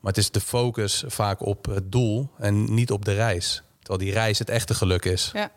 [0.00, 3.62] Maar het is de focus vaak op het doel en niet op de reis.
[3.78, 5.30] Terwijl die reis het echte geluk is.
[5.32, 5.50] Ja.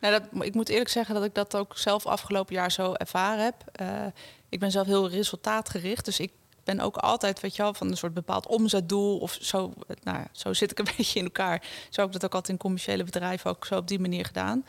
[0.00, 3.44] Nou, dat, ik moet eerlijk zeggen dat ik dat ook zelf afgelopen jaar zo ervaren
[3.44, 3.54] heb.
[3.72, 4.06] Eh,
[4.48, 6.04] ik ben zelf heel resultaatgericht.
[6.04, 6.32] Dus ik
[6.64, 9.72] ben ook altijd, weet je wel, van een soort bepaald omzetdoel of zo.
[10.02, 11.62] Nou, zo zit ik een beetje in elkaar.
[11.90, 14.64] Zo heb ik dat ook altijd in commerciële bedrijven ook zo op die manier gedaan.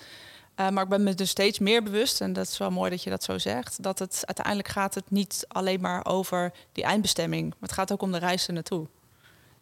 [0.56, 3.04] Eh, maar ik ben me dus steeds meer bewust, en dat is wel mooi dat
[3.04, 7.44] je dat zo zegt, dat het uiteindelijk gaat het niet alleen maar over die eindbestemming,
[7.50, 8.88] maar het gaat ook om de reis er naartoe.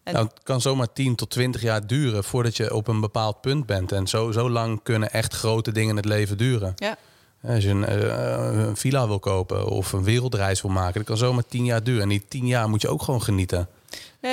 [0.04, 3.42] En- Nou, het kan zomaar 10 tot 20 jaar duren voordat je op een bepaald
[3.42, 3.92] punt bent.
[3.92, 6.74] En zo, zo lang kunnen echt grote dingen in het leven duren.
[6.76, 6.98] Ja,
[7.48, 11.18] Als je een, eh, een villa wil kopen of een wereldreis wil maken, dat kan
[11.18, 12.02] zomaar 10 jaar duren.
[12.02, 13.68] En die 10 jaar moet je ook gewoon genieten.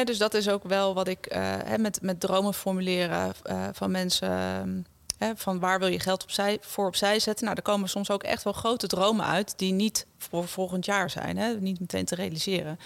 [0.04, 4.86] Dus dat is ook wel wat ik eh, met, met dromen formuleren eh, van mensen.
[5.20, 7.44] Hè, van waar wil je geld opzij, voor opzij zetten?
[7.44, 11.10] Nou, er komen soms ook echt wel grote dromen uit die niet voor volgend jaar
[11.10, 11.36] zijn.
[11.36, 12.78] Hè, niet meteen te realiseren.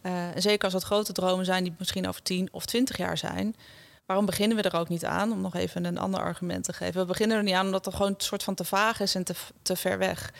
[0.00, 3.18] Eh, en zeker als dat grote dromen zijn die misschien over 10 of 20 jaar
[3.18, 3.56] zijn.
[4.06, 5.32] Waarom beginnen we er ook niet aan?
[5.32, 7.00] Om nog even een ander argument te geven.
[7.00, 9.24] We beginnen er niet aan omdat het gewoon een soort van te vaag is en
[9.24, 10.32] te, te ver weg.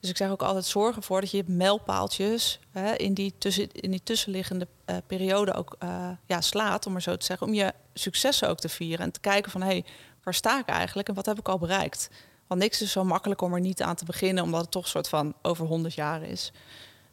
[0.00, 3.90] Dus ik zeg ook altijd zorg ervoor dat je mijlpaaltjes hè, in, die tussen, in
[3.90, 7.46] die tussenliggende eh, periode ook eh, ja, slaat, om maar zo te zeggen.
[7.46, 9.84] Om je successen ook te vieren en te kijken van hey,
[10.26, 12.10] waar sta ik eigenlijk en wat heb ik al bereikt?
[12.46, 14.88] Want niks is zo makkelijk om er niet aan te beginnen, omdat het toch een
[14.88, 16.52] soort van over 100 jaar is.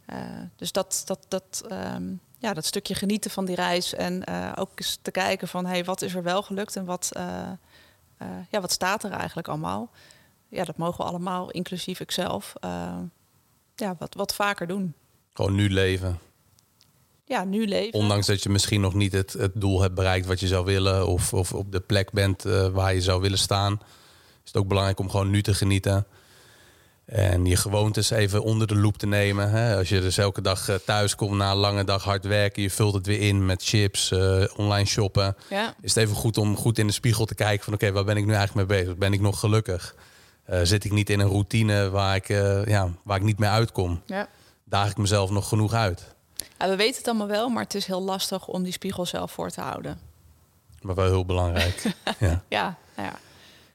[0.06, 0.20] Eh,
[0.56, 4.70] dus dat, dat, dat, ehm, ja, dat stukje genieten van die reis en eh, ook
[4.76, 7.52] eens te kijken van hey, wat is er wel gelukt en wat, eh,
[8.50, 9.92] ja, wat staat er eigenlijk allemaal?
[10.48, 12.54] Ja, dat mogen we allemaal, inclusief ikzelf,
[13.76, 14.94] ja, wat, wat vaker doen.
[15.34, 16.20] Gewoon nu leven.
[17.34, 18.00] Ja, nu leven.
[18.00, 21.08] Ondanks dat je misschien nog niet het, het doel hebt bereikt wat je zou willen.
[21.08, 23.74] Of, of op de plek bent eh, waar je zou willen staan.
[24.44, 26.06] Is het ook belangrijk om gewoon nu te genieten.
[27.06, 29.50] En je gewoontes even onder de loep te nemen.
[29.50, 29.78] Hè?
[29.78, 32.62] Als je dus elke dag eh, thuis komt na een lange dag hard werken.
[32.62, 35.36] Je vult het weer in met chips, eh, online shoppen.
[35.50, 38.06] Ja, Is het even goed om goed in de spiegel te kijken van oké, waar
[38.06, 38.98] ben ik nu eigenlijk mee bezig?
[38.98, 39.96] Ben ik nog gelukkig?
[40.64, 42.28] Zit ik niet in een routine waar ik,
[42.68, 44.02] ja, waar ik niet meer uitkom?
[44.06, 44.28] ja.
[44.66, 46.13] Daag ik mezelf nog genoeg uit?
[46.64, 49.32] Ja, we weten het allemaal wel, maar het is heel lastig om die spiegel zelf
[49.32, 50.00] voor te houden.
[50.82, 51.84] Maar wel heel belangrijk.
[52.20, 52.44] ja.
[52.50, 53.20] Ja, nou ja.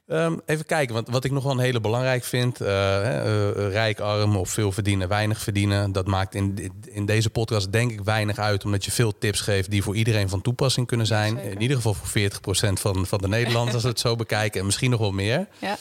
[0.07, 2.61] Ehm, even kijken, want wat ik nog wel een hele belangrijk vind.
[2.61, 5.91] eh, hè, eh, rijk, arm of veel verdienen, weinig verdienen.
[5.91, 8.65] Dat maakt in, in deze podcast denk ik weinig uit.
[8.65, 11.35] Omdat je veel tips geeft die voor iedereen van toepassing kunnen zijn.
[11.35, 11.51] Zeker.
[11.51, 14.59] In ieder geval voor 40% van, van de Nederlanders als we het zo bekijken.
[14.59, 15.47] En misschien nog wel meer.
[15.59, 15.77] ja.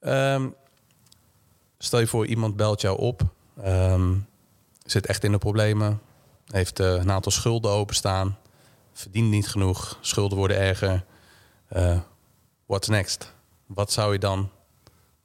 [0.00, 0.46] Ehm,
[1.78, 3.22] stel je voor, iemand belt jou op.
[3.62, 4.12] ehm,
[4.84, 6.00] zit echt in de problemen.
[6.48, 8.38] Heeft eh, een aantal schulden openstaan.
[8.92, 11.04] verdient niet genoeg, schulden worden erger.
[11.72, 11.98] Uh,
[12.66, 13.32] what's next?
[13.66, 14.50] Wat zou je dan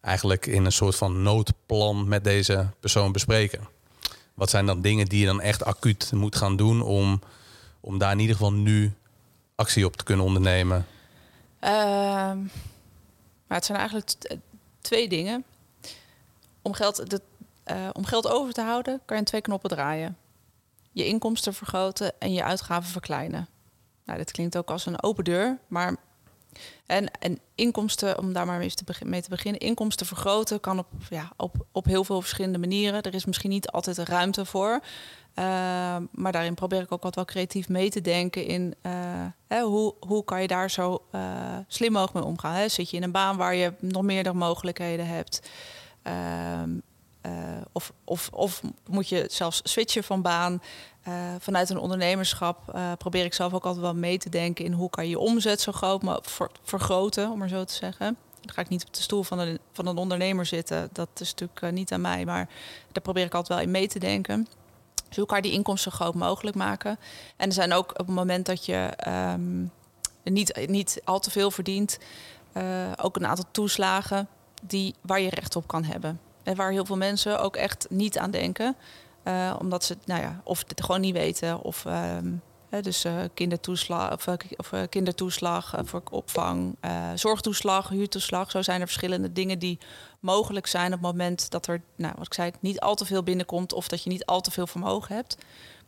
[0.01, 3.67] eigenlijk in een soort van noodplan met deze persoon bespreken?
[4.33, 7.21] Wat zijn dan dingen die je dan echt acuut moet gaan doen om,
[7.79, 8.93] om daar in ieder geval nu
[9.55, 10.85] actie op te kunnen ondernemen?
[11.59, 12.37] Ehm,
[13.47, 14.39] maar het zijn eigenlijk
[14.81, 15.43] twee dingen.
[16.61, 17.03] Om geld,
[17.93, 20.17] om geld over te houden, kan je twee knoppen draaien.
[20.93, 23.47] Je inkomsten vergroten en je uitgaven verkleinen.
[24.05, 25.95] Nou, dit klinkt ook als een open deur, maar
[26.85, 30.87] en, en inkomsten, om daar maar mee te, mee te beginnen, inkomsten vergroten kan op,
[31.09, 33.01] ja, op, op heel veel verschillende manieren.
[33.01, 34.79] Er is misschien niet altijd ruimte voor.
[35.39, 35.45] Uh,
[36.11, 38.91] maar daarin probeer ik ook wat wel creatief mee te denken in uh,
[39.47, 41.21] hè, hoe, hoe kan je daar zo uh,
[41.67, 42.69] slim mogelijk mee omgaan.
[42.69, 45.49] Zit je in een baan waar je nog meerdere mogelijkheden hebt?
[47.23, 50.61] Ehm, of, of, of moet je zelfs switchen van baan?
[51.07, 54.71] Uh, vanuit een ondernemerschap uh, probeer ik zelf ook altijd wel mee te denken in
[54.71, 58.17] hoe kan je omzet zo groot maar ver, vergroten, om maar zo te zeggen.
[58.41, 60.89] Dan ga ik niet op de stoel van een, van een ondernemer zitten.
[60.91, 62.49] Dat is natuurlijk niet aan mij, maar
[62.91, 64.47] daar probeer ik altijd wel in mee te denken.
[65.07, 66.99] Dus hoe kan je die inkomsten zo groot mogelijk maken?
[67.37, 69.71] En er zijn ook op het moment dat je um,
[70.23, 71.99] niet, niet al te veel verdient,
[72.95, 74.27] ook een aantal toeslagen
[74.63, 76.19] die, waar je recht op kan hebben.
[76.43, 78.75] Waar heel veel mensen ook echt niet aan denken.
[79.27, 81.61] Uh, omdat ze nou ja, of het gewoon niet weten.
[81.61, 86.75] Of um, hè, dus uh, kindertoeslag, of, uh, of kindertoeslag voor opvang,
[87.15, 88.51] zorgtoeslag, huurtoeslag.
[88.51, 89.79] Zo zijn er verschillende dingen die
[90.19, 93.23] mogelijk zijn op het moment dat er, nou, wat ik zei, niet al te veel
[93.23, 95.37] binnenkomt of dat je niet al te veel vermogen hebt.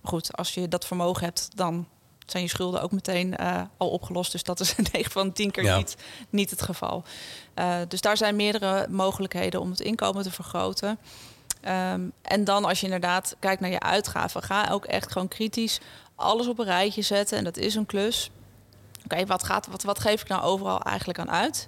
[0.02, 1.88] Maar goed, als je dat vermogen hebt, dan
[2.26, 3.36] zijn je schulden ook meteen
[3.78, 4.32] al opgelost.
[4.32, 5.78] Dus dat is 9 van 10 keer ja.
[5.78, 5.96] niet,
[6.30, 7.04] niet het geval.
[7.88, 10.98] dus daar zijn meerdere mogelijkheden om het inkomen te vergroten.
[11.68, 15.80] Um, en dan als je inderdaad kijkt naar je uitgaven, ga ook echt gewoon kritisch
[16.16, 17.38] alles op een rijtje zetten.
[17.38, 18.32] En dat is een klus.
[18.98, 21.66] Oké, okay, wat, gaat, wat, wat geef ik nou overal eigenlijk aan uit?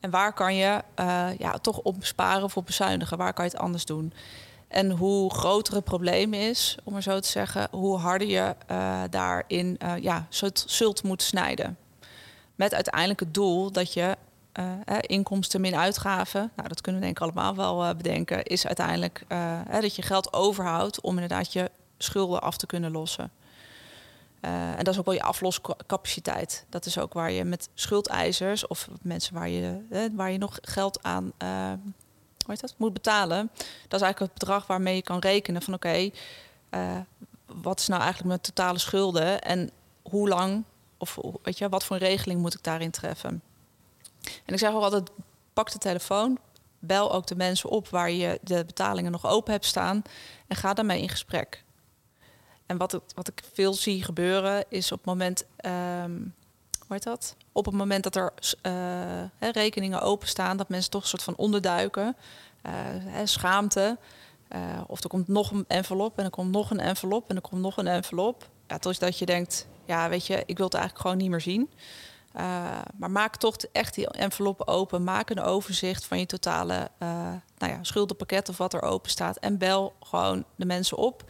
[0.00, 3.16] En waar kan je uh, ja, toch op besparen of op bezuinigen?
[3.16, 4.12] Waar kan je het anders doen?
[4.68, 9.02] En hoe groter het probleem is, om maar zo te zeggen, hoe harder je uh,
[9.10, 10.26] daarin uh, ja,
[10.66, 11.78] zult, moeten snijden.
[12.54, 14.16] Met uiteindelijk het doel dat je
[14.58, 19.24] uh, inkomsten min uitgaven, nou, dat kunnen we denk ik allemaal wel bedenken, is uiteindelijk
[19.80, 23.30] dat je geld overhoudt om inderdaad je schulden af te kunnen lossen.
[24.40, 26.64] en dat is ook wel je afloscapaciteit.
[26.68, 29.80] Dat is ook waar je met schuldeisers of mensen waar je,
[30.12, 31.32] waar je nog geld aan
[32.52, 33.50] heet dat, moet betalen.
[33.88, 36.12] Dat is eigenlijk het bedrag waarmee je kan rekenen van oké, okay,
[37.46, 39.70] wat is nou eigenlijk mijn totale schulden en
[40.02, 40.64] hoe lang
[40.98, 43.42] of weet je, wat voor een regeling moet ik daarin treffen.
[44.44, 45.10] En ik zeg ook altijd,
[45.52, 46.38] pak de telefoon,
[46.78, 50.02] bel ook de mensen op waar je de betalingen nog open hebt staan
[50.46, 51.64] en ga daarmee in gesprek.
[52.66, 56.34] En wat, het, wat ik veel zie gebeuren is op het moment, um,
[56.78, 57.36] hoe heet dat?
[57.56, 58.32] Op het moment dat er
[58.62, 62.16] uh, rekeningen openstaan, dat mensen toch een soort van onderduiken,
[62.66, 62.72] uh,
[63.24, 63.98] schaamte.
[64.48, 67.42] Uh, of er komt nog een envelop en er komt nog een envelop en er
[67.42, 68.48] komt nog een envelop.
[68.66, 71.40] Ja, tot dat je denkt, ja, weet je, ik wil het eigenlijk gewoon niet meer
[71.40, 71.70] zien.
[72.96, 75.04] Maar maak toch echt die envelop open.
[75.04, 76.90] Maak een overzicht van je totale
[77.58, 79.36] nou ja, schuldenpakket of wat er open staat.
[79.36, 81.24] En bel gewoon de mensen op.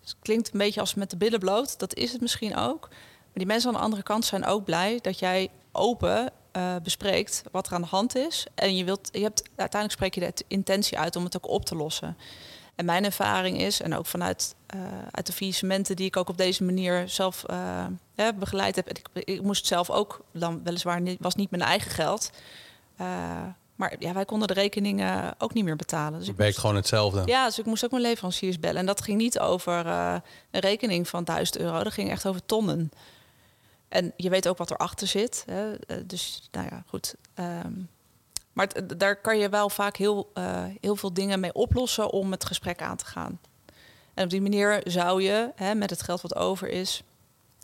[0.00, 1.78] Het klinkt een beetje als met de billen bloot.
[1.78, 2.88] Dat is het misschien ook.
[2.88, 7.42] Maar die mensen aan de andere kant zijn ook blij dat jij open uh, bespreekt
[7.50, 8.46] wat er aan de hand is.
[8.54, 11.64] En je wilt, je hebt, uiteindelijk spreek je de intentie uit om het ook op
[11.64, 12.16] te lossen.
[12.74, 16.36] En mijn ervaring is, en ook vanuit uh, uit de faillissementen die ik ook op
[16.36, 18.88] deze manier zelf uh, ja, begeleid heb.
[18.88, 22.30] Ik, ik, moest zelf ook, dan weliswaar niet, was niet mijn eigen geld.
[23.76, 26.18] Maar ja, wij konden de rekeningen ook niet meer betalen.
[26.18, 27.22] Dus ik werkt gewoon hetzelfde.
[27.26, 28.80] Ja, dus ik moest ook mijn leveranciers bellen.
[28.80, 31.82] En dat ging niet over een rekening van 1000 euro.
[31.82, 32.90] Dat ging echt over tonnen.
[33.92, 35.44] En je weet ook wat erachter zit.
[35.46, 35.72] Hè?
[36.06, 37.14] Dus nou ja, goed.
[37.34, 37.88] Um,
[38.52, 42.44] maar daar kan je wel vaak heel, uh, heel veel dingen mee oplossen om het
[42.44, 43.40] gesprek aan te gaan.
[44.14, 47.02] En op die manier zou je hè, met het geld wat over is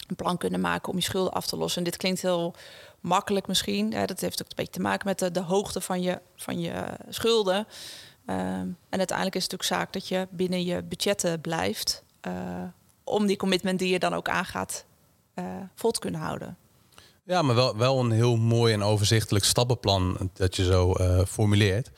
[0.07, 1.79] een plan kunnen maken om je schulden af te lossen.
[1.79, 2.55] En dit klinkt heel
[3.01, 3.93] makkelijk misschien.
[3.93, 6.85] Hè, dat heeft ook een beetje te maken met de, hoogte van je, van je
[7.09, 7.57] schulden.
[7.57, 12.03] Um, en uiteindelijk is het natuurlijk zaak dat je binnen je budgetten blijft.
[13.05, 14.85] Om die commitment die je dan ook aangaat
[15.39, 15.45] uh,
[15.75, 16.57] vol te kunnen houden.
[17.25, 21.91] Ja, maar wel, wel een heel mooi en overzichtelijk stappenplan dat je zo uh, formuleert.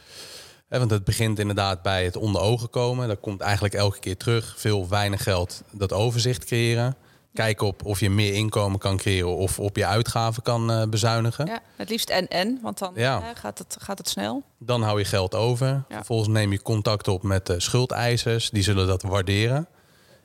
[0.69, 3.09] want het begint inderdaad bij het onder ogen komen.
[3.09, 4.55] Dat komt eigenlijk elke keer terug.
[4.57, 6.97] Veel weinig geld, dat overzicht creëren.
[7.35, 11.47] Kijken op of je meer inkomen kan creëren of op je uitgaven kan uh, bezuinigen.
[11.47, 13.33] Ja, het liefst en en, want dan ja.
[13.35, 14.43] gaat, het, gaat het snel.
[14.59, 15.67] Dan hou je geld over.
[15.67, 15.85] Ja.
[15.89, 18.51] Vervolgens neem je contact op met de schuldeisers.
[18.51, 19.69] Die zullen dat waarderen.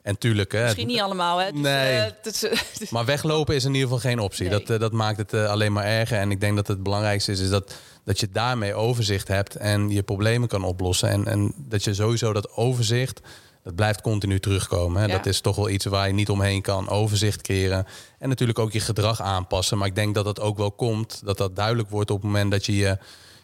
[0.06, 1.52] En tuurlijk, hè, Misschien niet allemaal, hè?
[1.52, 1.98] Dus, Nee.
[2.00, 4.50] eh, is- Maar weglopen is in ieder geval geen optie.
[4.50, 4.60] Nee.
[4.60, 6.18] Dat, eh, dat maakt het eh, alleen maar erger.
[6.20, 9.90] En ik denk dat het belangrijkste is, is dat, dat je daarmee overzicht hebt en
[9.90, 11.10] je problemen kan oplossen.
[11.10, 13.22] En, en dat je sowieso dat overzicht,
[13.64, 15.02] dat blijft continu terugkomen.
[15.02, 15.08] Hè.
[15.08, 15.16] Ja.
[15.16, 16.90] Dat is toch wel iets waar je niet omheen kan.
[16.90, 17.86] Overzicht creëren.
[18.20, 19.78] En natuurlijk ook je gedrag aanpassen.
[19.78, 22.52] Maar ik denk dat dat ook wel komt, dat dat duidelijk wordt op het moment
[22.52, 22.98] dat je je,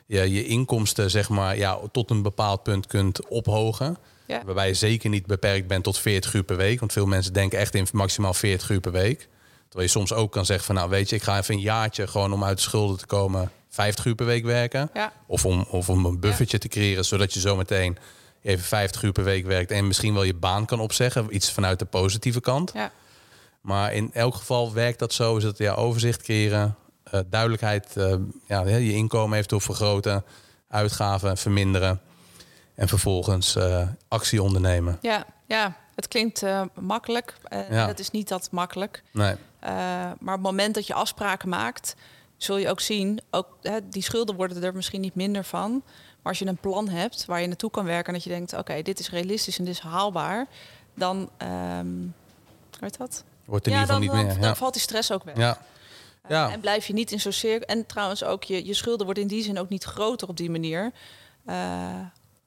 [0.05, 3.97] je, je inkomsten, zeg maar, ja, tot een bepaald punt kunt ophogen.
[4.31, 4.41] Ja.
[4.45, 6.79] Waarbij je zeker niet beperkt bent tot 40 uur per week.
[6.79, 9.27] Want veel mensen denken echt in maximaal 40 uur per week.
[9.67, 12.07] Terwijl je soms ook kan zeggen van nou weet je, ik ga even een jaartje
[12.07, 14.89] gewoon om uit de schulden te komen 50 uur per week werken.
[14.93, 15.13] Ja.
[15.27, 17.97] Of om, of om een buffertje te creëren, zodat je zometeen
[18.41, 21.35] even 50 uur per week werkt en misschien wel je baan kan opzeggen.
[21.35, 22.71] Iets vanuit de positieve kant.
[22.73, 22.91] Ja.
[23.61, 28.15] Maar in elk geval werkt dat zo, is dat ja, overzicht creëren, eh, duidelijkheid, eh,
[28.47, 30.23] ja, je inkomen eventueel vergroten,
[30.67, 32.01] uitgaven verminderen.
[32.81, 34.97] En vervolgens eh, actie ondernemen.
[35.01, 37.33] Ja, ja, het klinkt eh, makkelijk.
[37.43, 37.87] Eh Ja.
[37.87, 39.03] Het is niet dat makkelijk.
[39.11, 39.35] Nee.
[39.59, 41.95] Eh, maar op het moment dat je afspraken maakt,
[42.37, 45.71] zul je ook zien, ook, hè, die schulden worden er misschien niet minder van.
[46.21, 48.53] Maar als je een plan hebt waar je naartoe kan werken en dat je denkt,
[48.53, 50.47] oké, dit is realistisch en dit is haalbaar,
[50.95, 51.85] dan, ehm
[52.69, 53.23] hoe heet dat?
[53.45, 54.41] Wordt in ja, ieder dan, geval niet dan, meer.
[54.41, 54.55] dan Ja.
[54.55, 55.37] valt die stress ook weg.
[55.37, 55.57] Ja.
[56.21, 56.51] Eh, Ja.
[56.51, 57.67] En blijf je niet in zo'n cirkel.
[57.67, 60.49] En trouwens ook, je, je schulden worden in die zin ook niet groter op die
[60.51, 60.91] manier.
[61.45, 61.55] Eh,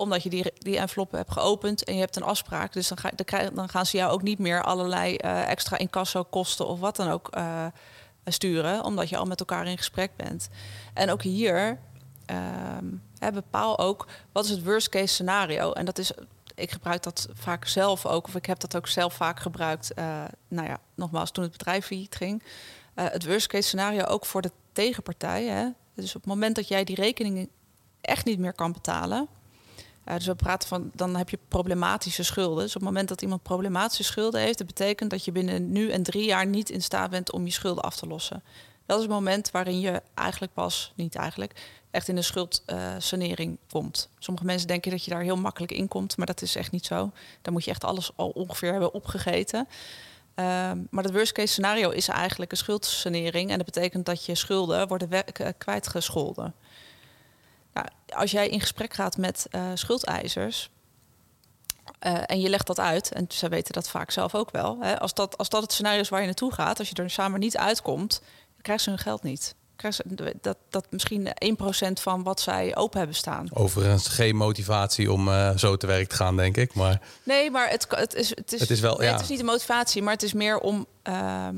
[0.05, 2.73] omdat je die, die enveloppen hebt geopend en je hebt een afspraak.
[2.73, 6.25] Dus dan, ga, dan, dan gaan ze jou ook niet meer allerlei eh, extra incasso
[6.25, 7.67] kosten of wat dan ook eh,
[8.25, 8.85] sturen.
[8.85, 10.49] Omdat je al met elkaar in gesprek bent.
[10.95, 11.79] En ook hier
[12.27, 12.87] ehm,
[13.35, 15.73] bepaal ook wat is het worst case scenario.
[15.73, 16.13] En dat is,
[16.55, 19.95] ik gebruik dat vaak zelf ook, of ik heb dat ook zelf vaak gebruikt.
[19.95, 22.43] eh, nou ja, nogmaals, toen het bedrijf failliet ging.
[22.95, 25.45] Het worst case scenario ook voor de tegenpartij.
[25.45, 25.69] Hè?
[25.95, 27.49] Dus op het moment dat jij die rekeningen
[28.01, 29.29] echt niet meer kan betalen.
[30.05, 32.65] Eh, dus we praten van, dan heb je problematische schulden.
[32.65, 35.91] Dus op het moment dat iemand problematische schulden heeft, dat betekent dat je binnen nu
[35.91, 38.43] en drie jaar niet in staat bent om je schulden af te lossen.
[38.87, 41.53] Dat is het moment waarin je eigenlijk pas, niet eigenlijk,
[41.91, 44.09] echt in de schuldsanering komt.
[44.19, 46.87] Sommige mensen denken dat je daar heel makkelijk in komt, maar dat is echt niet
[46.87, 47.11] zo.
[47.43, 49.69] Dan moet je echt alles al ongeveer hebben opgegeten.
[50.35, 53.51] Ehm, maar het worst case scenario is eigenlijk een schuldsanering.
[53.51, 55.25] En dat betekent dat je schulden worden
[55.59, 56.55] kwijtgescholden.
[57.75, 60.71] Nou, als jij in gesprek gaat met eh, schuldeisers.
[61.99, 64.79] eh, en je legt dat uit, en ze weten dat vaak zelf ook wel.
[64.81, 67.11] Hè, als, dat, als dat het scenario is waar je naartoe gaat, als je er
[67.11, 69.55] samen niet uitkomt, dan krijgen ze hun geld niet.
[69.77, 71.29] Krijgen ze, dat, dat misschien
[71.89, 73.49] 1% van wat zij open hebben staan.
[73.53, 76.75] Overigens geen motivatie om eh, zo te werk te gaan, denk ik.
[76.75, 79.13] Maar Nee, maar het, het, is, het, is, Het is wel, nee, ja.
[79.13, 81.57] het is niet de motivatie, maar het is meer om ehm,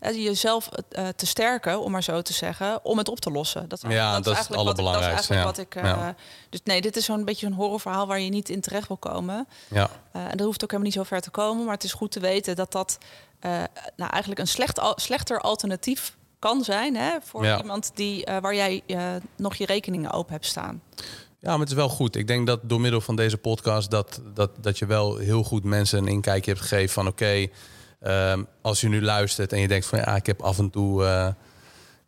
[0.00, 3.68] eh, jezelf eh, te sterken, om maar zo te zeggen, om het op te lossen.
[3.68, 5.94] Dat Ja, dat is het allerbelangrijkste, Dat is eigenlijk ja.
[5.96, 6.14] wat ik.
[6.16, 8.96] eh, Dus nee, dit is zo'n beetje zo'n horrorverhaal waar je niet in terecht wil
[8.96, 9.48] komen.
[9.68, 11.64] ja, Eh, en dat hoeft ook helemaal niet zo ver te komen.
[11.64, 12.98] Maar het is goed te weten dat dat
[13.40, 13.50] eh,
[13.96, 17.58] nou, eigenlijk een slecht, al- slechter alternatief kan zijn hè, voor Ja.
[17.58, 19.00] iemand die, eh, waar jij eh,
[19.36, 20.82] nog je rekeningen open hebt staan.
[21.38, 22.16] Ja, maar het is wel goed.
[22.16, 25.64] Ik denk dat door middel van deze podcast dat, dat, dat je wel heel goed
[25.64, 27.46] mensen een inkijkje hebt gegeven van oké,
[28.02, 31.04] ehm, als je nu luistert en je denkt van ja, ik heb af en toe
[31.04, 31.28] eh,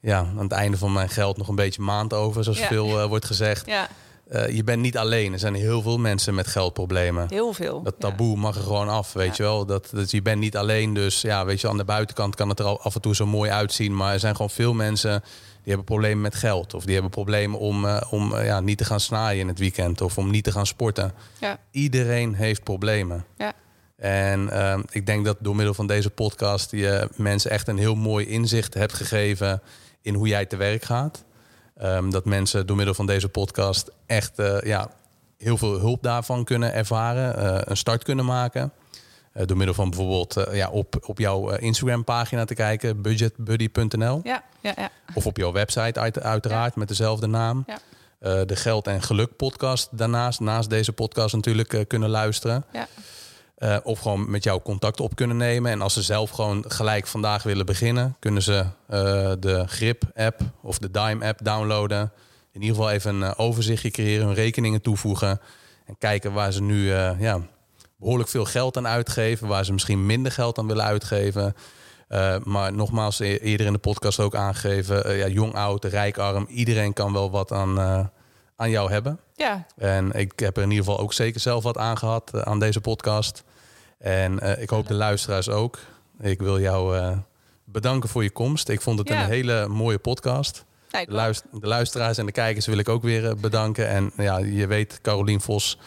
[0.01, 2.67] ja, aan het einde van mijn geld nog een beetje maand over, zoals Ja.
[2.67, 3.67] veel eh, wordt gezegd.
[3.67, 3.89] Ja,
[4.29, 5.33] Eh, je bent niet alleen.
[5.33, 7.27] Er zijn heel veel mensen met geldproblemen.
[7.31, 7.83] heel veel.
[7.83, 8.09] Dat Ja.
[8.09, 9.67] taboe mag er gewoon af, weet je wel.
[9.67, 12.59] Dat, dat, je bent niet alleen, dus ja, weet je, aan de buitenkant kan het
[12.59, 13.97] er al af en toe zo mooi uitzien.
[13.97, 16.75] Maar er zijn gewoon veel mensen die hebben problemen met geld.
[16.75, 20.01] Of die hebben problemen om, om ja, niet te gaan snaaien in het weekend.
[20.01, 21.13] Of om niet te gaan sporten.
[21.41, 23.25] Ja, Iedereen heeft problemen.
[23.39, 23.53] ja.
[23.97, 27.95] En ehm, ik denk dat door middel van deze podcast je mensen echt een heel
[27.95, 29.63] mooi inzicht hebt gegeven
[30.03, 31.25] in hoe jij te werk gaat.
[31.77, 34.91] Ehm, dat mensen door middel van deze podcast echt eh, ja,
[35.39, 38.73] heel veel hulp daarvan kunnen ervaren, eh, een start kunnen maken.
[39.33, 44.21] Eh, door middel van bijvoorbeeld ja, op, op jouw Instagram pagina te kijken, budgetbuddy.nl.
[44.25, 44.91] Ja, ja, ja.
[45.15, 47.65] Of op jouw website uit, uiteraard met dezelfde naam.
[47.67, 47.79] Ja.
[48.45, 52.65] De Geld en Geluk podcast daarnaast, naast deze podcast natuurlijk kunnen luisteren.
[52.73, 52.89] ja.
[53.65, 55.71] Eh, of gewoon met jou contact op kunnen nemen.
[55.71, 60.79] En als ze zelf gewoon gelijk vandaag willen beginnen, kunnen ze eh, de Grip-app of
[60.79, 62.13] de Dime-app downloaden.
[62.53, 65.41] In ieder geval even een eh, overzichtje creëren, hun rekeningen toevoegen.
[65.87, 67.41] En kijken waar ze nu ja,
[67.97, 69.49] behoorlijk veel geld aan uitgeven.
[69.49, 71.55] Waar ze misschien minder geld aan willen uitgeven.
[72.43, 75.17] Maar nogmaals, e- eerder in de podcast ook aangegeven.
[75.17, 76.47] ja, jong, oud, rijk, arm.
[76.49, 77.79] Iedereen kan wel wat aan,
[78.57, 79.21] aan jou hebben.
[79.35, 79.67] ja.
[79.77, 82.59] En ik heb er in ieder geval ook zeker zelf wat aan gehad eh, aan
[82.59, 83.45] deze podcast.
[84.05, 85.79] En eh, ik hoop de luisteraars ook.
[86.21, 87.19] Ik wil jou eh,
[87.65, 88.69] bedanken voor je komst.
[88.69, 89.23] Ik vond het Ja.
[89.23, 90.65] een hele mooie podcast.
[90.91, 93.89] De, luist- de luisteraars en de kijkers wil ik ook weer eh, bedanken.
[93.89, 95.79] En ja, je weet, Carolien Vos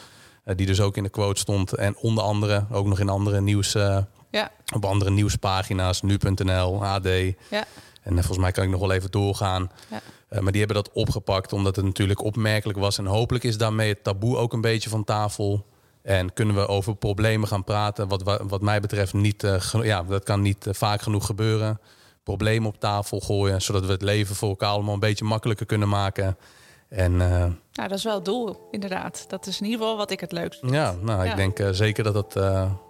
[0.56, 1.74] die dus ook in de quote stond.
[1.74, 4.52] En onder andere ook nog in andere nieuws, ja.
[4.76, 7.08] op andere nieuwspagina's, nu.nl, AD.
[7.50, 7.64] Ja.
[8.04, 9.72] En volgens mij kan ik nog wel even doorgaan.
[9.90, 10.42] Ja.
[10.42, 12.98] maar die hebben dat opgepakt omdat het natuurlijk opmerkelijk was.
[12.98, 15.66] En hopelijk is daarmee het taboe ook een beetje van tafel.
[16.08, 20.24] En kunnen we over problemen gaan praten, wat, wat mij betreft niet, uh, ja, dat
[20.24, 21.80] kan niet uh, vaak genoeg gebeuren.
[22.24, 25.90] Problemen op tafel gooien, zodat we het leven voor elkaar allemaal een beetje makkelijker kunnen
[25.90, 26.38] maken.
[26.90, 29.26] En, uh, nou, dat is wel het doel, inderdaad.
[29.28, 30.72] Dat is in ieder geval wat ik het leukst vind.
[30.72, 32.34] Ja, nou, ik denk zeker dat dat,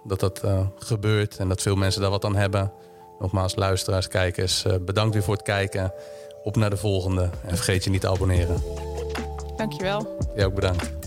[0.04, 0.42] dat, dat
[0.78, 2.72] gebeurt en dat veel mensen daar wat aan hebben.
[3.18, 5.92] Nogmaals, luisteraars, kijkers, bedankt weer voor het kijken.
[6.42, 8.62] Op naar de volgende en vergeet je niet te abonneren.
[9.56, 10.16] Dankjewel.
[10.34, 10.97] Jij ook bedankt.